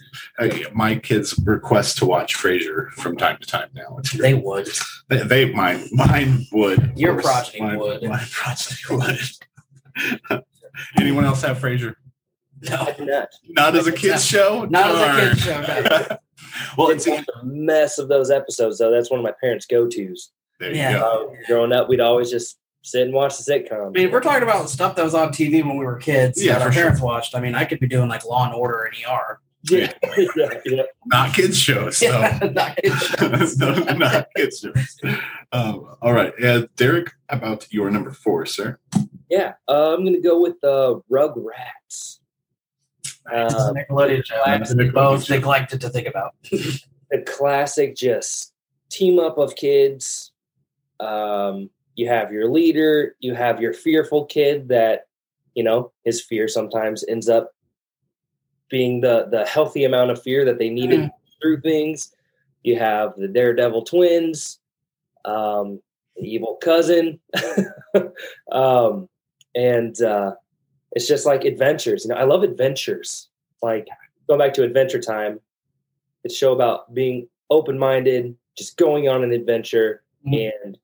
my 0.74 0.96
kids 0.96 1.40
request 1.46 1.98
to 2.00 2.06
watch 2.06 2.36
Frasier 2.36 2.90
from 2.92 3.16
time 3.16 3.38
to 3.40 3.48
time 3.48 3.70
now. 3.74 3.96
It's 4.00 4.12
they 4.12 4.34
would. 4.34 4.68
They, 5.08 5.24
they 5.24 5.54
mine 5.54 5.88
mine 5.94 6.46
would. 6.52 6.92
Your 6.98 7.22
progeny 7.22 7.62
Mine- 7.62 7.80
would. 7.80 8.04
My 8.04 8.24
progeny 8.32 8.78
would. 10.30 10.44
Anyone 11.00 11.26
else 11.26 11.42
have 11.42 11.58
Frasier? 11.60 11.96
No, 12.64 12.94
not. 13.00 13.30
Not 13.50 13.76
as 13.76 13.88
a 13.88 13.92
kids 13.92 14.26
show. 14.26 14.66
not 14.70 14.90
as 14.96 15.02
a 15.02 15.30
kids 15.30 15.44
show. 15.44 15.62
No. 15.62 16.18
well, 16.78 16.90
It's 16.90 17.06
it's 17.08 17.28
a 17.42 17.46
mess 17.46 17.98
of 18.00 18.08
those 18.10 18.32
episodes, 18.32 18.78
though. 18.80 18.92
That's 18.92 19.12
one 19.12 19.20
of 19.20 19.24
my 19.24 19.34
parents' 19.42 19.66
go 19.66 19.88
tos. 19.88 20.32
there 20.60 20.72
you 20.72 20.78
Yeah. 20.78 20.94
go. 21.00 21.30
Um, 21.30 21.36
growing 21.46 21.72
up, 21.72 21.88
we'd 21.90 22.00
always 22.02 22.32
just 22.32 22.58
sit 22.84 23.04
and 23.04 23.14
watch 23.14 23.38
the 23.38 23.44
sitcom. 23.52 23.88
I 23.88 23.90
mean, 23.90 24.12
we're 24.12 24.22
talking 24.22 24.44
about 24.44 24.70
stuff 24.70 24.96
that 24.96 25.04
was 25.04 25.14
on 25.14 25.30
TV 25.30 25.64
when 25.64 25.78
we 25.78 25.86
were 25.86 25.98
kids 25.98 26.44
Yeah, 26.44 26.54
that 26.54 26.62
our 26.62 26.68
for 26.70 26.74
sure. 26.74 26.84
parents 26.84 27.02
watched, 27.02 27.36
I 27.36 27.42
mean, 27.42 27.54
I 27.54 27.66
could 27.66 27.80
be 27.80 27.88
doing 27.88 28.10
like 28.10 28.26
Law 28.26 28.46
and 28.46 28.54
Order 28.56 28.86
and 28.86 28.96
ER. 29.06 29.40
yeah, 29.70 29.92
yeah, 30.36 30.50
yeah. 30.66 30.84
Not 31.06 31.34
kids 31.36 31.60
shows. 31.60 31.98
So. 31.98 32.06
Yeah, 32.08 32.40
not 32.54 32.78
kid 32.78 32.94
shows. 32.94 33.58
no, 33.58 33.74
not 33.74 34.28
kids 34.36 34.60
shows. 34.60 35.00
Um, 35.52 35.96
all 36.02 36.14
right, 36.14 36.32
uh, 36.44 36.68
Derek, 36.76 37.12
about 37.30 37.68
your 37.72 37.90
number 37.92 38.12
four, 38.12 38.46
sir? 38.46 38.80
Yeah, 39.30 39.54
uh, 39.68 39.94
I'm 39.94 40.06
gonna 40.06 40.22
go 40.22 40.40
with 40.42 40.64
uh, 40.64 41.00
Rugrats. 41.12 42.20
It's 43.32 43.54
Um, 43.56 43.76
Nickelodeon 43.76 44.26
show. 44.26 44.42
It's 44.46 44.72
a 44.72 44.76
that 44.76 44.88
Nickelodeon 44.88 44.94
both 44.94 45.30
neglected 45.30 45.82
to 45.82 45.90
think 45.90 46.08
about. 46.08 46.34
the 47.12 47.22
classic 47.26 47.96
just 47.96 48.54
team 48.90 49.20
up 49.20 49.38
of 49.38 49.56
kids. 49.56 50.32
Um, 51.00 51.70
you 51.96 52.08
have 52.08 52.32
your 52.32 52.50
leader, 52.50 53.16
you 53.20 53.34
have 53.34 53.62
your 53.62 53.74
fearful 53.74 54.26
kid 54.26 54.70
that, 54.70 55.08
you 55.56 55.64
know, 55.64 55.92
his 56.06 56.22
fear 56.22 56.48
sometimes 56.48 57.04
ends 57.08 57.28
up 57.30 57.52
being 58.70 59.02
the 59.02 59.28
the 59.32 59.46
healthy 59.46 59.86
amount 59.86 60.12
of 60.12 60.22
fear 60.22 60.44
that 60.46 60.60
they 60.60 60.70
needed 60.70 61.00
Mhm. 61.02 61.12
through 61.42 61.62
things. 61.62 62.14
You 62.64 62.78
have 62.78 63.16
the 63.16 63.28
Daredevil 63.28 63.84
twins, 63.86 64.60
um, 65.26 65.82
the 66.18 66.28
evil 66.28 66.56
cousin, 66.58 67.20
um, 68.52 69.08
and 69.56 70.00
uh, 70.02 70.34
it's 70.98 71.08
just 71.08 71.28
like 71.28 71.46
adventures. 71.46 72.04
You 72.04 72.10
know, 72.10 72.16
I 72.16 72.24
love 72.24 72.42
adventures. 72.42 73.30
Like 73.62 73.88
going 74.28 74.40
back 74.40 74.52
to 74.56 74.64
Adventure 74.64 75.00
Time, 75.00 75.40
it's 76.24 76.34
a 76.34 76.38
show 76.38 76.54
about 76.54 76.92
being 76.96 77.28
open 77.52 77.78
minded, 77.78 78.36
just 78.58 78.78
going 78.78 79.08
on 79.08 79.24
an 79.24 79.32
adventure 79.32 80.02
Mhm. 80.26 80.52
and 80.64 80.78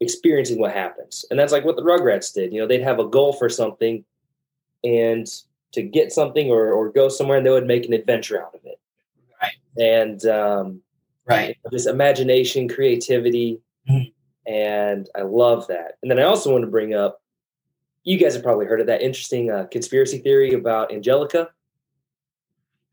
experiencing 0.00 0.58
what 0.58 0.72
happens. 0.72 1.26
And 1.30 1.38
that's 1.38 1.52
like 1.52 1.66
what 1.66 1.76
the 1.76 1.82
Rugrats 1.82 2.32
did. 2.32 2.50
You 2.50 2.60
know, 2.62 2.66
they'd 2.66 2.80
have 2.80 2.98
a 2.98 3.06
goal 3.06 3.34
for 3.34 3.50
something 3.50 4.06
and 4.84 5.26
to 5.72 5.82
get 5.82 6.12
something 6.12 6.50
or, 6.50 6.72
or 6.72 6.88
go 6.88 7.10
somewhere 7.10 7.36
and 7.36 7.44
they 7.46 7.50
would 7.50 7.66
make 7.66 7.84
an 7.84 7.92
adventure 7.92 8.42
out 8.42 8.54
of 8.54 8.64
it. 8.64 8.80
Right. 9.42 9.52
And 9.76 10.24
um, 10.24 10.80
Right. 11.26 11.58
this 11.70 11.84
imagination, 11.84 12.68
creativity, 12.68 13.60
Mhm. 13.86 14.12
and 14.46 15.10
I 15.14 15.20
love 15.22 15.66
that. 15.66 15.98
And 16.00 16.10
then 16.10 16.18
I 16.18 16.22
also 16.22 16.50
want 16.52 16.62
to 16.64 16.70
bring 16.70 16.94
up, 16.94 17.20
you 18.04 18.18
guys 18.18 18.34
have 18.34 18.42
probably 18.42 18.66
heard 18.66 18.80
of 18.80 18.86
that 18.86 19.02
interesting 19.02 19.50
uh, 19.50 19.66
conspiracy 19.70 20.18
theory 20.18 20.54
about 20.54 20.92
Angelica. 20.92 21.48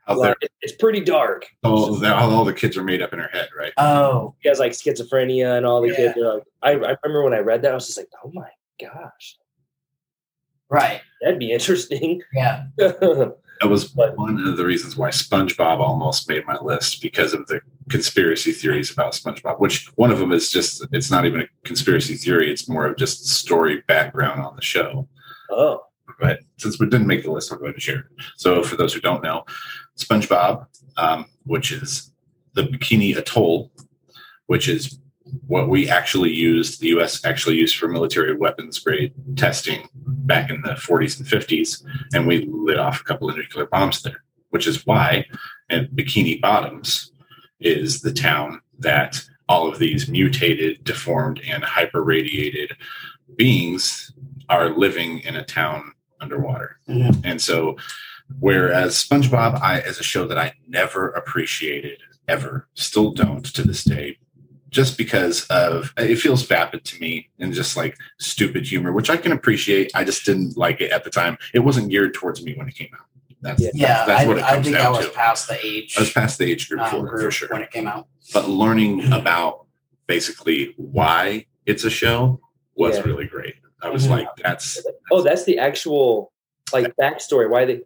Like, 0.08 0.38
it's 0.62 0.74
pretty 0.74 1.00
dark. 1.00 1.48
all, 1.64 1.96
the- 1.96 2.14
all 2.14 2.46
the 2.46 2.54
kids 2.54 2.78
are 2.78 2.84
made 2.84 3.02
up 3.02 3.12
in 3.14 3.18
her 3.20 3.30
head, 3.34 3.50
right? 3.58 3.74
Oh, 3.78 4.36
He 4.40 4.50
has 4.50 4.60
like 4.60 4.74
schizophrenia 4.74 5.58
and 5.58 5.66
all 5.66 5.82
the 5.82 5.88
Yeah. 5.90 5.96
kids 5.96 6.18
are 6.20 6.34
like, 6.36 6.44
I, 6.62 6.72
I 6.74 6.96
remember 7.04 7.24
when 7.24 7.34
I 7.34 7.40
read 7.40 7.64
that, 7.64 7.72
I 7.72 7.76
was 7.76 7.88
just 7.88 7.98
like, 7.98 8.10
oh 8.24 8.30
my 8.34 8.50
gosh, 8.80 9.38
right. 10.70 11.02
that'd 11.22 11.40
be 11.40 11.52
interesting. 11.52 12.22
Yeah. 12.34 12.66
That 13.62 13.70
was 13.70 13.96
one 13.96 14.46
of 14.48 14.58
the 14.58 14.66
reasons 14.66 14.98
why 14.98 15.10
SpongeBob 15.10 15.80
almost 15.80 16.28
made 16.28 16.46
my 16.46 16.58
list 16.62 17.02
because 17.02 17.34
of 17.34 17.48
the 17.48 17.62
conspiracy 17.90 18.52
theories 18.52 18.92
about 18.92 19.14
SpongeBob. 19.14 19.60
Which 19.60 19.88
one 19.96 20.12
of 20.12 20.20
them 20.20 20.34
is 20.34 20.52
just 20.52 20.86
it's 20.92 21.10
not 21.10 21.26
even 21.26 21.42
a 21.42 21.48
conspiracy 21.64 22.16
theory; 22.16 22.52
it's 22.52 22.68
more 22.68 22.86
of 22.86 22.98
just 22.98 23.28
story 23.28 23.84
background 23.88 24.42
on 24.42 24.56
the 24.56 24.62
show. 24.62 25.08
oh, 25.50 25.84
But 26.20 26.40
since 26.58 26.80
we 26.80 26.88
didn't 26.88 27.08
make 27.08 27.24
the 27.24 27.32
list, 27.32 27.52
I'll 27.52 27.60
going 27.60 27.74
to 27.74 27.80
share 27.80 28.00
it. 28.00 28.06
So, 28.36 28.62
for 28.62 28.76
those 28.76 28.94
who 28.94 29.00
don't 29.00 29.24
know, 29.24 29.46
SpongeBob, 29.98 30.66
um, 30.98 31.26
which 31.46 31.72
is 31.72 32.12
the 32.56 32.64
Bikini 32.64 33.16
Atoll, 33.16 33.72
which 34.48 34.68
is 34.68 35.00
what 35.48 35.70
we 35.70 35.90
actually 35.90 36.34
used, 36.34 36.80
the 36.82 36.90
U.S. 36.90 37.24
actually 37.26 37.56
used 37.58 37.78
for 37.78 37.88
military 37.88 38.36
weapons 38.36 38.80
grade 38.80 39.14
testing 39.36 39.88
back 39.96 40.50
in 40.50 40.62
the 40.62 40.72
40s 40.72 41.20
and 41.20 41.28
50s, 41.28 41.84
and 42.14 42.28
we 42.28 42.48
lit 42.52 42.78
off 42.78 43.02
a 43.02 43.04
couple 43.04 43.30
of 43.30 43.36
nuclear 43.36 43.66
bombs 43.66 44.02
there, 44.02 44.24
which 44.50 44.68
is 44.68 44.86
why, 44.86 45.26
and 45.70 45.88
Bikini 45.90 46.40
Bottoms 46.42 47.12
is 47.60 48.02
the 48.02 48.14
town 48.14 48.62
that 48.80 49.22
all 49.48 49.68
of 49.68 49.80
these 49.80 50.08
mutated, 50.08 50.84
deformed, 50.84 51.40
and 51.48 51.64
hyper 51.64 52.04
radiated 52.04 52.72
beings 53.36 54.12
are 54.50 54.70
living 54.70 55.20
in 55.20 55.36
a 55.36 55.44
town 55.44 55.92
underwater. 56.20 56.80
Mhm. 56.88 57.22
And 57.24 57.42
so, 57.42 57.78
whereas 58.40 58.96
SpongeBob, 58.96 59.62
I 59.62 59.80
as 59.82 60.00
a 60.00 60.04
show 60.04 60.28
that 60.28 60.38
I 60.38 60.54
never 60.68 61.10
appreciated 61.10 62.00
ever, 62.28 62.68
still 62.74 63.12
don't 63.12 63.46
to 63.46 63.62
this 63.62 63.84
day, 63.84 64.18
just 64.76 64.98
because 64.98 65.46
of 65.48 65.94
it 65.98 66.18
feels 66.18 66.44
vapid 66.46 66.84
to 66.84 67.00
me 67.00 67.30
and 67.40 67.54
just 67.54 67.78
like 67.78 67.98
stupid 68.20 68.68
humor, 68.68 68.92
which 68.92 69.10
I 69.10 69.16
can 69.16 69.32
appreciate. 69.32 69.90
I 69.96 70.04
just 70.04 70.26
didn't 70.26 70.58
like 70.58 70.82
it 70.82 70.92
at 70.92 71.06
the 71.06 71.10
time. 71.10 71.38
It 71.54 71.60
wasn't 71.60 71.90
geared 71.90 72.14
towards 72.14 72.44
me 72.44 72.54
when 72.58 72.68
it 72.68 72.76
came 72.76 72.90
out. 72.94 73.06
That's 73.42 73.62
Yeah. 73.62 73.70
Yeah. 73.74 74.06
that's 74.06 74.24
I, 74.24 74.28
what 74.28 74.38
it 74.38 74.44
I 74.44 74.56
comes 74.56 74.66
think 74.66 74.78
I 74.78 74.90
was 74.90 75.06
to. 75.06 75.12
past 75.14 75.48
the 75.48 75.66
age 75.66 75.96
I 75.98 76.02
was 76.02 76.12
past 76.12 76.38
the 76.40 76.52
age 76.52 76.68
group 76.68 76.82
um, 76.82 76.90
for 76.92 77.08
group 77.08 77.22
for 77.24 77.32
sure. 77.32 77.48
when 77.54 77.62
it 77.62 77.72
came 77.72 77.88
out. 77.88 78.08
But 78.34 78.50
learning 78.50 79.14
about 79.14 79.66
basically 80.08 80.74
why 80.76 81.46
it's 81.66 81.86
a 81.86 81.90
show 81.90 82.42
was 82.76 82.98
Yeah. 82.98 83.04
really 83.04 83.28
great. 83.28 83.56
I 83.82 83.90
was 83.90 84.08
Mhm. 84.08 84.10
like, 84.10 84.28
that's 84.44 84.86
oh, 85.10 85.22
that's 85.22 85.46
the 85.46 85.58
actual 85.58 86.34
like 86.74 86.94
backstory. 86.98 87.50
Why 87.50 87.64
they? 87.64 87.80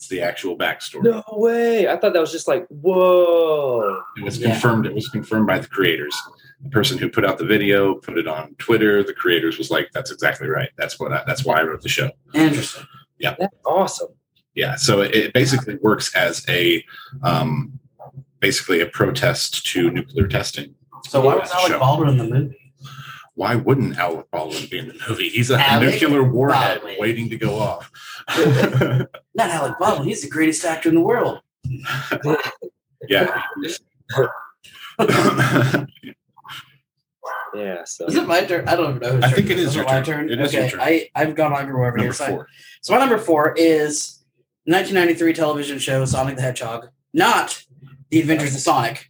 That's 0.00 0.08
the 0.08 0.22
actual 0.22 0.56
backstory. 0.56 1.02
No 1.04 1.22
way! 1.32 1.86
I 1.86 1.96
thought 1.98 2.14
that 2.14 2.20
was 2.20 2.32
just 2.32 2.48
like, 2.48 2.66
whoa. 2.68 4.00
It 4.16 4.24
was 4.24 4.38
Yeah. 4.38 4.52
confirmed. 4.52 4.86
It 4.86 4.94
was 4.94 5.08
confirmed 5.10 5.46
by 5.46 5.58
the 5.58 5.66
creators. 5.68 6.16
The 6.62 6.70
person 6.70 6.96
who 6.96 7.10
put 7.10 7.24
out 7.24 7.36
the 7.36 7.44
video 7.44 7.94
put 7.96 8.16
it 8.16 8.26
on 8.26 8.54
Twitter. 8.56 9.02
The 9.02 9.12
creators 9.12 9.58
was 9.58 9.70
like, 9.70 9.90
"That's 9.92 10.10
exactly 10.10 10.48
right. 10.48 10.70
That's 10.78 10.98
what. 10.98 11.12
I, 11.12 11.22
that's 11.26 11.44
why 11.44 11.60
I 11.60 11.64
wrote 11.64 11.82
the 11.82 11.88
show." 11.90 12.10
Interesting. 12.34 12.86
Yeah. 13.18 13.34
That's 13.38 13.54
awesome. 13.66 14.08
Yeah. 14.54 14.76
So 14.76 15.02
it, 15.02 15.14
it 15.14 15.32
basically 15.34 15.76
works 15.82 16.14
as 16.16 16.44
a 16.48 16.82
um, 17.22 17.78
basically 18.40 18.80
a 18.80 18.86
protest 18.86 19.66
to 19.72 19.90
nuclear 19.90 20.26
testing. 20.28 20.74
So 21.08 21.20
why 21.20 21.34
was 21.36 21.50
Alec 21.50 21.72
Show. 21.72 21.78
Baldwin 21.78 22.08
in 22.10 22.16
the 22.18 22.24
movie? 22.24 22.56
Why 23.34 23.54
wouldn't 23.54 23.96
Alec 23.98 24.26
Baldwin 24.30 24.66
be 24.70 24.78
in 24.78 24.88
the 24.88 24.98
movie? 25.08 25.28
He's 25.28 25.50
a 25.50 25.58
Alec 25.58 26.00
nuclear 26.00 26.22
warhead 26.24 26.80
Baldwin. 26.80 26.96
waiting 26.98 27.30
to 27.30 27.36
go 27.36 27.58
off. 27.58 27.90
Not 29.34 29.50
Alec 29.50 29.78
Baldwin. 29.78 30.08
He's 30.08 30.22
the 30.22 30.28
greatest 30.28 30.64
actor 30.64 30.88
in 30.88 30.94
the 30.96 31.00
world. 31.00 31.40
yeah. 33.08 33.42
Yeah. 37.54 37.82
So 37.84 38.06
Is 38.06 38.14
it 38.14 38.26
my 38.28 38.44
turn? 38.44 38.68
I 38.68 38.76
don't 38.76 38.96
even 38.96 39.00
know. 39.00 39.14
Who's 39.16 39.24
I 39.24 39.30
think 39.32 39.50
it 39.50 39.58
is 39.58 39.74
it 39.74 39.78
your 39.78 39.84
my 39.84 39.94
turn. 40.00 40.28
turn. 40.28 40.30
It 40.30 40.40
is 40.40 40.48
okay, 40.54 40.60
your 40.62 40.70
turn. 40.70 40.80
I 40.80 41.08
I've 41.16 41.34
gone 41.34 41.52
everywhere 41.52 41.88
over 41.88 41.96
Number 41.96 42.02
here. 42.04 42.12
So, 42.12 42.24
I- 42.24 42.28
four. 42.30 42.46
so 42.80 42.92
my 42.94 43.00
number 43.00 43.18
four 43.18 43.54
is 43.56 44.22
1993 44.66 45.32
television 45.32 45.78
show 45.80 46.04
Sonic 46.04 46.36
the 46.36 46.42
Hedgehog, 46.42 46.88
not 47.12 47.64
The 48.10 48.20
Adventures 48.20 48.54
of 48.54 48.60
Sonic 48.60 49.09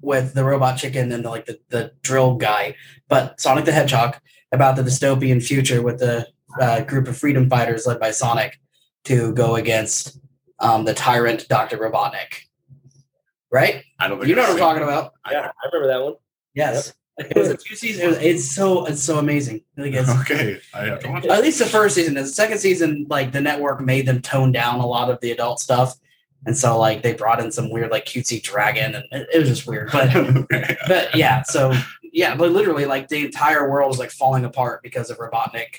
with 0.00 0.34
the 0.34 0.44
robot 0.44 0.78
chicken 0.78 1.12
and 1.12 1.24
the, 1.24 1.30
like 1.30 1.46
the, 1.46 1.58
the 1.68 1.92
drill 2.02 2.36
guy, 2.36 2.74
but 3.08 3.40
Sonic 3.40 3.64
the 3.64 3.72
Hedgehog 3.72 4.16
about 4.52 4.76
the 4.76 4.82
dystopian 4.82 5.42
future 5.42 5.82
with 5.82 5.98
the 5.98 6.26
uh, 6.60 6.80
group 6.82 7.06
of 7.08 7.16
freedom 7.16 7.48
fighters 7.48 7.86
led 7.86 8.00
by 8.00 8.10
Sonic 8.10 8.58
to 9.04 9.32
go 9.34 9.56
against 9.56 10.18
um, 10.58 10.84
the 10.84 10.94
tyrant 10.94 11.48
Dr. 11.48 11.78
Robotnik. 11.78 12.46
Right? 13.52 13.84
I 13.98 14.08
don't 14.08 14.26
You 14.26 14.34
know 14.34 14.42
what 14.42 14.52
I'm 14.52 14.58
talking 14.58 14.82
about. 14.82 15.12
yeah, 15.30 15.50
I 15.62 15.66
remember 15.72 15.88
that 15.92 16.04
one. 16.04 16.14
Yes. 16.54 16.94
It 17.18 17.36
was 17.36 17.48
a 17.48 17.56
two 17.56 17.74
season. 17.74 18.04
It 18.04 18.08
was, 18.08 18.18
it's 18.18 18.50
so 18.50 18.86
it's 18.86 19.02
so 19.02 19.18
amazing. 19.18 19.62
Like 19.76 19.92
it's, 19.92 20.08
Okay, 20.20 20.58
I 20.72 20.86
have 20.86 21.00
to 21.00 21.08
watch 21.08 21.26
at 21.26 21.42
least 21.42 21.58
the 21.58 21.66
first 21.66 21.94
season. 21.94 22.14
The 22.14 22.26
second 22.26 22.58
season, 22.58 23.06
like 23.10 23.32
the 23.32 23.40
network 23.40 23.80
made 23.80 24.06
them 24.06 24.22
tone 24.22 24.52
down 24.52 24.80
a 24.80 24.86
lot 24.86 25.10
of 25.10 25.20
the 25.20 25.30
adult 25.32 25.60
stuff, 25.60 25.96
and 26.46 26.56
so 26.56 26.78
like 26.78 27.02
they 27.02 27.12
brought 27.12 27.40
in 27.40 27.52
some 27.52 27.70
weird 27.70 27.90
like 27.90 28.06
cutesy 28.06 28.42
dragon, 28.42 28.94
and 28.94 29.04
it, 29.12 29.28
it 29.34 29.38
was 29.40 29.48
just 29.48 29.66
weird. 29.66 29.90
But 29.92 30.12
but 30.88 31.14
yeah, 31.14 31.42
so 31.42 31.72
yeah, 32.02 32.34
but 32.34 32.52
literally 32.52 32.86
like 32.86 33.08
the 33.08 33.24
entire 33.24 33.70
world 33.70 33.88
was 33.88 33.98
like 33.98 34.10
falling 34.10 34.44
apart 34.44 34.82
because 34.82 35.10
of 35.10 35.18
Robotnik 35.18 35.76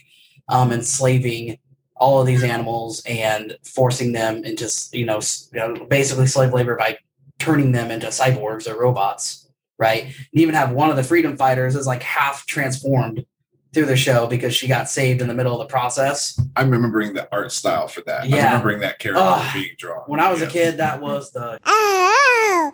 um, 0.50 0.72
enslaving 0.72 1.58
all 1.96 2.20
of 2.20 2.28
these 2.28 2.44
animals 2.44 3.02
and 3.06 3.58
forcing 3.64 4.12
them 4.12 4.44
into 4.44 4.70
you 4.92 5.06
know, 5.06 5.20
you 5.52 5.60
know 5.60 5.86
basically 5.86 6.28
slave 6.28 6.54
labor 6.54 6.76
by 6.76 6.98
turning 7.40 7.72
them 7.72 7.90
into 7.90 8.08
cyborgs 8.08 8.70
or 8.70 8.80
robots, 8.80 9.50
right? 9.80 10.04
And 10.04 10.16
even 10.34 10.54
have 10.54 10.72
one 10.72 10.90
of 10.90 10.96
the 10.96 11.04
freedom 11.04 11.38
fighters 11.38 11.76
is 11.76 11.88
like 11.88 12.04
half 12.04 12.46
transformed 12.46 13.26
through 13.74 13.86
the 13.86 13.96
show 13.96 14.28
because 14.28 14.54
she 14.54 14.68
got 14.68 14.90
saved 14.90 15.22
in 15.22 15.28
the 15.28 15.34
middle 15.34 15.54
of 15.60 15.68
the 15.68 15.72
process. 15.72 16.40
I'm 16.56 16.70
remembering 16.70 17.14
the 17.14 17.28
art 17.32 17.52
style 17.52 17.88
for 17.88 18.02
that. 18.02 18.24
I'm 18.24 18.30
Yeah. 18.30 18.46
remembering 18.48 18.80
that 18.82 19.00
character 19.00 19.24
Ugh. 19.24 19.54
being 19.54 19.76
drawn. 19.78 20.04
When 20.08 20.20
I 20.20 20.32
was 20.32 20.42
a 20.42 20.48
kid, 20.48 20.78
that 20.78 21.00
was 21.02 21.32
the 21.32 21.58
oh. 21.66 22.72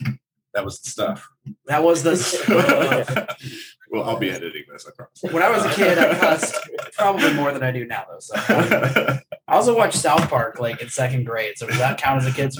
that 0.53 0.65
was 0.65 0.79
the 0.79 0.89
stuff. 0.89 1.29
that 1.67 1.83
was 1.83 2.01
the 2.03 3.35
well, 3.91 4.03
I'll 4.03 4.17
be 4.17 4.31
editing 4.31 4.63
this. 4.71 4.87
I 4.87 4.91
promise. 4.95 5.21
when 5.33 5.43
I 5.43 5.49
was 5.49 5.65
a 5.65 5.73
kid, 5.75 5.97
I 5.99 6.15
cussed 6.17 6.55
probably 6.97 7.33
more 7.33 7.51
than 7.51 7.63
I 7.63 7.71
do 7.71 7.85
now 7.85 8.05
though. 8.09 8.19
So 8.19 8.33
I 8.35 9.21
also 9.57 9.75
watched 9.75 9.97
South 9.97 10.29
Park 10.29 10.59
like 10.59 10.81
in 10.81 10.89
second 10.89 11.25
grade. 11.25 11.57
So 11.57 11.67
does 11.67 11.77
that 11.79 11.97
count 11.97 12.21
as 12.21 12.27
a 12.27 12.31
kid's? 12.31 12.57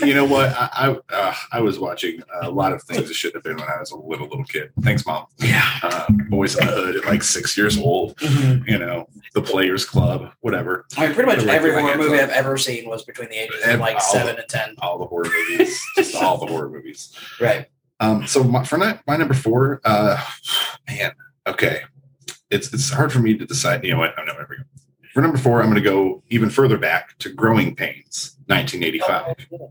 You 0.00 0.14
know 0.14 0.24
what? 0.24 0.50
I 0.50 0.68
I, 1.10 1.14
uh, 1.14 1.34
I 1.52 1.60
was 1.60 1.78
watching 1.78 2.20
a 2.42 2.50
lot 2.50 2.72
of 2.72 2.82
things 2.84 3.08
that 3.08 3.14
shouldn't 3.14 3.36
have 3.36 3.42
been 3.44 3.56
when 3.56 3.68
I 3.74 3.80
was 3.80 3.90
a 3.90 3.96
little 3.96 4.28
little 4.28 4.44
kid. 4.44 4.70
Thanks, 4.82 5.04
mom. 5.06 5.26
Yeah. 5.38 5.68
Uh, 5.82 6.06
Boyz 6.30 6.60
n 6.60 6.66
the 6.66 6.72
Hood 6.72 6.96
at 6.96 7.04
like 7.06 7.22
six 7.22 7.56
years 7.56 7.76
old. 7.78 8.16
Mhm. 8.18 8.68
You 8.68 8.78
know, 8.78 9.08
The 9.34 9.42
Players 9.42 9.84
Club, 9.84 10.30
whatever. 10.40 10.86
I 10.96 11.06
mean, 11.06 11.14
pretty 11.14 11.30
much 11.34 11.44
every 11.46 11.72
horror 11.72 11.96
movie. 11.96 12.18
I've 12.20 12.30
ever 12.30 12.56
seen 12.58 12.88
was 12.88 13.04
between 13.04 13.30
the 13.30 13.36
ages 13.36 13.62
of 13.66 13.80
like 13.80 14.00
seven 14.00 14.36
the- 14.36 14.42
and 14.42 14.48
ten. 14.48 14.74
All 14.78 14.98
the 14.98 15.06
horror 15.06 15.26
movies, 15.48 15.82
just 15.96 16.14
all 16.14 16.38
the 16.38 16.46
horror 16.46 16.68
movies. 16.70 17.14
Right. 17.40 17.66
Um, 18.00 18.26
so 18.26 18.42
my, 18.44 18.64
for 18.64 18.76
my, 18.76 18.98
my 19.06 19.16
number 19.16 19.34
four, 19.34 19.80
uh, 19.84 20.20
man, 20.88 21.12
okay, 21.46 21.82
it's 22.50 22.72
it's 22.74 22.90
hard 22.90 23.12
for 23.12 23.20
me 23.20 23.36
to 23.38 23.46
decide. 23.46 23.84
You 23.84 23.92
know 23.92 23.98
what? 23.98 24.18
I'm 24.18 24.26
know 24.26 24.34
every. 24.38 24.58
For 25.14 25.20
number 25.20 25.38
four, 25.38 25.60
I'm 25.62 25.70
going 25.70 25.80
to 25.80 25.88
go 25.88 26.24
even 26.28 26.50
further 26.50 26.76
back 26.76 27.16
to 27.20 27.32
Growing 27.32 27.76
Pains, 27.76 28.36
1985, 28.46 29.70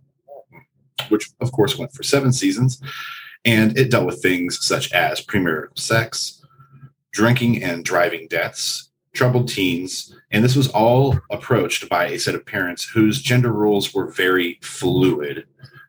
which 1.10 1.32
of 1.42 1.52
course 1.52 1.78
went 1.78 1.92
for 1.92 2.02
seven 2.02 2.32
seasons, 2.32 2.82
and 3.44 3.78
it 3.78 3.92
dealt 3.92 4.06
with 4.06 4.22
things 4.22 4.66
such 4.66 4.94
as 4.94 5.20
premarital 5.20 5.78
sex, 5.78 6.42
drinking 7.12 7.62
and 7.62 7.84
driving 7.84 8.28
deaths, 8.30 8.90
troubled 9.12 9.50
teens, 9.50 10.16
and 10.32 10.46
this 10.46 10.56
was 10.56 10.70
all 10.70 11.20
approached 11.30 11.90
by 11.90 12.06
a 12.06 12.18
set 12.18 12.36
of 12.36 12.46
parents 12.46 12.86
whose 12.86 13.22
gender 13.22 13.52
roles 13.52 13.94
were 13.94 14.08
very 14.12 14.60
fluid, 14.62 15.46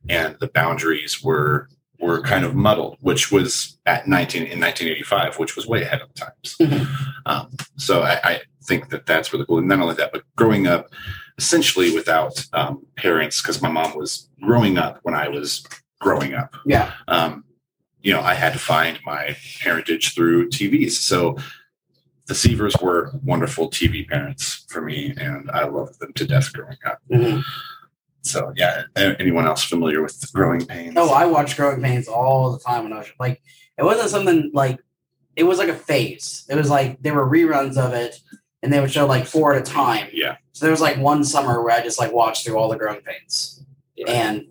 and 0.09 0.37
the 0.41 0.49
boundaries 0.49 1.23
were 1.23 1.69
were 2.01 2.21
kind 2.21 2.45
of 2.45 2.55
muddled, 2.57 2.99
which 3.01 3.31
was 3.31 3.79
at 3.87 4.07
19 4.07 4.43
in 4.43 4.61
1985, 4.61 5.39
which 5.39 5.57
was 5.57 5.67
way 5.67 5.83
ahead 5.83 6.03
of 6.03 6.09
the 6.13 6.21
times. 6.21 6.57
Mhm. 6.61 6.89
Um, 7.25 7.49
so 7.77 8.03
I, 8.03 8.21
I 8.25 8.41
think 8.65 8.89
that 8.91 9.07
that's 9.07 9.33
really 9.33 9.47
cool. 9.47 9.59
And 9.59 9.69
not 9.69 9.81
only 9.81 9.95
that, 9.97 10.13
but 10.13 10.23
growing 10.37 10.67
up 10.67 10.89
essentially 11.39 11.95
without 11.95 12.45
um, 12.53 12.87
parents, 12.97 13.41
because 13.43 13.61
my 13.61 13.69
mom 13.71 13.97
was 13.97 14.29
growing 14.41 14.79
up 14.79 15.01
when 15.03 15.15
I 15.15 15.29
was 15.29 15.65
growing 16.01 16.35
up. 16.35 16.55
Yeah. 16.65 16.93
Um, 17.09 17.45
you 18.03 18.13
know, 18.13 18.21
I 18.21 18.35
had 18.35 18.53
to 18.53 18.59
find 18.59 18.99
my 19.05 19.37
parentage 19.63 20.15
through 20.15 20.51
TVs. 20.51 20.93
So 20.93 21.37
the 22.27 22.35
Seavers 22.35 22.81
were 22.83 23.13
wonderful 23.25 23.69
TV 23.71 24.07
parents 24.09 24.67
for 24.69 24.81
me, 24.81 25.15
and 25.19 25.51
I 25.51 25.65
loved 25.65 26.01
them 26.01 26.13
to 26.15 26.27
death 26.27 26.53
growing 26.53 26.79
up. 26.87 26.99
Mhm. 27.11 27.43
So 28.23 28.53
yeah, 28.57 28.85
anyone 28.97 29.47
else 29.47 29.65
familiar 29.65 30.03
with 30.03 30.33
Growing 30.33 30.65
Pains? 30.65 30.95
Oh, 30.97 31.13
I 31.13 31.27
watched 31.27 31.57
Growing 31.57 31.83
Pains 31.83 32.09
all 32.09 32.53
the 32.53 32.59
time 32.59 32.85
when 32.85 32.93
I 32.95 32.99
was 32.99 33.09
like, 33.21 33.43
it 33.77 33.83
wasn't 33.83 34.09
something 34.09 34.51
like, 34.55 34.81
it 35.37 35.45
was 35.45 35.59
like 35.59 35.69
a 35.69 35.75
phase. 35.75 36.47
It 36.49 36.55
was 36.55 36.71
like 36.71 37.03
there 37.03 37.15
were 37.15 37.29
reruns 37.29 37.77
of 37.77 37.93
it, 37.93 38.19
and 38.65 38.73
they 38.73 38.81
would 38.81 38.91
show 38.91 39.07
like 39.07 39.27
four 39.27 39.55
at 39.55 39.61
a 39.61 39.65
time. 39.71 40.09
yeah, 40.13 40.37
So 40.53 40.65
there 40.65 40.73
was 40.73 40.81
like 40.81 40.97
one 40.97 41.23
summer 41.23 41.63
where 41.63 41.75
I 41.77 41.83
just 41.83 41.99
like 42.01 42.13
watched 42.13 42.45
through 42.47 42.57
all 42.57 42.69
the 42.71 42.77
Growing 42.79 43.03
Pains, 43.03 43.63
and 44.09 44.47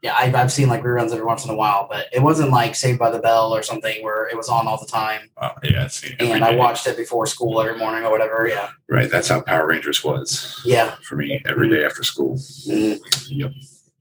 yeah, 0.00 0.14
I've, 0.16 0.34
I've 0.36 0.52
seen 0.52 0.68
like 0.68 0.82
reruns 0.84 1.10
every 1.12 1.24
once 1.24 1.44
in 1.44 1.50
a 1.50 1.56
while, 1.56 1.88
but 1.90 2.06
it 2.12 2.22
wasn't 2.22 2.50
like 2.52 2.76
Saved 2.76 3.00
by 3.00 3.10
the 3.10 3.18
Bell 3.18 3.52
or 3.52 3.64
something 3.64 4.00
where 4.04 4.28
it 4.28 4.36
was 4.36 4.48
on 4.48 4.68
all 4.68 4.78
the 4.78 4.86
time, 4.86 5.22
uh, 5.38 5.50
yeah, 5.64 5.86
it's 5.86 6.04
every 6.04 6.30
and 6.30 6.44
I 6.44 6.52
day. 6.52 6.56
watched 6.56 6.86
it 6.86 6.96
before 6.96 7.26
school 7.26 7.60
every 7.60 7.76
morning 7.76 8.04
or 8.04 8.10
whatever. 8.12 8.46
Yeah, 8.48 8.68
Right, 8.88 9.10
that's 9.10 9.26
how 9.28 9.40
Power 9.42 9.66
Rangers 9.66 10.02
was 10.04 10.62
yeah. 10.64 10.94
for 11.02 11.16
me 11.16 11.42
every 11.46 11.68
day 11.68 11.84
after 11.84 12.04
school. 12.04 12.36
Mhm. 12.36 13.00
Yep. 13.28 13.50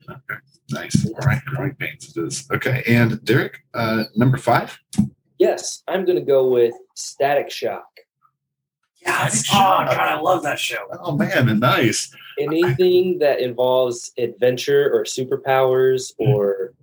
Okay. 0.10 0.40
Nice. 0.70 1.06
All 1.06 1.14
right. 1.26 1.42
Growing 1.46 1.74
pains 1.76 2.16
it 2.16 2.22
is. 2.28 2.46
Okay. 2.52 2.84
And 2.88 3.24
Derek, 3.26 3.60
uh, 3.74 4.04
number 4.16 4.38
five. 4.38 4.78
Yes, 5.40 5.82
I'm 5.88 6.04
going 6.06 6.18
to 6.18 6.24
go 6.26 6.50
with 6.50 6.74
Static 6.96 7.50
Shock. 7.50 7.86
Yes. 9.08 9.46
Oh 9.52 9.56
god, 9.58 9.90
I 9.98 10.20
love 10.20 10.44
that 10.44 10.60
show. 10.60 10.86
Oh 11.02 11.16
man, 11.16 11.50
and 11.50 11.60
nice. 11.60 12.14
Anything 12.40 13.18
that 13.20 13.40
involves 13.40 14.12
adventure 14.18 14.92
or 14.94 15.04
superpowers 15.06 16.14
Hmm. 16.20 16.30
or 16.32 16.74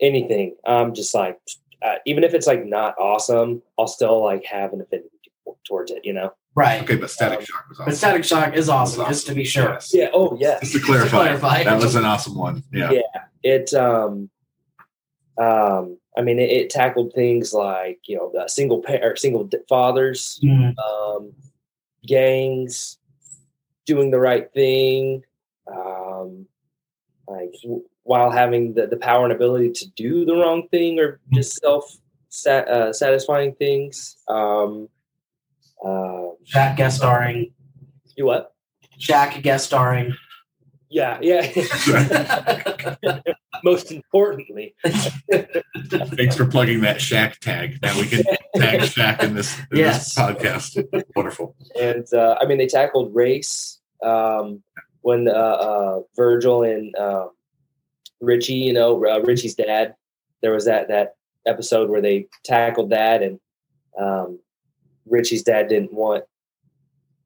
anything, 0.00 0.56
I'm 0.66 0.94
just 0.94 1.14
like, 1.14 1.38
uh, 1.82 1.96
even 2.06 2.24
if 2.24 2.34
it's 2.34 2.46
like 2.46 2.64
not 2.66 2.94
awesome, 2.98 3.62
I'll 3.78 3.86
still 3.86 4.22
like 4.22 4.44
have 4.44 4.72
an 4.72 4.80
affinity 4.82 5.08
towards 5.66 5.90
it. 5.90 6.04
You 6.04 6.12
know? 6.12 6.32
Right. 6.54 6.82
Okay, 6.82 6.96
but 6.96 7.10
Static 7.10 7.40
Um, 7.40 7.44
Shock 7.44 7.68
was 7.68 7.78
awesome. 7.78 7.84
But 7.86 7.96
Static 7.96 8.24
Shock 8.24 8.54
is 8.56 8.68
awesome, 8.68 8.98
Was 9.00 9.08
just 9.08 9.26
to 9.28 9.34
be 9.34 9.44
sure. 9.44 9.72
Yes. 9.72 9.90
Yeah. 9.94 10.08
Oh, 10.12 10.36
yeah. 10.40 10.58
Just 10.60 10.72
to 10.72 10.80
clarify, 10.80 11.10
clarify. 11.36 11.64
that 11.64 11.80
was 11.80 11.94
an 11.94 12.04
awesome 12.04 12.34
one. 12.36 12.62
Yeah. 12.72 12.90
Yeah. 12.92 13.00
It 13.42 13.72
um 13.74 14.30
um 15.38 15.98
I 16.16 16.22
mean 16.22 16.38
it, 16.38 16.50
it 16.50 16.70
tackled 16.70 17.12
things 17.14 17.52
like 17.52 18.00
you 18.06 18.16
know 18.16 18.30
the 18.32 18.48
single 18.48 18.82
pair 18.82 19.12
or 19.12 19.16
single 19.16 19.48
fathers, 19.68 20.40
Mhm. 20.42 20.74
um, 20.78 21.32
gangs, 22.06 22.98
doing 23.84 24.10
the 24.10 24.20
right 24.20 24.50
thing, 24.52 25.22
um, 25.66 26.46
like 27.28 27.52
w- 27.62 27.84
while 28.04 28.30
having 28.30 28.74
the, 28.74 28.86
the 28.86 28.96
power 28.96 29.24
and 29.24 29.32
ability 29.32 29.70
to 29.72 29.90
do 29.96 30.24
the 30.24 30.34
wrong 30.36 30.68
thing 30.68 30.98
or 31.00 31.20
just 31.32 31.60
self 31.60 31.84
sat, 32.28 32.68
uh, 32.68 32.92
satisfying 32.92 33.52
things. 33.54 34.16
Um, 34.28 34.88
uh, 35.84 36.30
Shaq 36.46 36.76
guest 36.76 36.98
starring. 36.98 37.52
you 38.16 38.24
what? 38.26 38.54
Jack 38.98 39.42
guest 39.42 39.66
starring. 39.66 40.14
Yeah, 40.96 41.18
yeah. 41.20 41.42
Most 43.64 43.92
importantly, 43.92 44.74
Thanks 44.86 46.36
for 46.36 46.46
plugging 46.46 46.80
that 46.80 46.96
Shaq 46.98 47.36
tag. 47.38 47.78
Now 47.82 47.94
we 48.00 48.06
can 48.06 48.22
tag 48.56 48.80
Shaq 48.80 49.22
in 49.22 49.34
this, 49.34 49.58
in 49.70 49.76
Yes. 49.76 50.14
this 50.14 50.24
podcast. 50.24 51.04
Wonderful. 51.14 51.54
and 51.78 52.06
uh, 52.14 52.36
I 52.40 52.46
mean 52.46 52.56
they 52.56 52.66
tackled 52.66 53.14
race 53.14 53.78
um, 54.02 54.62
when 55.02 55.28
uh, 55.28 55.32
uh, 55.32 56.00
Virgil 56.16 56.62
and 56.62 56.96
um 56.96 57.30
Richie, 58.22 58.54
you 58.54 58.72
know 58.72 59.04
uh, 59.06 59.20
Richie's 59.20 59.54
dad. 59.54 59.94
There 60.40 60.52
was 60.52 60.64
that 60.64 60.88
that 60.88 61.16
episode 61.44 61.90
where 61.90 62.00
they 62.00 62.26
tackled 62.42 62.88
that, 62.90 63.22
and 63.22 63.38
um, 64.00 64.38
Richie's 65.04 65.42
dad 65.42 65.68
didn't 65.68 65.92
want 65.92 66.24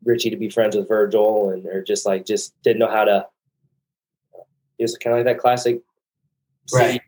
Richie 0.04 0.30
to 0.30 0.36
be 0.36 0.50
friends 0.50 0.74
with 0.74 0.88
Virgil, 0.88 1.50
and 1.50 1.66
or 1.66 1.84
just 1.84 2.04
like 2.04 2.26
just 2.26 2.52
didn't 2.64 2.80
know 2.80 2.90
how 2.90 3.04
to. 3.04 3.26
It 4.80 4.84
was 4.84 4.96
kind 4.96 5.12
of 5.14 5.18
like 5.18 5.26
that 5.26 5.38
classic 5.40 5.80
Right. 6.74 7.00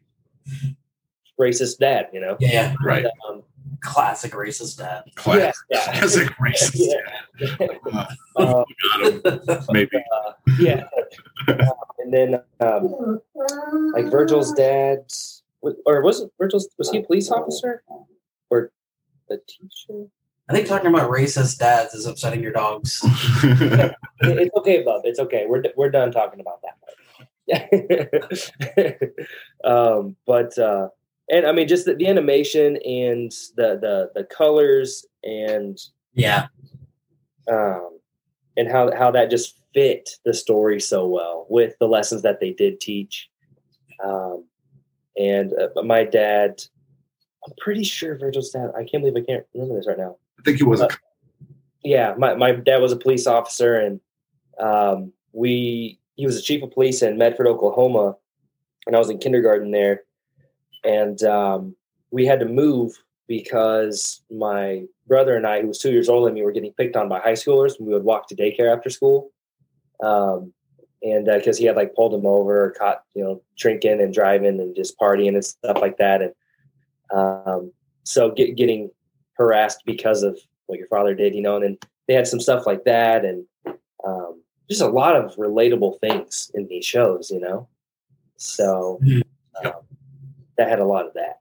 racist 1.41 1.79
dad, 1.79 2.09
you 2.13 2.21
know. 2.21 2.37
Yeah, 2.41 2.75
Right. 2.85 3.07
Um, 3.29 3.43
classic 3.81 4.33
racist 4.33 4.79
dad. 4.79 5.05
Classic. 5.15 5.55
yeah. 5.71 5.85
Classic 5.99 6.29
racist. 6.39 6.73
Yeah. 6.77 7.67
Uh, 7.87 8.07
Uh, 8.37 8.65
got 9.47 9.59
him. 9.59 9.67
Maybe. 9.71 9.97
uh, 9.97 10.33
yeah. 10.59 10.85
Uh, 11.49 11.67
and 11.99 12.13
then 12.13 12.41
um, 12.61 13.21
like 13.95 14.07
Virgil's 14.11 14.53
dad, 14.53 14.99
or 15.87 16.03
was 16.03 16.21
it 16.21 16.31
Virgil's? 16.39 16.69
Was 16.79 16.91
he 16.91 16.99
a 16.99 17.03
police 17.03 17.31
officer 17.31 17.83
or 18.51 18.71
the 19.29 19.41
teacher? 19.49 20.07
I 20.49 20.55
think 20.55 20.67
talking 20.67 20.89
about 20.89 21.11
racist 21.11 21.59
dads 21.59 21.95
is 21.95 22.07
upsetting 22.07 22.43
your 22.43 22.53
dogs. 22.53 23.01
It's 23.43 24.57
okay, 24.57 24.83
bub. 24.83 25.03
It's 25.05 25.19
okay. 25.21 25.47
We're 25.49 25.63
we're 25.77 25.91
done 25.91 26.11
talking 26.13 26.41
about 26.41 26.61
that. 26.63 26.77
um, 29.65 30.17
but 30.27 30.57
uh, 30.59 30.89
and 31.31 31.47
I 31.47 31.53
mean, 31.53 31.69
just 31.69 31.87
the, 31.87 31.95
the 31.95 32.07
animation 32.07 32.77
and 32.77 33.31
the 33.57 33.79
the 33.81 34.11
the 34.15 34.25
colors 34.25 35.05
and 35.25 35.79
Yeah, 36.15 36.47
um, 37.51 37.99
and 38.57 38.71
how 38.71 38.95
how 38.97 39.11
that 39.13 39.31
just 39.31 39.59
fit 39.75 40.11
the 40.25 40.35
story 40.35 40.81
so 40.81 41.07
well 41.07 41.47
with 41.49 41.75
the 41.81 41.89
lessons 41.89 42.23
that 42.23 42.41
they 42.41 42.53
did 42.53 42.81
teach. 42.81 43.29
Um, 44.05 44.45
and 45.17 45.53
uh, 45.55 45.83
my 45.83 46.05
dad, 46.05 46.63
I'm 47.47 47.53
pretty 47.59 47.85
sure 47.85 48.19
Virgil's 48.19 48.51
dad. 48.51 48.71
I 48.77 48.85
can't 48.85 49.03
believe 49.03 49.17
I 49.17 49.27
can't 49.27 49.45
remember 49.55 49.77
this 49.77 49.87
right 49.87 49.99
now. 49.99 50.17
I 50.39 50.43
think 50.43 50.59
he 50.59 50.65
was 50.65 50.81
a 50.81 50.89
Yeah, 51.85 52.15
my, 52.17 52.35
my 52.35 52.53
dad 52.53 52.79
was 52.79 52.93
a 52.93 52.97
police 52.97 53.27
officer, 53.27 53.77
and 53.77 54.01
um, 54.61 55.13
we 55.33 55.99
he 56.23 56.27
was 56.27 56.37
the 56.37 56.43
chief 56.43 56.63
of 56.63 56.71
police 56.71 57.03
in 57.03 57.19
Medford, 57.19 57.49
Oklahoma, 57.49 58.15
and 58.87 58.95
I 58.95 58.99
was 59.01 59.11
in 59.11 59.19
kindergarten 59.19 59.73
there, 59.73 60.05
and 60.85 61.21
um, 61.25 61.75
we 62.13 62.25
had 62.25 62.39
to 62.39 62.47
move 62.47 62.93
because 63.27 64.23
my 64.31 64.85
brother 65.09 65.37
and 65.37 65.45
I, 65.45 65.61
who 65.61 65.67
was 65.67 65.81
two 65.81 65.91
years 65.91 66.09
older 66.09 66.27
than 66.27 66.35
me, 66.35 66.43
were 66.43 66.53
getting 66.53 66.75
picked 66.75 66.95
on 66.95 67.09
by 67.09 67.19
high 67.19 67.33
schoolers. 67.33 67.77
And 67.77 67.89
we 67.89 67.93
would 67.93 68.05
walk 68.05 68.29
to 68.29 68.37
daycare 68.37 68.73
after 68.73 68.89
school, 68.89 69.33
um, 70.01 70.53
and 71.03 71.25
because 71.25 71.59
he 71.59 71.65
had 71.65 71.75
like 71.75 71.97
pulled 71.97 72.15
him 72.15 72.25
over, 72.25 72.71
caught 72.79 73.03
you 73.17 73.25
know 73.25 73.43
drinking 73.59 74.01
and 74.01 74.15
driving 74.15 74.61
and 74.61 74.77
just 74.77 74.97
partying 75.01 75.35
and 75.35 75.45
stuff 75.45 75.79
like 75.81 75.97
that, 75.97 76.23
and 76.23 76.33
um, 77.13 77.73
so 78.05 78.31
get, 78.31 78.57
getting 78.57 78.93
harassed 79.33 79.83
because 79.85 80.23
of 80.23 80.39
what 80.67 80.79
your 80.79 80.87
father 80.87 81.17
did, 81.17 81.35
you 81.35 81.43
know, 81.43 81.57
and 81.57 81.65
then 81.65 81.79
they 82.07 82.15
had 82.15 82.29
some 82.29 82.39
stuff 82.39 82.65
like 82.65 82.85
that. 82.85 83.25
And 83.25 83.45
um, 84.07 84.42
just 84.69 84.81
a 84.83 84.87
lot 84.89 85.17
of 85.17 85.35
relatable 85.37 86.01
things 86.01 86.51
in 86.55 86.67
these 86.69 86.85
shows, 86.85 87.31
you 87.31 87.41
know. 87.41 87.69
So 88.37 88.99
Mhm. 89.03 89.23
um, 89.65 89.73
that 90.57 90.69
had 90.69 90.81
a 90.81 90.85
lot 90.85 91.07
of 91.07 91.15
that. 91.15 91.39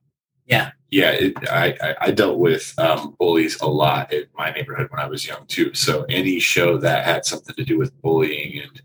yeah. 0.92 1.12
It, 1.12 1.34
I, 1.50 1.78
I 1.82 1.96
I 2.08 2.12
dealt 2.12 2.38
with 2.38 2.74
um, 2.78 3.16
bullies 3.18 3.60
a 3.62 3.68
lot 3.68 4.12
in 4.12 4.26
my 4.38 4.52
neighborhood 4.52 4.88
when 4.92 5.00
I 5.00 5.08
was 5.08 5.26
young 5.26 5.46
too. 5.48 5.74
So 5.74 6.04
any 6.10 6.40
show 6.40 6.78
that 6.80 7.06
had 7.06 7.24
something 7.26 7.56
to 7.56 7.64
do 7.64 7.78
with 7.78 7.96
bullying 8.02 8.60
and 8.60 8.82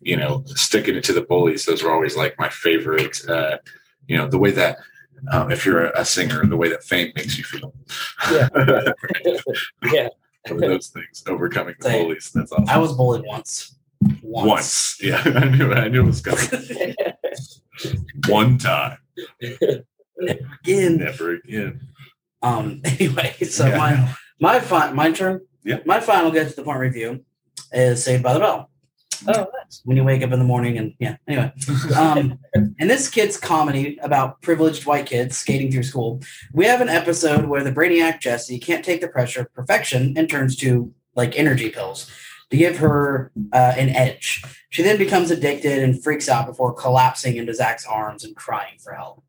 you 0.00 0.16
know 0.16 0.42
sticking 0.46 0.96
it 0.96 1.04
to 1.04 1.12
the 1.12 1.20
bullies, 1.20 1.66
those 1.66 1.82
were 1.82 1.92
always 1.92 2.16
like 2.16 2.38
my 2.38 2.48
favorite. 2.48 3.20
Uh, 3.28 3.58
you 4.08 4.16
know 4.16 4.26
the 4.28 4.38
way 4.38 4.50
that. 4.52 4.78
Um, 5.32 5.50
if 5.52 5.66
you're 5.66 5.84
a, 5.84 6.00
a 6.00 6.04
singer, 6.06 6.42
the 6.46 6.56
way 6.56 6.70
that 6.70 6.82
fame 6.82 7.12
makes 7.14 7.36
you 7.36 7.44
feel. 7.44 7.74
Yeah. 8.32 8.48
yeah. 9.92 10.08
Those 10.48 10.88
things, 10.88 11.22
overcoming 11.26 11.74
the 11.78 11.90
bullies. 11.90 12.30
That's 12.34 12.50
awesome. 12.52 12.70
I 12.70 12.78
was 12.78 12.94
bullied 12.94 13.24
once. 13.26 13.76
Once. 14.22 14.46
Once. 14.48 14.98
Yeah, 15.02 15.22
I 15.36 15.48
knew 15.48 15.72
I 15.72 15.88
knew 15.88 16.02
it 16.02 16.06
was 16.06 16.20
coming. 16.20 16.94
One 18.28 18.58
time. 18.58 18.98
Again. 20.20 20.96
Never 20.98 21.34
again. 21.34 21.80
Um. 22.42 22.80
Anyway, 22.84 23.34
so 23.48 23.66
Yeah. 23.66 23.76
my 23.78 24.14
my 24.40 24.60
fi- 24.60 24.92
my 24.92 25.10
turn. 25.12 25.40
Yeah. 25.64 25.80
My 25.84 26.00
final 26.00 26.30
get 26.30 26.48
to 26.48 26.56
the 26.56 26.62
point 26.62 26.80
review 26.80 27.24
is 27.72 28.02
Saved 28.02 28.22
by 28.22 28.32
the 28.32 28.40
Bell. 28.40 28.70
oh, 29.28 29.32
nice. 29.32 29.82
When 29.84 29.98
you 29.98 30.04
wake 30.04 30.22
up 30.22 30.32
in 30.32 30.38
the 30.38 30.44
morning 30.46 30.78
and 30.78 30.94
yeah. 30.98 31.16
Anyway, 31.28 31.52
um, 31.94 32.38
and 32.78 32.88
this 32.90 33.10
kid's 33.10 33.36
comedy 33.36 33.98
about 34.02 34.40
privileged 34.40 34.86
white 34.86 35.04
kids 35.04 35.36
skating 35.36 35.70
through 35.70 35.82
school, 35.82 36.20
we 36.54 36.64
have 36.64 36.80
an 36.80 36.88
episode 36.88 37.44
where 37.44 37.62
the 37.62 37.72
brainiac 37.72 38.20
Jesse 38.20 38.58
can't 38.58 38.82
take 38.84 39.02
the 39.02 39.08
pressure 39.08 39.42
of 39.42 39.52
perfection 39.52 40.14
and 40.16 40.30
turns 40.30 40.56
to 40.56 40.92
like 41.14 41.38
energy 41.38 41.68
pills 41.68 42.10
to 42.50 42.56
give 42.56 42.78
her 42.78 43.32
uh, 43.52 43.74
an 43.76 43.90
edge. 43.90 44.42
She 44.70 44.82
then 44.82 44.98
becomes 44.98 45.30
addicted 45.30 45.82
and 45.82 46.02
freaks 46.02 46.28
out 46.28 46.46
before 46.46 46.72
collapsing 46.72 47.36
into 47.36 47.54
Zach's 47.54 47.86
arms 47.86 48.24
and 48.24 48.34
crying 48.36 48.78
for 48.82 48.92
help. 48.92 49.22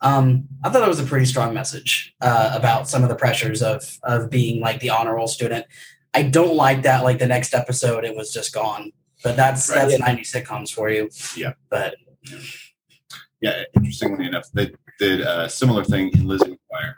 Um, 0.00 0.48
I 0.64 0.70
thought 0.70 0.80
that 0.80 0.88
was 0.88 0.98
a 0.98 1.04
pretty 1.04 1.26
strong 1.26 1.54
message 1.54 2.14
uh, 2.20 2.52
about 2.54 2.88
some 2.88 3.02
of 3.04 3.08
the 3.08 3.14
pressures 3.14 3.62
of 3.62 3.98
of 4.02 4.30
being 4.30 4.60
like 4.60 4.80
the 4.80 4.90
honor 4.90 5.14
roll 5.14 5.28
student. 5.28 5.66
I 6.14 6.22
don't 6.24 6.56
like 6.56 6.82
that. 6.82 7.04
Like 7.04 7.18
the 7.18 7.26
next 7.26 7.54
episode, 7.54 8.04
it 8.04 8.16
was 8.16 8.32
just 8.32 8.52
gone. 8.52 8.92
But 9.22 9.36
that's 9.36 9.68
Right. 9.70 9.88
that's 9.88 10.00
ninety 10.00 10.22
sitcoms 10.22 10.72
for 10.72 10.90
you. 10.90 11.08
Yeah. 11.36 11.52
But 11.70 11.94
Yeah, 13.40 13.62
interestingly 13.76 14.26
enough, 14.26 14.46
they 14.52 14.70
did 14.98 15.20
a 15.20 15.48
similar 15.48 15.84
thing 15.84 16.10
in 16.14 16.26
Lizzie 16.26 16.46
McGuire, 16.46 16.94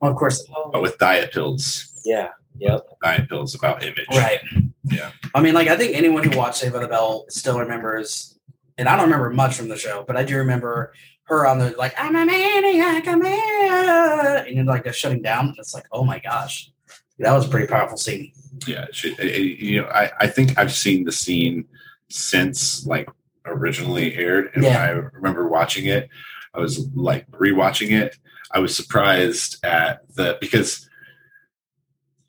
well, 0.00 0.10
of 0.10 0.16
course, 0.16 0.44
but 0.72 0.82
with 0.82 0.98
diet 0.98 1.32
pills. 1.32 1.92
Yeah. 2.04 2.30
Yep. 2.58 2.86
Diet 3.02 3.28
pills 3.28 3.54
about 3.54 3.82
image. 3.82 4.06
right. 4.10 4.40
Yeah. 4.84 5.10
I 5.34 5.40
mean, 5.40 5.54
like 5.54 5.68
I 5.68 5.76
think 5.76 5.94
anyone 5.94 6.24
who 6.24 6.36
watched 6.36 6.58
Save 6.58 6.72
by 6.72 6.78
the 6.80 6.88
Bell 6.88 7.26
still 7.28 7.58
remembers, 7.58 8.38
and 8.78 8.88
I 8.88 8.96
don't 8.96 9.04
remember 9.06 9.30
much 9.30 9.54
from 9.56 9.68
the 9.68 9.76
show, 9.76 10.04
but 10.06 10.16
I 10.16 10.24
do 10.24 10.36
remember 10.36 10.92
her 11.24 11.46
on 11.46 11.58
the 11.58 11.70
like 11.76 11.94
I'm 11.98 12.14
a 12.16 12.24
maniac, 12.24 13.06
I'm 13.08 13.24
a 13.24 14.44
and 14.46 14.58
then 14.58 14.66
like 14.66 14.84
they're 14.84 14.92
shutting 14.92 15.22
down. 15.22 15.54
It's 15.58 15.74
like, 15.74 15.86
oh 15.92 16.04
my 16.04 16.18
gosh, 16.20 16.70
that 17.18 17.32
was 17.32 17.46
a 17.46 17.48
pretty 17.48 17.66
powerful 17.66 17.96
scene. 17.98 18.32
Yeah. 18.66 18.84
it 18.84 18.94
should- 18.94 19.18
it- 19.18 19.34
it- 19.34 19.58
you 19.58 19.82
know, 19.82 19.88
I, 19.88 20.10
I 20.20 20.26
think 20.28 20.56
I've 20.58 20.72
seen 20.72 21.04
the 21.04 21.12
scene 21.12 21.66
since 22.08 22.86
like 22.86 23.08
originally 23.44 24.14
aired. 24.16 24.50
And 24.54 24.64
Yeah. 24.64 24.70
when 24.70 24.80
I 25.04 25.08
remember 25.12 25.48
watching 25.48 25.86
it, 25.86 26.08
I 26.54 26.60
was 26.60 26.86
like 26.94 27.30
rewatching 27.32 27.90
it. 27.90 28.16
I 28.52 28.60
was 28.60 28.74
surprised 28.76 29.64
at 29.64 30.00
the 30.14 30.38
because 30.40 30.88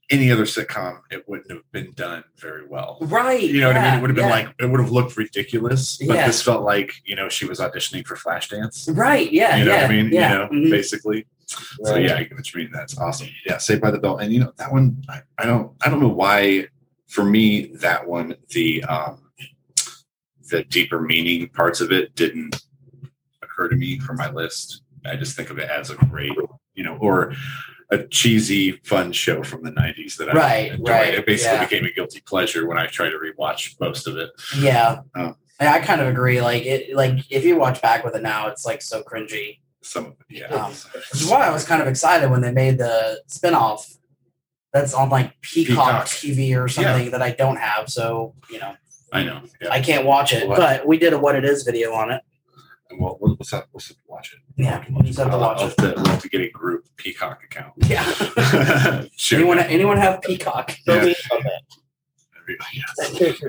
any 0.10 0.32
other 0.32 0.46
sitcom, 0.46 1.00
it 1.12 1.28
wouldn't 1.28 1.52
have 1.52 1.70
been 1.72 1.92
done 1.94 2.24
very 2.38 2.66
well. 2.66 2.98
Right. 3.02 3.42
You 3.42 3.60
know 3.60 3.68
what 3.68 3.78
I 3.78 3.90
mean? 3.90 4.00
It 4.00 4.02
would 4.02 4.10
have 4.12 4.16
been 4.16 4.26
yeah. 4.26 4.32
like 4.32 4.56
it 4.60 4.66
would 4.66 4.80
have 4.80 4.92
looked 4.92 5.18
ridiculous, 5.18 5.98
but 5.98 6.16
Yeah. 6.16 6.28
this 6.28 6.42
felt 6.42 6.64
like 6.64 6.94
you 7.06 7.16
know 7.16 7.30
she 7.30 7.46
was 7.46 7.60
auditioning 7.60 8.06
for 8.06 8.16
Flashdance. 8.16 8.96
Right. 8.96 9.32
Yeah. 9.32 9.58
You 9.58 9.66
know 9.66 9.74
yeah, 9.74 9.82
what 9.82 9.92
I 9.92 9.94
mean? 9.94 10.12
Yeah. 10.12 10.32
You 10.32 10.38
know, 10.38 10.48
mhm. 10.48 10.72
basically. 10.72 11.26
So 11.48 11.96
yeah, 11.96 12.16
I 12.16 12.24
get 12.24 12.36
what 12.36 12.54
you 12.54 12.62
mean. 12.62 12.72
That's 12.74 12.98
awesome. 12.98 13.30
Yeah, 13.46 13.58
Saved 13.58 13.82
by 13.82 13.92
the 13.92 14.00
Bell, 14.00 14.18
and 14.18 14.34
you 14.34 14.42
know 14.42 14.52
that 14.58 14.72
one. 14.72 15.02
I, 15.10 15.22
I 15.38 15.46
don't. 15.46 15.72
I 15.82 15.90
don't 15.90 16.02
know 16.02 16.08
why. 16.10 16.68
For 17.08 17.24
me, 17.24 17.68
that 17.76 18.06
one, 18.06 18.36
the 18.50 18.84
um, 18.84 19.22
the 20.50 20.64
deeper 20.66 21.00
meaning 21.00 21.48
parts 21.50 21.80
of 21.80 21.92
it 21.92 22.16
didn't 22.16 22.62
occur 23.42 23.70
to 23.70 23.76
me 23.78 24.00
for 24.00 24.14
my 24.14 24.30
list. 24.30 24.82
I 25.06 25.16
just 25.16 25.38
think 25.38 25.50
of 25.50 25.58
it 25.58 25.70
as 25.70 25.90
a 25.90 25.96
great, 25.96 26.34
you 26.76 26.84
know, 26.84 26.98
or 27.00 27.34
a 27.90 28.04
cheesy, 28.08 28.74
fun 28.84 29.12
show 29.12 29.44
from 29.44 29.64
the 29.64 29.72
'90s 29.72 30.18
that 30.18 30.30
I 30.30 30.34
Right, 30.34 30.72
enjoyed. 30.72 30.90
right, 30.90 31.14
It 31.14 31.26
basically 31.26 31.58
yeah. 31.58 31.64
became 31.66 31.86
a 31.86 31.92
guilty 31.92 32.22
pleasure 32.22 32.68
when 32.68 32.78
I 32.78 32.88
tried 32.88 33.10
to 33.12 33.18
rewatch 33.18 33.76
most 33.80 34.08
of 34.08 34.18
it. 34.18 34.30
Yeah. 34.58 35.00
Yeah, 35.16 35.34
I 35.74 35.80
kind 35.80 36.02
of 36.02 36.08
agree. 36.08 36.42
Like 36.42 36.66
it, 36.66 36.96
like 36.96 37.20
if 37.32 37.44
you 37.46 37.58
watch 37.58 37.82
back 37.82 38.04
with 38.04 38.16
it 38.16 38.22
now, 38.22 38.48
it's 38.48 38.66
like 38.66 38.82
so 38.82 39.02
cringy. 39.04 39.60
Some, 39.82 40.16
yeah. 40.30 40.48
Um, 40.48 40.72
Which 40.72 41.22
is 41.22 41.28
why 41.30 41.48
I 41.48 41.50
was 41.52 41.64
kind 41.64 41.82
of 41.82 41.88
excited 41.88 42.30
when 42.30 42.42
they 42.42 42.52
made 42.52 42.78
the 42.78 43.22
spinoff. 43.30 43.96
That's 44.74 44.94
on 44.94 45.10
like 45.10 45.40
Peacock, 45.42 45.76
Peacock. 45.76 46.08
TV 46.08 46.62
or 46.62 46.68
something 46.68 47.10
that 47.12 47.22
I 47.22 47.32
don't 47.32 47.56
have, 47.58 47.90
so 47.90 48.36
you 48.52 48.60
know 48.60 48.76
I 49.14 49.24
know. 49.24 49.42
Yeah. 49.62 49.70
I 49.72 49.80
can't 49.80 50.06
watch 50.06 50.34
it. 50.34 50.48
But 50.48 50.86
we 50.86 50.98
did 51.00 51.14
a 51.14 51.18
what 51.18 51.36
it 51.36 51.46
is 51.46 51.64
video 51.64 51.94
on 51.94 52.12
it. 52.12 52.22
We'll, 52.92 53.18
we'll, 53.20 53.36
we'll, 53.38 53.48
have, 53.52 53.68
we'll 53.74 53.80
have 53.82 53.88
to 53.88 53.96
watch 54.08 54.34
it. 54.34 54.40
Yeah, 54.62 54.84
we'll 54.90 55.04
just 55.04 55.20
have 55.20 55.28
to 55.28 55.34
I'll- 55.34 55.40
watch 55.40 55.58
I'll 55.60 55.68
it. 55.68 55.80
have 55.82 55.94
to- 55.96 56.02
we'll 56.02 56.06
have 56.12 56.22
to 56.22 56.30
get 56.30 56.42
a 56.42 56.50
group 56.50 56.86
Peacock 56.98 57.44
account. 57.44 57.74
Yeah. 57.78 58.04
Sure. 59.18 59.40
anyone 59.40 59.60
anyone 59.60 59.98
have 59.98 60.22
Peacock? 60.22 60.76
Yeah. 60.88 61.06
me 61.06 61.16
on 61.32 61.44
Yes. 62.74 63.42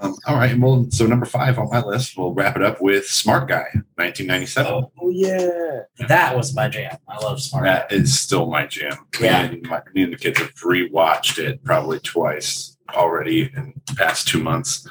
Um, 0.00 0.16
all 0.26 0.36
right. 0.36 0.58
Well, 0.58 0.86
so 0.90 1.04
number 1.06 1.26
five 1.26 1.58
on 1.58 1.68
my 1.68 1.82
list, 1.84 2.16
we'll 2.16 2.32
wrap 2.32 2.56
it 2.56 2.62
up 2.62 2.80
with 2.80 3.06
Smart 3.06 3.48
Guy, 3.48 3.66
1997. 3.96 4.72
oh 4.98 5.10
yeah. 5.10 5.80
That 6.08 6.34
was 6.34 6.54
my 6.54 6.68
jam. 6.70 6.96
I 7.06 7.18
love 7.18 7.38
Smart. 7.42 7.66
Guy. 7.66 7.72
That 7.74 7.92
is 7.92 8.18
still 8.18 8.46
my 8.50 8.66
jam. 8.66 8.96
Yeah. 9.20 9.48
Me 9.48 9.58
and, 9.58 9.68
my, 9.68 9.82
me 9.94 10.02
and 10.04 10.12
the 10.14 10.16
kids 10.16 10.38
have 10.38 10.54
rewatched 10.54 11.38
it 11.38 11.62
probably 11.64 12.00
twice 12.00 12.77
already 12.94 13.50
in 13.56 13.74
the 13.86 13.94
past 13.94 14.28
two 14.28 14.42
months. 14.42 14.86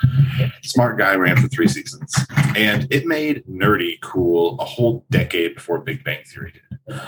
Smart 0.64 0.98
Guy 0.98 1.16
ran 1.16 1.38
for 1.38 1.48
three 1.48 1.68
seasons, 1.68 2.14
and 2.56 2.88
it 2.92 3.06
made 3.06 3.44
nerdy 3.48 4.00
cool 4.02 4.58
a 4.60 4.66
whole 4.66 5.06
decade 5.10 5.56
before 5.56 5.80
Big 5.80 6.04
Bang 6.04 6.24
Theory 6.26 6.54
did. 6.54 7.00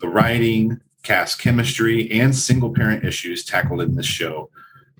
The 0.00 0.08
writing, 0.08 0.80
cast 1.02 1.40
chemistry, 1.40 2.10
and 2.10 2.34
single 2.34 2.72
parent 2.72 3.04
issues 3.04 3.44
tackled 3.44 3.80
in 3.82 3.94
this 3.96 4.06
show 4.06 4.50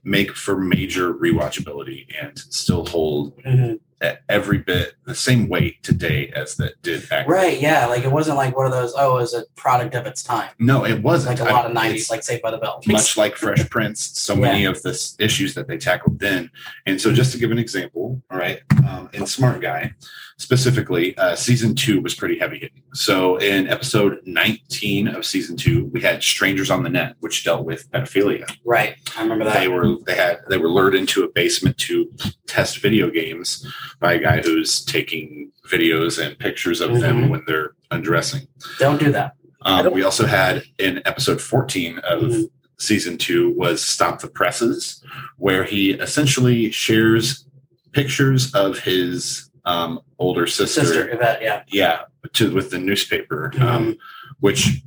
make 0.02 0.34
for 0.34 0.56
major 0.58 1.12
rewatchability 1.12 2.06
and 2.22 2.38
still 2.38 2.86
hold 2.86 3.36
Mhm. 3.42 3.80
At 4.02 4.22
every 4.28 4.58
bit 4.58 4.94
the 5.04 5.14
same 5.14 5.48
weight 5.48 5.82
today 5.82 6.32
as 6.34 6.56
that 6.56 6.80
did 6.82 7.06
back 7.08 7.26
then. 7.26 7.34
Right, 7.36 7.60
yeah. 7.60 7.86
Like 7.86 8.04
it 8.04 8.10
wasn't 8.10 8.36
like 8.38 8.56
one 8.56 8.64
of 8.66 8.72
those, 8.72 8.94
oh, 8.96 9.16
it 9.18 9.20
was 9.20 9.34
a 9.34 9.44
product 9.56 9.94
of 9.94 10.06
its 10.06 10.22
time. 10.22 10.48
No, 10.58 10.86
it 10.86 11.02
wasn't. 11.02 11.38
Like 11.38 11.48
a 11.48 11.52
lot 11.52 11.70
of 11.70 11.76
I- 11.76 11.92
90s, 11.92 12.10
like 12.10 12.22
Saved 12.22 12.42
by 12.42 12.50
the 12.50 12.58
Bell. 12.58 12.80
much 12.86 13.16
like 13.16 13.36
Fresh 13.36 13.68
Prince, 13.70 14.18
so 14.18 14.34
many 14.34 14.64
of 14.64 14.80
the 14.82 15.14
issues 15.18 15.54
that 15.54 15.68
they 15.68 15.76
tackled 15.76 16.18
then. 16.18 16.50
And 16.86 17.00
so, 17.00 17.12
just 17.12 17.32
to 17.32 17.38
give 17.38 17.50
an 17.50 17.58
example, 17.58 18.22
all 18.30 18.38
right, 18.38 18.60
um, 18.88 19.10
in 19.12 19.26
Smart 19.26 19.60
Guy, 19.60 19.94
specifically, 20.40 21.16
uh, 21.18 21.36
season 21.36 21.74
two 21.74 22.00
was 22.00 22.14
pretty 22.14 22.38
heavy 22.38 22.58
hitting. 22.58 22.82
So, 22.94 23.36
in 23.36 23.68
episode 23.68 24.18
19 24.24 25.08
of 25.08 25.24
season 25.26 25.56
two, 25.56 25.84
we 25.92 26.00
had 26.00 26.22
Strangers 26.22 26.70
on 26.70 26.82
the 26.82 26.88
Net, 26.88 27.14
which 27.20 27.44
dealt 27.44 27.64
with 27.66 27.90
pedophilia. 27.92 28.50
Right. 28.64 28.94
I 29.16 29.22
remember 29.22 29.44
that. 29.44 29.58
They 29.60 29.68
were 29.68 29.96
they 30.06 30.14
had 30.16 30.38
they 30.48 30.56
were 30.56 30.68
lured 30.70 30.94
into 30.94 31.22
a 31.24 31.28
basement 31.30 31.76
to 31.78 32.10
test 32.46 32.78
video 32.78 33.10
games 33.10 33.66
by 34.00 34.14
a 34.14 34.18
guy 34.18 34.40
who's 34.40 34.82
taking 34.84 35.52
videos 35.70 36.24
and 36.24 36.38
pictures 36.38 36.80
of 36.80 37.00
them 37.00 37.24
Mhm. 37.24 37.28
when 37.28 37.42
they're 37.46 37.72
undressing. 37.90 38.48
Don't 38.78 38.98
do 38.98 39.12
that. 39.12 39.34
Um, 39.62 39.92
we 39.92 40.02
also 40.02 40.24
had 40.26 40.62
in 40.78 41.02
episode 41.04 41.40
14 41.40 41.98
of 41.98 42.22
Mhm. 42.22 42.50
season 42.78 43.18
two 43.18 43.52
was 43.56 43.82
Stop 43.82 44.22
the 44.22 44.28
Presses, 44.28 45.02
where 45.36 45.64
he 45.64 45.90
essentially 45.90 46.70
shares 46.70 47.44
pictures 47.92 48.54
of 48.54 48.78
his 48.80 49.49
um, 49.70 50.00
older 50.18 50.46
sister, 50.46 50.80
Sister 50.84 51.08
Yvette, 51.14 51.42
yeah. 51.42 51.62
yeah, 51.68 52.02
to 52.32 52.52
with 52.54 52.70
the 52.70 52.78
newspaper, 52.78 53.52
Mm-hmm. 53.54 53.66
um, 53.66 53.96
which 54.40 54.82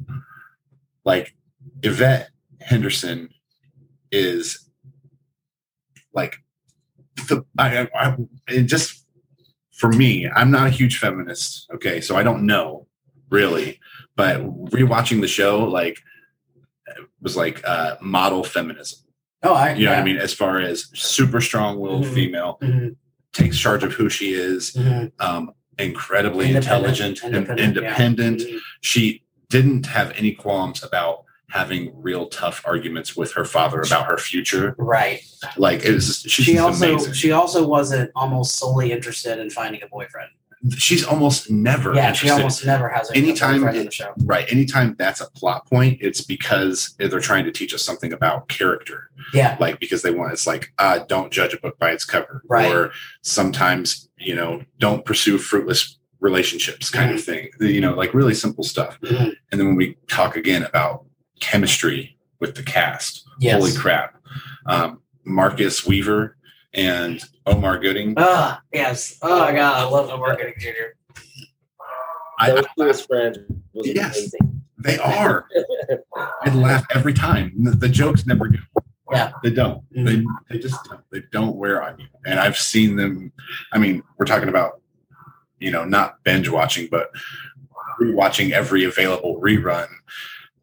like 1.05 1.35
Yvette 1.83 2.29
Henderson 2.61 3.29
is 4.11 4.69
like 6.13 6.37
the 7.27 7.43
I, 7.57 7.87
I, 7.95 8.15
it 8.47 8.63
just 8.63 9.05
for 9.71 9.89
me, 9.91 10.29
I'm 10.35 10.51
not 10.51 10.67
a 10.67 10.69
huge 10.69 10.97
feminist, 10.99 11.67
okay, 11.73 11.99
so 12.01 12.15
I 12.15 12.23
don't 12.23 12.45
know 12.45 12.87
really, 13.29 13.79
but 14.15 14.37
rewatching 14.69 15.21
the 15.21 15.27
show 15.27 15.63
like 15.63 15.99
was 17.21 17.35
like 17.35 17.61
uh, 17.67 17.95
model 18.01 18.43
feminism. 18.43 18.99
Oh, 19.41 19.53
I, 19.53 19.73
You 19.73 19.85
know 19.85 19.91
yeah. 19.91 19.97
what 19.97 20.01
I 20.01 20.05
mean? 20.05 20.17
As 20.17 20.33
far 20.33 20.59
as 20.59 20.87
super 20.93 21.41
strong-willed 21.41 22.05
Mhm. 22.05 22.13
female 22.13 22.57
Mhm, 22.61 22.95
takes 23.33 23.57
charge 23.57 23.83
of 23.83 23.93
who 23.93 24.09
she 24.09 24.33
is, 24.33 24.71
mhm. 24.73 25.11
um, 25.19 25.51
incredibly 25.77 26.47
Independent, 26.47 26.99
intelligent 26.99 27.23
and 27.23 27.35
independent, 27.35 27.77
independent. 27.77 28.41
yeah. 28.41 28.55
Mhm. 28.55 28.59
She 28.81 29.23
didn't 29.49 29.85
have 29.87 30.11
any 30.17 30.31
qualms 30.33 30.83
about 30.83 31.23
having 31.49 31.91
real 32.01 32.27
tough 32.27 32.63
arguments 32.65 33.15
with 33.15 33.31
her 33.33 33.45
father 33.45 33.81
about 33.81 34.07
her 34.07 34.17
future. 34.17 34.75
Right. 34.77 35.21
Like 35.55 35.85
it 35.85 35.93
was, 35.93 36.25
she 36.27 36.57
also 36.57 36.93
amazing. 36.93 37.13
she 37.13 37.31
also 37.31 37.67
wasn't 37.67 38.09
almost 38.15 38.57
solely 38.57 38.91
interested 38.91 39.37
in 39.37 39.51
finding 39.51 39.83
a 39.83 39.87
boyfriend. 39.87 40.31
She's 40.77 41.03
almost 41.05 41.51
never 41.51 41.93
Yeah, 41.93 42.13
she 42.13 42.29
almost 42.29 42.65
never 42.65 42.87
has 42.89 43.09
a 43.11 43.15
Anytime 43.17 43.55
boyfriend 43.61 43.75
in 43.77 43.81
it- 43.83 43.85
the 43.85 43.91
show. 43.91 44.13
right. 44.25 44.45
Anytime 44.51 44.95
that's 44.97 45.19
a 45.21 45.29
plot 45.31 45.65
point, 45.69 45.97
it's 46.01 46.21
because 46.21 46.95
they're 46.97 47.19
trying 47.19 47.45
to 47.45 47.51
teach 47.51 47.73
us 47.73 47.81
something 47.83 48.13
about 48.13 48.47
character. 48.47 49.09
Yeah. 49.33 49.57
Like 49.59 49.79
because 49.79 50.01
they 50.01 50.11
want 50.11 50.31
it's 50.33 50.47
like 50.47 50.71
uh, 50.79 50.99
don't 51.07 51.31
judge 51.31 51.53
a 51.53 51.57
book 51.59 51.77
by 51.79 51.91
its 51.91 52.05
cover, 52.05 52.43
Right. 52.49 52.71
or 52.73 52.91
sometimes 53.21 54.09
you 54.17 54.35
know 54.35 54.61
don't 54.79 55.03
pursue 55.05 55.37
fruitless 55.37 55.97
relationships, 56.19 56.89
kind 56.89 57.11
of 57.13 57.21
thing. 57.21 57.49
You 57.59 57.81
know, 57.81 57.93
like 57.95 58.13
really 58.13 58.33
simple 58.33 58.63
stuff. 58.63 58.97
Mhm. 59.01 59.33
And 59.51 59.59
then 59.59 59.67
when 59.67 59.75
we 59.75 59.97
talk 60.07 60.37
again 60.37 60.63
about 60.63 61.03
chemistry 61.41 62.17
with 62.39 62.55
the 62.55 62.63
cast, 62.63 63.25
Yes. 63.39 63.55
holy 63.59 63.73
crap. 63.73 64.15
Um, 64.65 64.99
Marcus 65.25 65.85
Weaver 65.85 66.37
and 66.73 67.21
Omar 67.45 67.79
Gooding. 67.79 68.13
Ah, 68.17 68.61
yes. 68.73 69.17
Oh 69.21 69.39
my 69.39 69.51
god, 69.51 69.81
I 69.81 69.83
love 69.89 70.09
Omar 70.09 70.35
Gooding 70.35 70.55
junior. 70.59 70.95
I, 72.39 72.51
Those 72.51 72.65
I- 72.65 72.69
two 72.83 72.89
as 72.89 73.05
friends 73.05 73.37
was 73.73 73.87
Yes. 73.87 74.17
amazing. 74.17 74.61
they 74.79 74.97
are. 74.99 75.47
I 76.43 76.49
laugh 76.53 76.85
every 76.93 77.13
time. 77.13 77.53
The, 77.63 77.71
the 77.71 77.89
jokes 77.89 78.25
never 78.25 78.47
go. 78.47 78.57
Yeah. 79.11 79.31
They 79.43 79.51
don't. 79.51 79.83
Mhm. 79.95 80.05
They, 80.49 80.55
they 80.55 80.59
just 80.61 80.83
don't. 80.85 81.01
They 81.11 81.21
don't 81.31 81.55
wear 81.55 81.83
on 81.83 81.99
you. 81.99 82.07
And 82.25 82.39
I've 82.39 82.57
seen 82.57 82.95
them. 82.95 83.31
I 83.71 83.77
mean, 83.77 84.01
we're 84.17 84.25
talking 84.25 84.49
about, 84.49 84.81
you 85.59 85.69
know, 85.71 85.85
not 85.85 86.23
binge 86.23 86.49
watching, 86.49 86.87
but 86.89 87.09
rewatching 88.01 88.51
every 88.51 88.85
available 88.85 89.39
rerun 89.39 89.87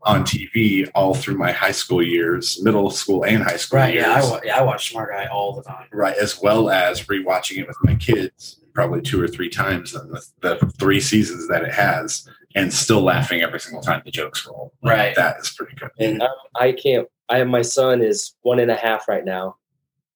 on 0.02 0.24
TV 0.24 0.90
all 0.94 1.14
through 1.14 1.36
my 1.36 1.52
high 1.52 1.72
school 1.72 2.02
years, 2.02 2.62
middle 2.62 2.90
school 2.90 3.24
and 3.24 3.42
high 3.42 3.56
school 3.56 3.80
Right. 3.80 3.94
years. 3.94 4.06
Yeah. 4.06 4.22
I, 4.22 4.30
wa- 4.30 4.40
yeah. 4.44 4.58
I 4.58 4.62
watch 4.62 4.90
Smart 4.90 5.10
Guy 5.10 5.26
all 5.26 5.54
the 5.54 5.62
time. 5.62 5.86
right 5.92 6.16
as 6.16 6.40
well 6.40 6.70
as 6.70 7.02
rewatching 7.06 7.58
it 7.58 7.68
with 7.68 7.76
my 7.82 7.94
kids 7.96 8.56
probably 8.72 9.00
two 9.02 9.20
or 9.20 9.28
three 9.28 9.50
times 9.50 9.94
in 9.94 10.10
the, 10.10 10.24
the 10.40 10.56
three 10.78 11.00
seasons 11.00 11.48
that 11.48 11.62
it 11.62 11.72
has 11.74 12.26
and 12.54 12.72
still 12.72 13.02
laughing 13.02 13.42
every 13.42 13.60
single 13.60 13.82
time 13.82 14.00
the 14.04 14.10
jokes 14.10 14.46
roll 14.46 14.72
Like, 14.82 14.96
Right. 14.96 15.16
that 15.16 15.38
is 15.40 15.50
pretty 15.50 15.74
good 15.76 15.90
And 15.98 16.22
um, 16.22 16.28
I 16.58 16.72
can't. 16.72 17.06
I 17.28 17.38
have 17.38 17.48
my 17.48 17.62
son 17.62 18.00
is 18.02 18.34
one 18.42 18.58
and 18.58 18.70
a 18.70 18.74
half 18.76 19.06
right 19.06 19.24
now, 19.24 19.56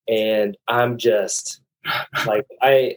and 0.08 0.56
I'm 0.66 0.98
just 0.98 1.60
like 2.26 2.44
I 2.60 2.96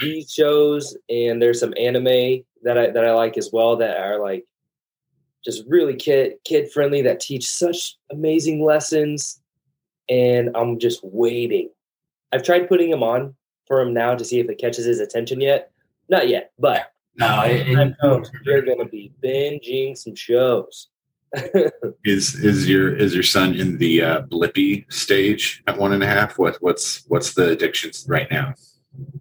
these 0.00 0.30
shows 0.32 0.96
and 1.10 1.40
there's 1.42 1.60
some 1.60 1.74
anime 1.78 2.44
that 2.62 2.78
I 2.78 2.90
that 2.90 3.04
I 3.04 3.12
like 3.12 3.36
as 3.36 3.50
well 3.52 3.76
that 3.76 3.98
are 3.98 4.18
like 4.20 4.44
just 5.44 5.64
really 5.68 5.94
kid 5.94 6.34
kid 6.44 6.70
friendly 6.70 7.02
that 7.02 7.20
teach 7.20 7.48
such 7.48 7.96
amazing 8.10 8.64
lessons, 8.64 9.40
and 10.08 10.50
I'm 10.56 10.78
just 10.78 11.00
waiting. 11.02 11.70
I've 12.32 12.42
tried 12.42 12.68
putting 12.68 12.90
him 12.90 13.02
on 13.02 13.34
for 13.66 13.80
him 13.80 13.94
now 13.94 14.14
to 14.14 14.24
see 14.24 14.40
if 14.40 14.48
it 14.48 14.58
catches 14.58 14.84
his 14.84 15.00
attention 15.00 15.40
yet. 15.40 15.70
Not 16.08 16.28
yet, 16.28 16.52
but 16.58 16.92
No, 17.16 17.26
I 17.26 17.94
know 18.02 18.22
you're 18.44 18.62
going 18.62 18.78
to 18.78 18.86
be 18.86 19.12
binging 19.22 19.96
some 19.96 20.14
shows. 20.14 20.88
is 22.04 22.42
is 22.42 22.66
your 22.66 22.96
is 22.96 23.12
your 23.12 23.22
son 23.22 23.54
in 23.54 23.76
the 23.76 24.02
uh, 24.02 24.22
Blippi 24.22 24.90
stage 24.90 25.62
at 25.66 25.76
one 25.76 25.92
and 25.92 26.02
a 26.02 26.06
half 26.06 26.38
what 26.38 26.56
what's 26.62 27.04
what's 27.08 27.34
the 27.34 27.50
addictions 27.50 28.06
right 28.08 28.30
now 28.30 28.54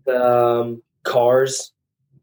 um, 0.09 0.82
cars, 1.03 1.74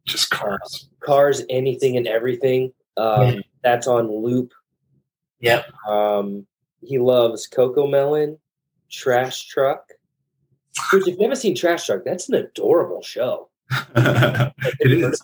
just 0.07 0.31
cars 0.31 0.89
cars, 1.01 1.43
anything 1.49 1.97
and 1.97 2.07
everything. 2.07 2.73
Um. 2.97 3.43
That's 3.65 3.89
on 3.89 4.09
loop. 4.09 4.53
Yep. 5.41 5.67
Um, 5.89 6.47
he 6.81 6.99
loves 6.99 7.49
Cocomelon, 7.49 8.39
Trash 8.91 9.49
Truck. 9.49 9.89
Which, 10.93 11.09
if 11.09 11.17
you 11.17 11.23
haven't 11.23 11.39
seen 11.39 11.57
Trash 11.57 11.87
Truck, 11.87 12.05
that's 12.05 12.29
an 12.29 12.37
adorable 12.37 13.03
show. 13.03 13.49
it 13.97 14.93
is 14.93 15.21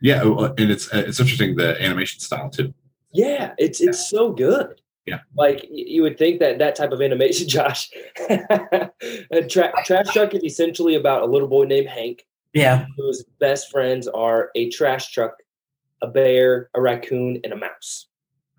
yeah 0.00 0.22
and 0.22 0.70
it's 0.70 0.92
uh, 0.92 1.04
it's 1.06 1.20
interesting 1.20 1.54
the 1.54 1.80
animation 1.80 2.18
style 2.18 2.48
too 2.48 2.72
Yeah, 3.12 3.52
it's 3.58 3.80
it's 3.80 4.08
so 4.08 4.32
good. 4.32 4.80
Yeah. 5.04 5.20
Like 5.36 5.66
you 5.70 6.02
would 6.02 6.16
think 6.16 6.40
that 6.40 6.58
that 6.58 6.74
type 6.74 6.92
of 6.92 7.02
animation, 7.02 7.48
Josh. 7.56 7.90
tra- 8.28 9.72
Trash 9.84 10.12
Truck 10.12 10.34
is 10.34 10.42
essentially 10.42 10.94
about 10.94 11.22
a 11.22 11.26
little 11.26 11.48
boy 11.48 11.64
named 11.64 11.88
Hank 11.88 12.24
yeah. 12.52 12.86
whose 12.96 13.24
best 13.40 13.70
friends 13.70 14.08
are 14.08 14.50
a 14.54 14.68
trash 14.70 15.10
truck, 15.12 15.34
a 16.02 16.08
bear, 16.08 16.68
a 16.74 16.80
raccoon, 16.80 17.40
and 17.44 17.52
a 17.52 17.56
mouse. 17.56 18.06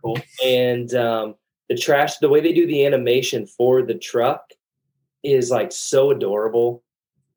Cool. 0.02 0.18
And 0.44 0.94
um, 0.96 1.36
the 1.70 1.76
trash, 1.76 2.18
the 2.18 2.30
way 2.30 2.42
they 2.42 2.54
do 2.54 2.66
the 2.66 2.86
animation 2.86 3.46
for 3.46 3.84
the 3.84 3.96
truck 3.96 4.52
is 5.24 5.52
like 5.52 5.72
so 5.72 6.12
adorable. 6.12 6.84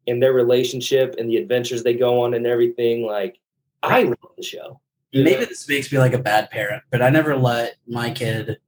And 0.09 0.22
their 0.22 0.32
relationship 0.32 1.16
and 1.18 1.28
the 1.28 1.36
adventures 1.36 1.82
they 1.82 1.94
go 1.94 2.22
on 2.22 2.34
and 2.34 2.46
everything. 2.46 3.04
Like, 3.04 3.40
I 3.82 4.04
love 4.04 4.16
the 4.36 4.42
show. 4.42 4.80
Maybe 5.12 5.44
this 5.44 5.68
makes 5.68 5.90
me 5.90 5.98
like 5.98 6.12
a 6.12 6.18
bad 6.18 6.50
parent, 6.50 6.82
but 6.90 7.02
I 7.02 7.11
never 7.11 7.36
let 7.36 7.76
my 7.88 8.11
kid 8.11 8.59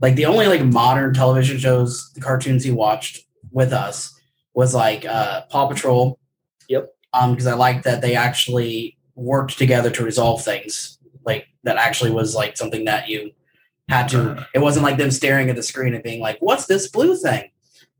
like 0.00 0.14
the 0.14 0.26
only 0.26 0.46
like 0.46 0.64
modern 0.64 1.14
television 1.14 1.58
shows, 1.58 2.12
the 2.12 2.20
cartoons 2.20 2.64
he 2.64 2.70
watched 2.70 3.26
with 3.50 3.72
us 3.72 4.18
was 4.54 4.74
like 4.74 5.04
uh 5.04 5.42
Paw 5.50 5.66
Patrol. 5.68 6.18
Yep. 6.68 6.94
Um, 7.12 7.32
because 7.32 7.46
I 7.46 7.54
like 7.54 7.82
that 7.84 8.02
they 8.02 8.14
actually 8.14 8.95
worked 9.16 9.58
together 9.58 9.90
to 9.90 10.04
resolve 10.04 10.44
things. 10.44 10.98
Like 11.24 11.48
that 11.64 11.76
actually 11.76 12.12
was 12.12 12.34
like 12.36 12.56
something 12.56 12.84
that 12.84 13.08
you 13.08 13.32
had 13.88 14.08
to 14.10 14.46
it 14.54 14.58
wasn't 14.60 14.84
like 14.84 14.96
them 14.98 15.10
staring 15.10 15.48
at 15.50 15.56
the 15.56 15.62
screen 15.62 15.94
and 15.94 16.02
being 16.04 16.20
like, 16.20 16.38
What's 16.40 16.66
this 16.66 16.86
blue 16.88 17.16
thing? 17.16 17.50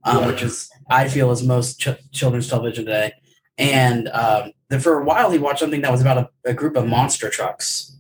Um, 0.05 0.19
Yeah. 0.21 0.27
which 0.29 0.43
is 0.43 0.71
I 0.89 1.09
feel 1.09 1.31
is 1.33 1.43
most 1.43 1.81
ch- 1.81 2.11
children's 2.13 2.49
television 2.49 2.85
today. 2.85 3.13
And 3.59 4.09
um, 4.09 4.53
then 4.69 4.81
for 4.81 5.01
a 5.01 5.05
while, 5.05 5.31
he 5.31 5.39
watched 5.39 5.61
something 5.61 5.81
that 5.81 5.91
was 5.91 6.03
about 6.03 6.19
a, 6.19 6.29
a 6.45 6.55
group 6.55 6.77
of 6.77 6.87
monster 6.87 7.31
trucks. 7.31 7.97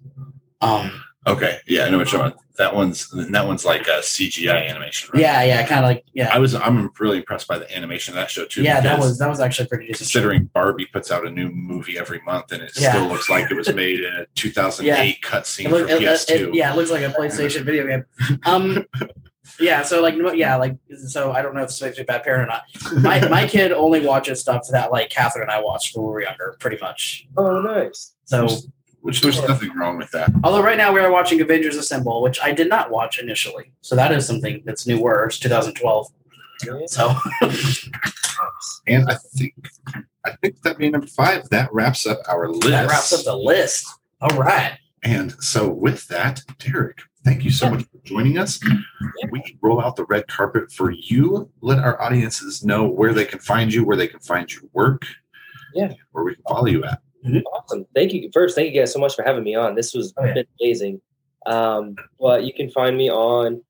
Um, 0.60 1.02
okay 1.26 1.58
yeah 1.66 1.84
i 1.84 1.90
know 1.90 1.98
what 1.98 2.10
you're 2.12 2.20
talking 2.20 2.32
about 2.32 2.42
that 2.56 2.74
one's 2.74 3.10
that 3.30 3.46
one's 3.46 3.64
like 3.64 3.82
a 3.88 4.00
cgi 4.00 4.68
animation 4.70 5.10
right? 5.12 5.20
yeah, 5.20 5.42
yeah, 5.42 5.66
kind 5.66 5.84
of 5.84 5.88
like 5.90 6.04
yeah, 6.14 6.30
i 6.34 6.38
was 6.38 6.54
i'm 6.54 6.90
really 6.98 7.18
impressed 7.18 7.46
by 7.48 7.58
the 7.58 7.76
animation 7.76 8.12
of 8.12 8.16
that 8.16 8.30
show 8.30 8.44
too 8.46 8.62
yeah. 8.62 8.80
That 8.80 8.98
was 8.98 9.18
that 9.18 9.28
was 9.28 9.40
actually 9.40 9.68
pretty 9.68 9.86
decent. 9.86 9.98
considering 10.10 10.44
barbie 10.54 10.86
puts 10.86 11.10
out 11.10 11.26
a 11.26 11.30
new 11.30 11.50
movie 11.50 11.98
every 11.98 12.20
month 12.22 12.52
and 12.52 12.62
it 12.62 12.72
Yeah. 12.76 12.92
still 12.92 13.08
looks 13.08 13.28
like 13.28 13.50
it 13.50 13.54
was 13.56 13.72
made 13.74 14.00
in 14.00 14.12
a 14.14 14.26
2008 14.34 15.20
cutscene 15.22 15.68
for 15.68 15.80
it- 15.80 15.90
it- 15.90 16.00
ps2 16.02 16.30
it- 16.48 16.54
yeah, 16.54 16.72
it 16.72 16.76
looks 16.76 16.90
like 16.90 17.02
a 17.02 17.08
PlayStation 17.10 17.62
video 17.62 17.86
game. 17.86 18.04
Um, 18.44 18.84
Yeah, 19.60 19.82
so 19.82 20.02
like 20.02 20.14
yeah, 20.34 20.56
like 20.56 20.76
so 21.06 21.32
I 21.32 21.40
don't 21.40 21.54
know 21.54 21.62
if 21.62 21.68
this 21.68 21.80
makes 21.80 21.96
me 21.96 22.02
a 22.02 22.04
bad 22.04 22.24
parent 22.24 22.42
or 22.42 22.52
not. 22.52 23.02
My 23.02 23.26
my 23.28 23.46
kid 23.46 23.72
only 23.72 24.04
watches 24.04 24.40
stuff 24.40 24.62
that 24.72 24.90
like 24.92 25.08
Catherine 25.08 25.44
and 25.44 25.50
I 25.52 25.62
watched 25.62 25.96
when 25.96 26.04
we 26.04 26.12
were 26.12 26.22
younger, 26.22 26.56
pretty 26.58 26.76
much. 26.80 27.26
Oh, 27.38 27.60
nice. 27.62 28.12
So 28.24 28.48
Which 29.06 29.20
there's 29.20 29.40
nothing 29.46 29.72
wrong 29.76 29.96
with 29.96 30.10
that. 30.10 30.30
although 30.42 30.62
right 30.62 30.76
now 30.76 30.92
we 30.92 31.00
are 31.00 31.10
watching 31.12 31.40
Avengers 31.40 31.76
Assemble, 31.76 32.22
which 32.22 32.40
I 32.40 32.52
did 32.52 32.68
not 32.68 32.90
watch 32.90 33.18
initially. 33.20 33.72
So 33.80 33.94
that 33.94 34.10
is 34.12 34.26
something 34.26 34.62
that's 34.64 34.86
newer. 34.86 35.24
It's 35.26 35.38
2012. 35.38 36.08
So 36.86 37.14
And 38.88 39.08
I 39.08 39.14
think 39.36 39.54
I 40.24 40.32
think 40.42 40.60
that 40.62 40.78
being 40.78 40.92
number 40.92 41.06
five, 41.06 41.48
that 41.50 41.72
wraps 41.72 42.06
up 42.06 42.18
our 42.28 42.48
list. 42.48 42.68
that 42.68 42.88
wraps 42.88 43.12
up 43.12 43.24
the 43.24 43.36
list. 43.36 43.86
All 44.20 44.36
right. 44.36 44.78
And 45.02 45.32
so 45.42 45.68
with 45.68 46.08
that, 46.08 46.42
Derek, 46.58 46.98
thank 47.24 47.44
you 47.44 47.50
so 47.50 47.70
much 47.70 47.82
for 47.82 47.98
joining 48.02 48.38
us. 48.38 48.58
We 49.30 49.56
roll 49.62 49.80
out 49.80 49.94
the 49.94 50.04
red 50.06 50.26
carpet 50.26 50.72
for 50.72 50.90
you. 50.90 51.48
Let 51.60 51.78
our 51.78 52.00
audiences 52.02 52.64
know 52.64 52.88
where 52.88 53.12
they 53.12 53.24
can 53.24 53.38
find 53.38 53.72
you, 53.72 53.84
where 53.84 53.96
they 53.96 54.08
can 54.08 54.20
find 54.20 54.52
your 54.52 54.62
work. 54.72 55.02
Yeah. 55.74 55.92
Where 56.10 56.24
we 56.24 56.34
can 56.34 56.42
follow 56.48 56.66
you 56.66 56.84
at. 56.84 57.00
Awesome. 57.24 57.86
Thank 57.94 58.12
you. 58.12 58.30
First, 58.32 58.54
thank 58.54 58.72
you 58.72 58.80
guys 58.80 58.92
so 58.92 58.98
much 58.98 59.14
for 59.14 59.22
having 59.24 59.42
me 59.44 59.54
on. 59.54 59.74
This 59.74 59.94
was 59.94 60.12
Oh, 60.18 60.24
yeah. 60.24 60.42
amazing. 60.60 61.00
Um, 61.46 61.94
but 62.20 62.44
you 62.44 62.52
can 62.52 62.70
find 62.70 62.96
me 62.96 63.10
on 63.10 63.62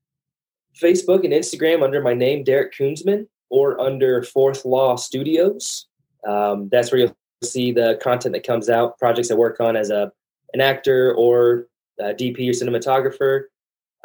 Facebook 0.79 1.23
and 1.23 1.33
Instagram 1.33 1.83
under 1.83 2.01
my 2.01 2.13
name, 2.13 2.43
Derek 2.43 2.73
Koonsman, 2.73 3.27
or 3.49 3.79
under 3.81 4.21
Fourth 4.23 4.63
Wall 4.65 4.97
Studios. 4.97 5.87
Um, 6.27 6.69
that's 6.71 6.91
where 6.91 7.01
you'll 7.01 7.17
see 7.43 7.71
the 7.71 7.99
content 8.01 8.33
that 8.33 8.45
comes 8.45 8.69
out, 8.69 8.97
projects 8.99 9.31
I 9.31 9.35
work 9.35 9.59
on 9.59 9.75
as 9.75 9.89
a 9.89 10.11
an 10.53 10.61
actor 10.61 11.13
or 11.15 11.67
a 11.99 12.13
DP 12.13 12.47
or 12.49 12.53
cinematographer. 12.53 13.43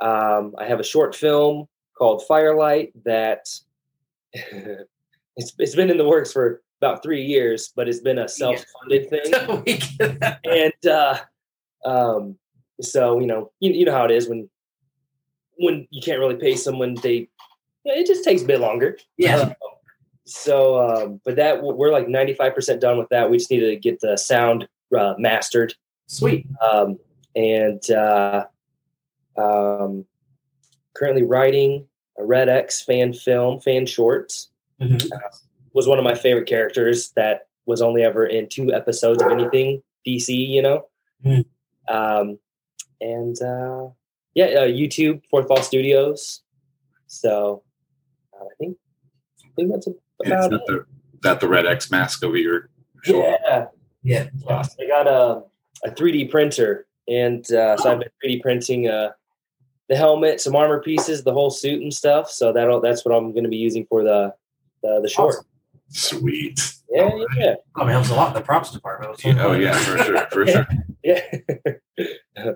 Um, 0.01 0.55
I 0.59 0.65
have 0.67 0.81
a 0.81 0.85
short 0.85 1.15
film 1.15 1.67
called 1.97 2.25
Firelight 2.27 2.93
that 3.05 3.47
it's, 4.33 5.53
it's 5.59 5.75
been 5.75 5.91
in 5.91 5.99
the 5.99 6.09
works 6.09 6.33
for 6.33 6.62
about 6.83 7.03
three 7.03 7.23
years, 7.23 7.73
but 7.77 7.89
it's 7.89 8.01
been 8.01 8.19
a 8.19 8.29
self-funded 8.29 9.09
thing 9.09 9.63
we 9.67 9.77
get 9.79 10.19
that. 10.19 10.41
and 10.45 10.87
uh, 10.93 11.19
um, 11.85 12.37
so 12.81 13.21
you 13.21 13.27
know, 13.27 13.53
you, 13.61 13.73
you 13.73 13.85
know 13.85 13.93
how 13.93 14.05
it 14.05 14.11
is 14.11 14.29
when 14.29 14.49
when 15.59 15.87
you 15.91 16.03
can't 16.03 16.19
really 16.19 16.37
pay 16.37 16.57
someone, 16.57 16.95
they 17.03 17.29
it 17.85 18.07
just 18.07 18.25
takes 18.25 18.43
a 18.43 18.47
bit 18.47 18.61
longer. 18.61 18.99
Yeah. 19.17 19.37
Uh, 19.37 19.55
so, 20.25 20.81
um, 20.81 21.21
but 21.25 21.37
that 21.37 21.63
we're 21.63 21.93
like 21.93 22.09
ninety 22.09 22.35
five 22.35 22.55
percent 22.55 22.81
done 22.81 22.99
with 22.99 23.09
that. 23.11 23.31
We 23.31 23.39
just 23.39 23.51
need 23.51 23.61
to 23.61 23.77
get 23.77 24.01
the 24.01 24.17
sound 24.17 24.69
uh, 24.97 25.15
mastered, 25.19 25.75
Sweet. 26.07 26.47
um, 26.61 26.99
and 27.37 27.89
uh, 27.91 28.45
um, 29.37 30.05
currently 30.95 31.23
writing 31.23 31.87
a 32.19 32.25
Red 32.25 32.49
X 32.49 32.83
fan 32.83 33.13
film, 33.13 33.61
fan 33.61 33.87
shorts. 33.87 34.51
Mhm. 34.81 35.09
Was 35.75 35.87
one 35.87 35.99
of 35.99 36.05
my 36.05 36.15
favorite 36.15 36.47
characters 36.47 37.11
that 37.17 37.47
was 37.67 37.81
only 37.81 38.03
ever 38.03 38.27
in 38.27 38.49
two 38.49 38.73
episodes 38.73 39.23
of 39.23 39.31
anything 39.31 39.83
DC. 40.07 40.29
You 40.35 40.63
know, 40.63 40.87
Hmm. 41.23 41.41
um, 41.89 42.39
and 43.01 43.41
uh, 43.43 43.89
yeah, 44.35 44.47
uh, 44.47 44.67
YouTube 44.67 45.23
Fourth 45.31 45.49
Wall 45.49 45.63
Studios. 45.63 46.43
So 47.07 47.63
uh, 48.35 48.45
I 48.45 48.49
think 48.59 48.77
I 49.45 49.49
think 49.57 49.71
that's 49.73 49.87
Is 49.87 49.95
about 50.27 50.51
that 50.51 50.57
it. 50.57 50.67
the, 50.67 50.85
that 51.23 51.41
the 51.41 51.49
red 51.49 51.67
X 51.67 51.91
mask 51.91 52.25
over 52.25 52.37
your 52.37 52.69
shoulder? 53.03 53.37
Yeah, 53.47 53.67
Yeah. 54.03 54.29
yeah. 54.49 54.63
I 54.81 54.87
got 54.87 55.07
a 55.07 55.43
a 55.85 55.91
3D 55.91 56.31
printer, 56.31 56.87
and 57.09 57.45
uh, 57.53 57.77
so 57.77 57.91
I've 57.93 57.99
been 57.99 58.09
3D 58.25 58.41
printing 58.43 58.89
uh, 58.89 59.11
the 59.89 59.97
helmet, 59.97 60.41
some 60.41 60.55
armor 60.55 60.81
pieces, 60.81 61.25
the 61.25 61.33
whole 61.33 61.51
suit 61.51 61.83
and 61.83 61.93
stuff. 61.93 62.31
So 62.31 62.53
that'll 62.53 62.81
that's 62.81 63.05
what 63.05 63.15
I'm 63.15 63.33
going 63.33 63.43
to 63.45 63.51
be 63.51 63.57
using 63.57 63.85
for 63.87 64.03
the 64.05 64.33
the, 64.83 65.01
the 65.03 65.09
short. 65.09 65.37
Sweet. 65.93 66.75
Yeah, 66.91 67.11
yeah, 67.37 67.55
oh, 67.57 67.63
Probably 67.75 67.93
helps 67.93 68.11
a 68.11 68.15
lot 68.15 68.29
in 68.29 68.35
the 68.35 68.41
props 68.41 68.71
department. 68.71 69.21
Oh 69.25 69.53
yeah, 69.53 69.73
for 69.79 69.99
sure, 69.99 70.27
for 70.31 70.47
sure. 70.47 70.67
yeah. 71.03 72.53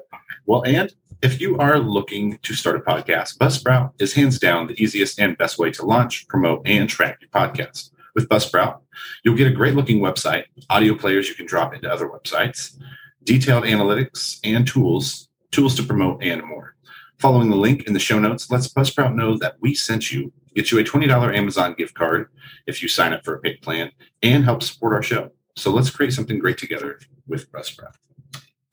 Well, 0.46 0.62
and 0.64 0.92
if 1.22 1.40
you 1.40 1.58
are 1.58 1.78
looking 1.78 2.38
to 2.42 2.54
start 2.54 2.76
a 2.76 2.80
podcast, 2.80 3.38
Buzzsprout 3.38 3.92
is 3.98 4.12
hands 4.14 4.38
down 4.38 4.66
the 4.66 4.82
easiest 4.82 5.18
and 5.18 5.36
best 5.38 5.58
way 5.58 5.70
to 5.72 5.84
launch, 5.84 6.28
promote, 6.28 6.62
and 6.66 6.88
track 6.88 7.18
your 7.20 7.30
podcast. 7.30 7.90
With 8.14 8.28
Buzzsprout, 8.28 8.80
you'll 9.24 9.36
get 9.36 9.46
a 9.46 9.54
great 9.54 9.74
looking 9.74 10.00
website, 10.00 10.44
audio 10.70 10.94
players 10.94 11.28
you 11.28 11.34
can 11.34 11.46
drop 11.46 11.74
into 11.74 11.90
other 11.90 12.08
websites, 12.08 12.78
detailed 13.24 13.64
analytics 13.64 14.38
and 14.44 14.66
tools, 14.66 15.28
tools 15.50 15.74
to 15.76 15.82
promote, 15.82 16.22
and 16.22 16.42
more. 16.42 16.74
Following 17.18 17.50
the 17.50 17.56
link 17.56 17.84
in 17.84 17.92
the 17.92 17.98
show 17.98 18.18
notes 18.18 18.50
lets 18.50 18.72
Buzzsprout 18.72 19.14
know 19.14 19.36
that 19.38 19.56
we 19.60 19.74
sent 19.74 20.10
you, 20.10 20.32
get 20.56 20.72
you 20.72 20.80
a 20.80 20.84
$20 20.84 21.36
Amazon 21.36 21.74
gift 21.74 21.94
card 21.94 22.28
if 22.66 22.82
you 22.82 22.88
sign 22.88 23.12
up 23.12 23.24
for 23.24 23.36
a 23.36 23.40
paid 23.40 23.62
plan, 23.62 23.92
and 24.22 24.44
help 24.44 24.62
support 24.62 24.92
our 24.92 25.02
show. 25.02 25.30
So 25.54 25.70
let's 25.70 25.90
create 25.90 26.12
something 26.12 26.38
great 26.38 26.58
together 26.58 26.98
with 27.28 27.52
Buzzsprout. 27.52 27.94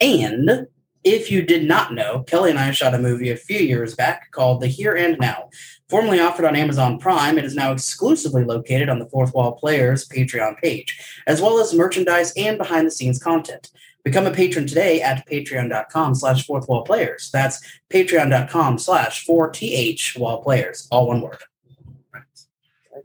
And 0.01 0.67
if 1.03 1.29
you 1.29 1.41
did 1.41 1.67
not 1.67 1.93
know, 1.93 2.23
Kelly 2.23 2.49
and 2.49 2.59
I 2.59 2.71
shot 2.71 2.95
a 2.95 2.99
movie 2.99 3.29
a 3.29 3.35
few 3.35 3.59
years 3.59 3.93
back 3.93 4.31
called 4.31 4.61
The 4.61 4.67
Here 4.67 4.93
and 4.93 5.17
Now. 5.19 5.49
Formerly 5.89 6.19
offered 6.19 6.45
on 6.45 6.55
Amazon 6.55 6.97
Prime, 6.97 7.37
it 7.37 7.45
is 7.45 7.55
now 7.55 7.71
exclusively 7.71 8.43
located 8.43 8.89
on 8.89 8.99
the 8.99 9.09
Fourth 9.09 9.33
Wall 9.33 9.51
Players 9.53 10.07
Patreon 10.07 10.57
page, 10.59 11.21
as 11.27 11.41
well 11.41 11.59
as 11.59 11.73
merchandise 11.73 12.33
and 12.35 12.57
behind 12.57 12.87
the 12.87 12.91
scenes 12.91 13.21
content. 13.21 13.69
Become 14.03 14.25
a 14.25 14.31
patron 14.31 14.67
today 14.67 15.01
at 15.01 15.27
patreon.com 15.29 16.15
slash 16.15 16.45
fourth 16.45 16.67
wall 16.67 16.83
players. 16.83 17.29
That's 17.31 17.61
patreon.com 17.89 18.77
slash 18.77 19.25
4th 19.25 20.19
wall 20.19 20.41
players. 20.41 20.87
All 20.91 21.07
one 21.07 21.21
word. 21.21 21.43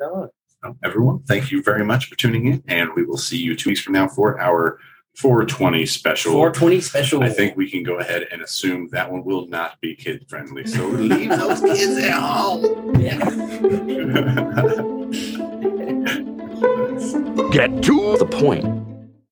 Right 0.00 0.10
on. 0.10 0.28
So, 0.62 0.76
everyone, 0.82 1.20
thank 1.20 1.50
you 1.50 1.62
very 1.62 1.84
much 1.84 2.06
for 2.06 2.16
tuning 2.16 2.46
in, 2.46 2.62
and 2.66 2.90
we 2.94 3.04
will 3.04 3.16
see 3.16 3.38
you 3.38 3.54
two 3.54 3.70
weeks 3.70 3.80
from 3.80 3.92
now 3.92 4.08
for 4.08 4.40
our 4.40 4.78
420 5.18 5.84
special. 5.86 6.32
420 6.32 6.80
special. 6.80 7.22
I 7.24 7.28
think 7.28 7.56
we 7.56 7.70
can 7.70 7.82
go 7.82 7.98
ahead 7.98 8.26
and 8.30 8.40
assume 8.40 8.88
that 8.92 9.10
one 9.10 9.24
will 9.24 9.48
not 9.48 9.80
be 9.80 9.96
kid 9.96 10.24
friendly. 10.28 10.66
So 10.66 10.86
leave 10.86 11.30
those 11.30 11.60
kids 11.60 11.96
at 11.98 12.12
home. 12.12 13.00
Yeah. 13.00 13.18
Get 17.50 17.82
to 17.82 18.16
the 18.16 18.28
point. 18.30 18.87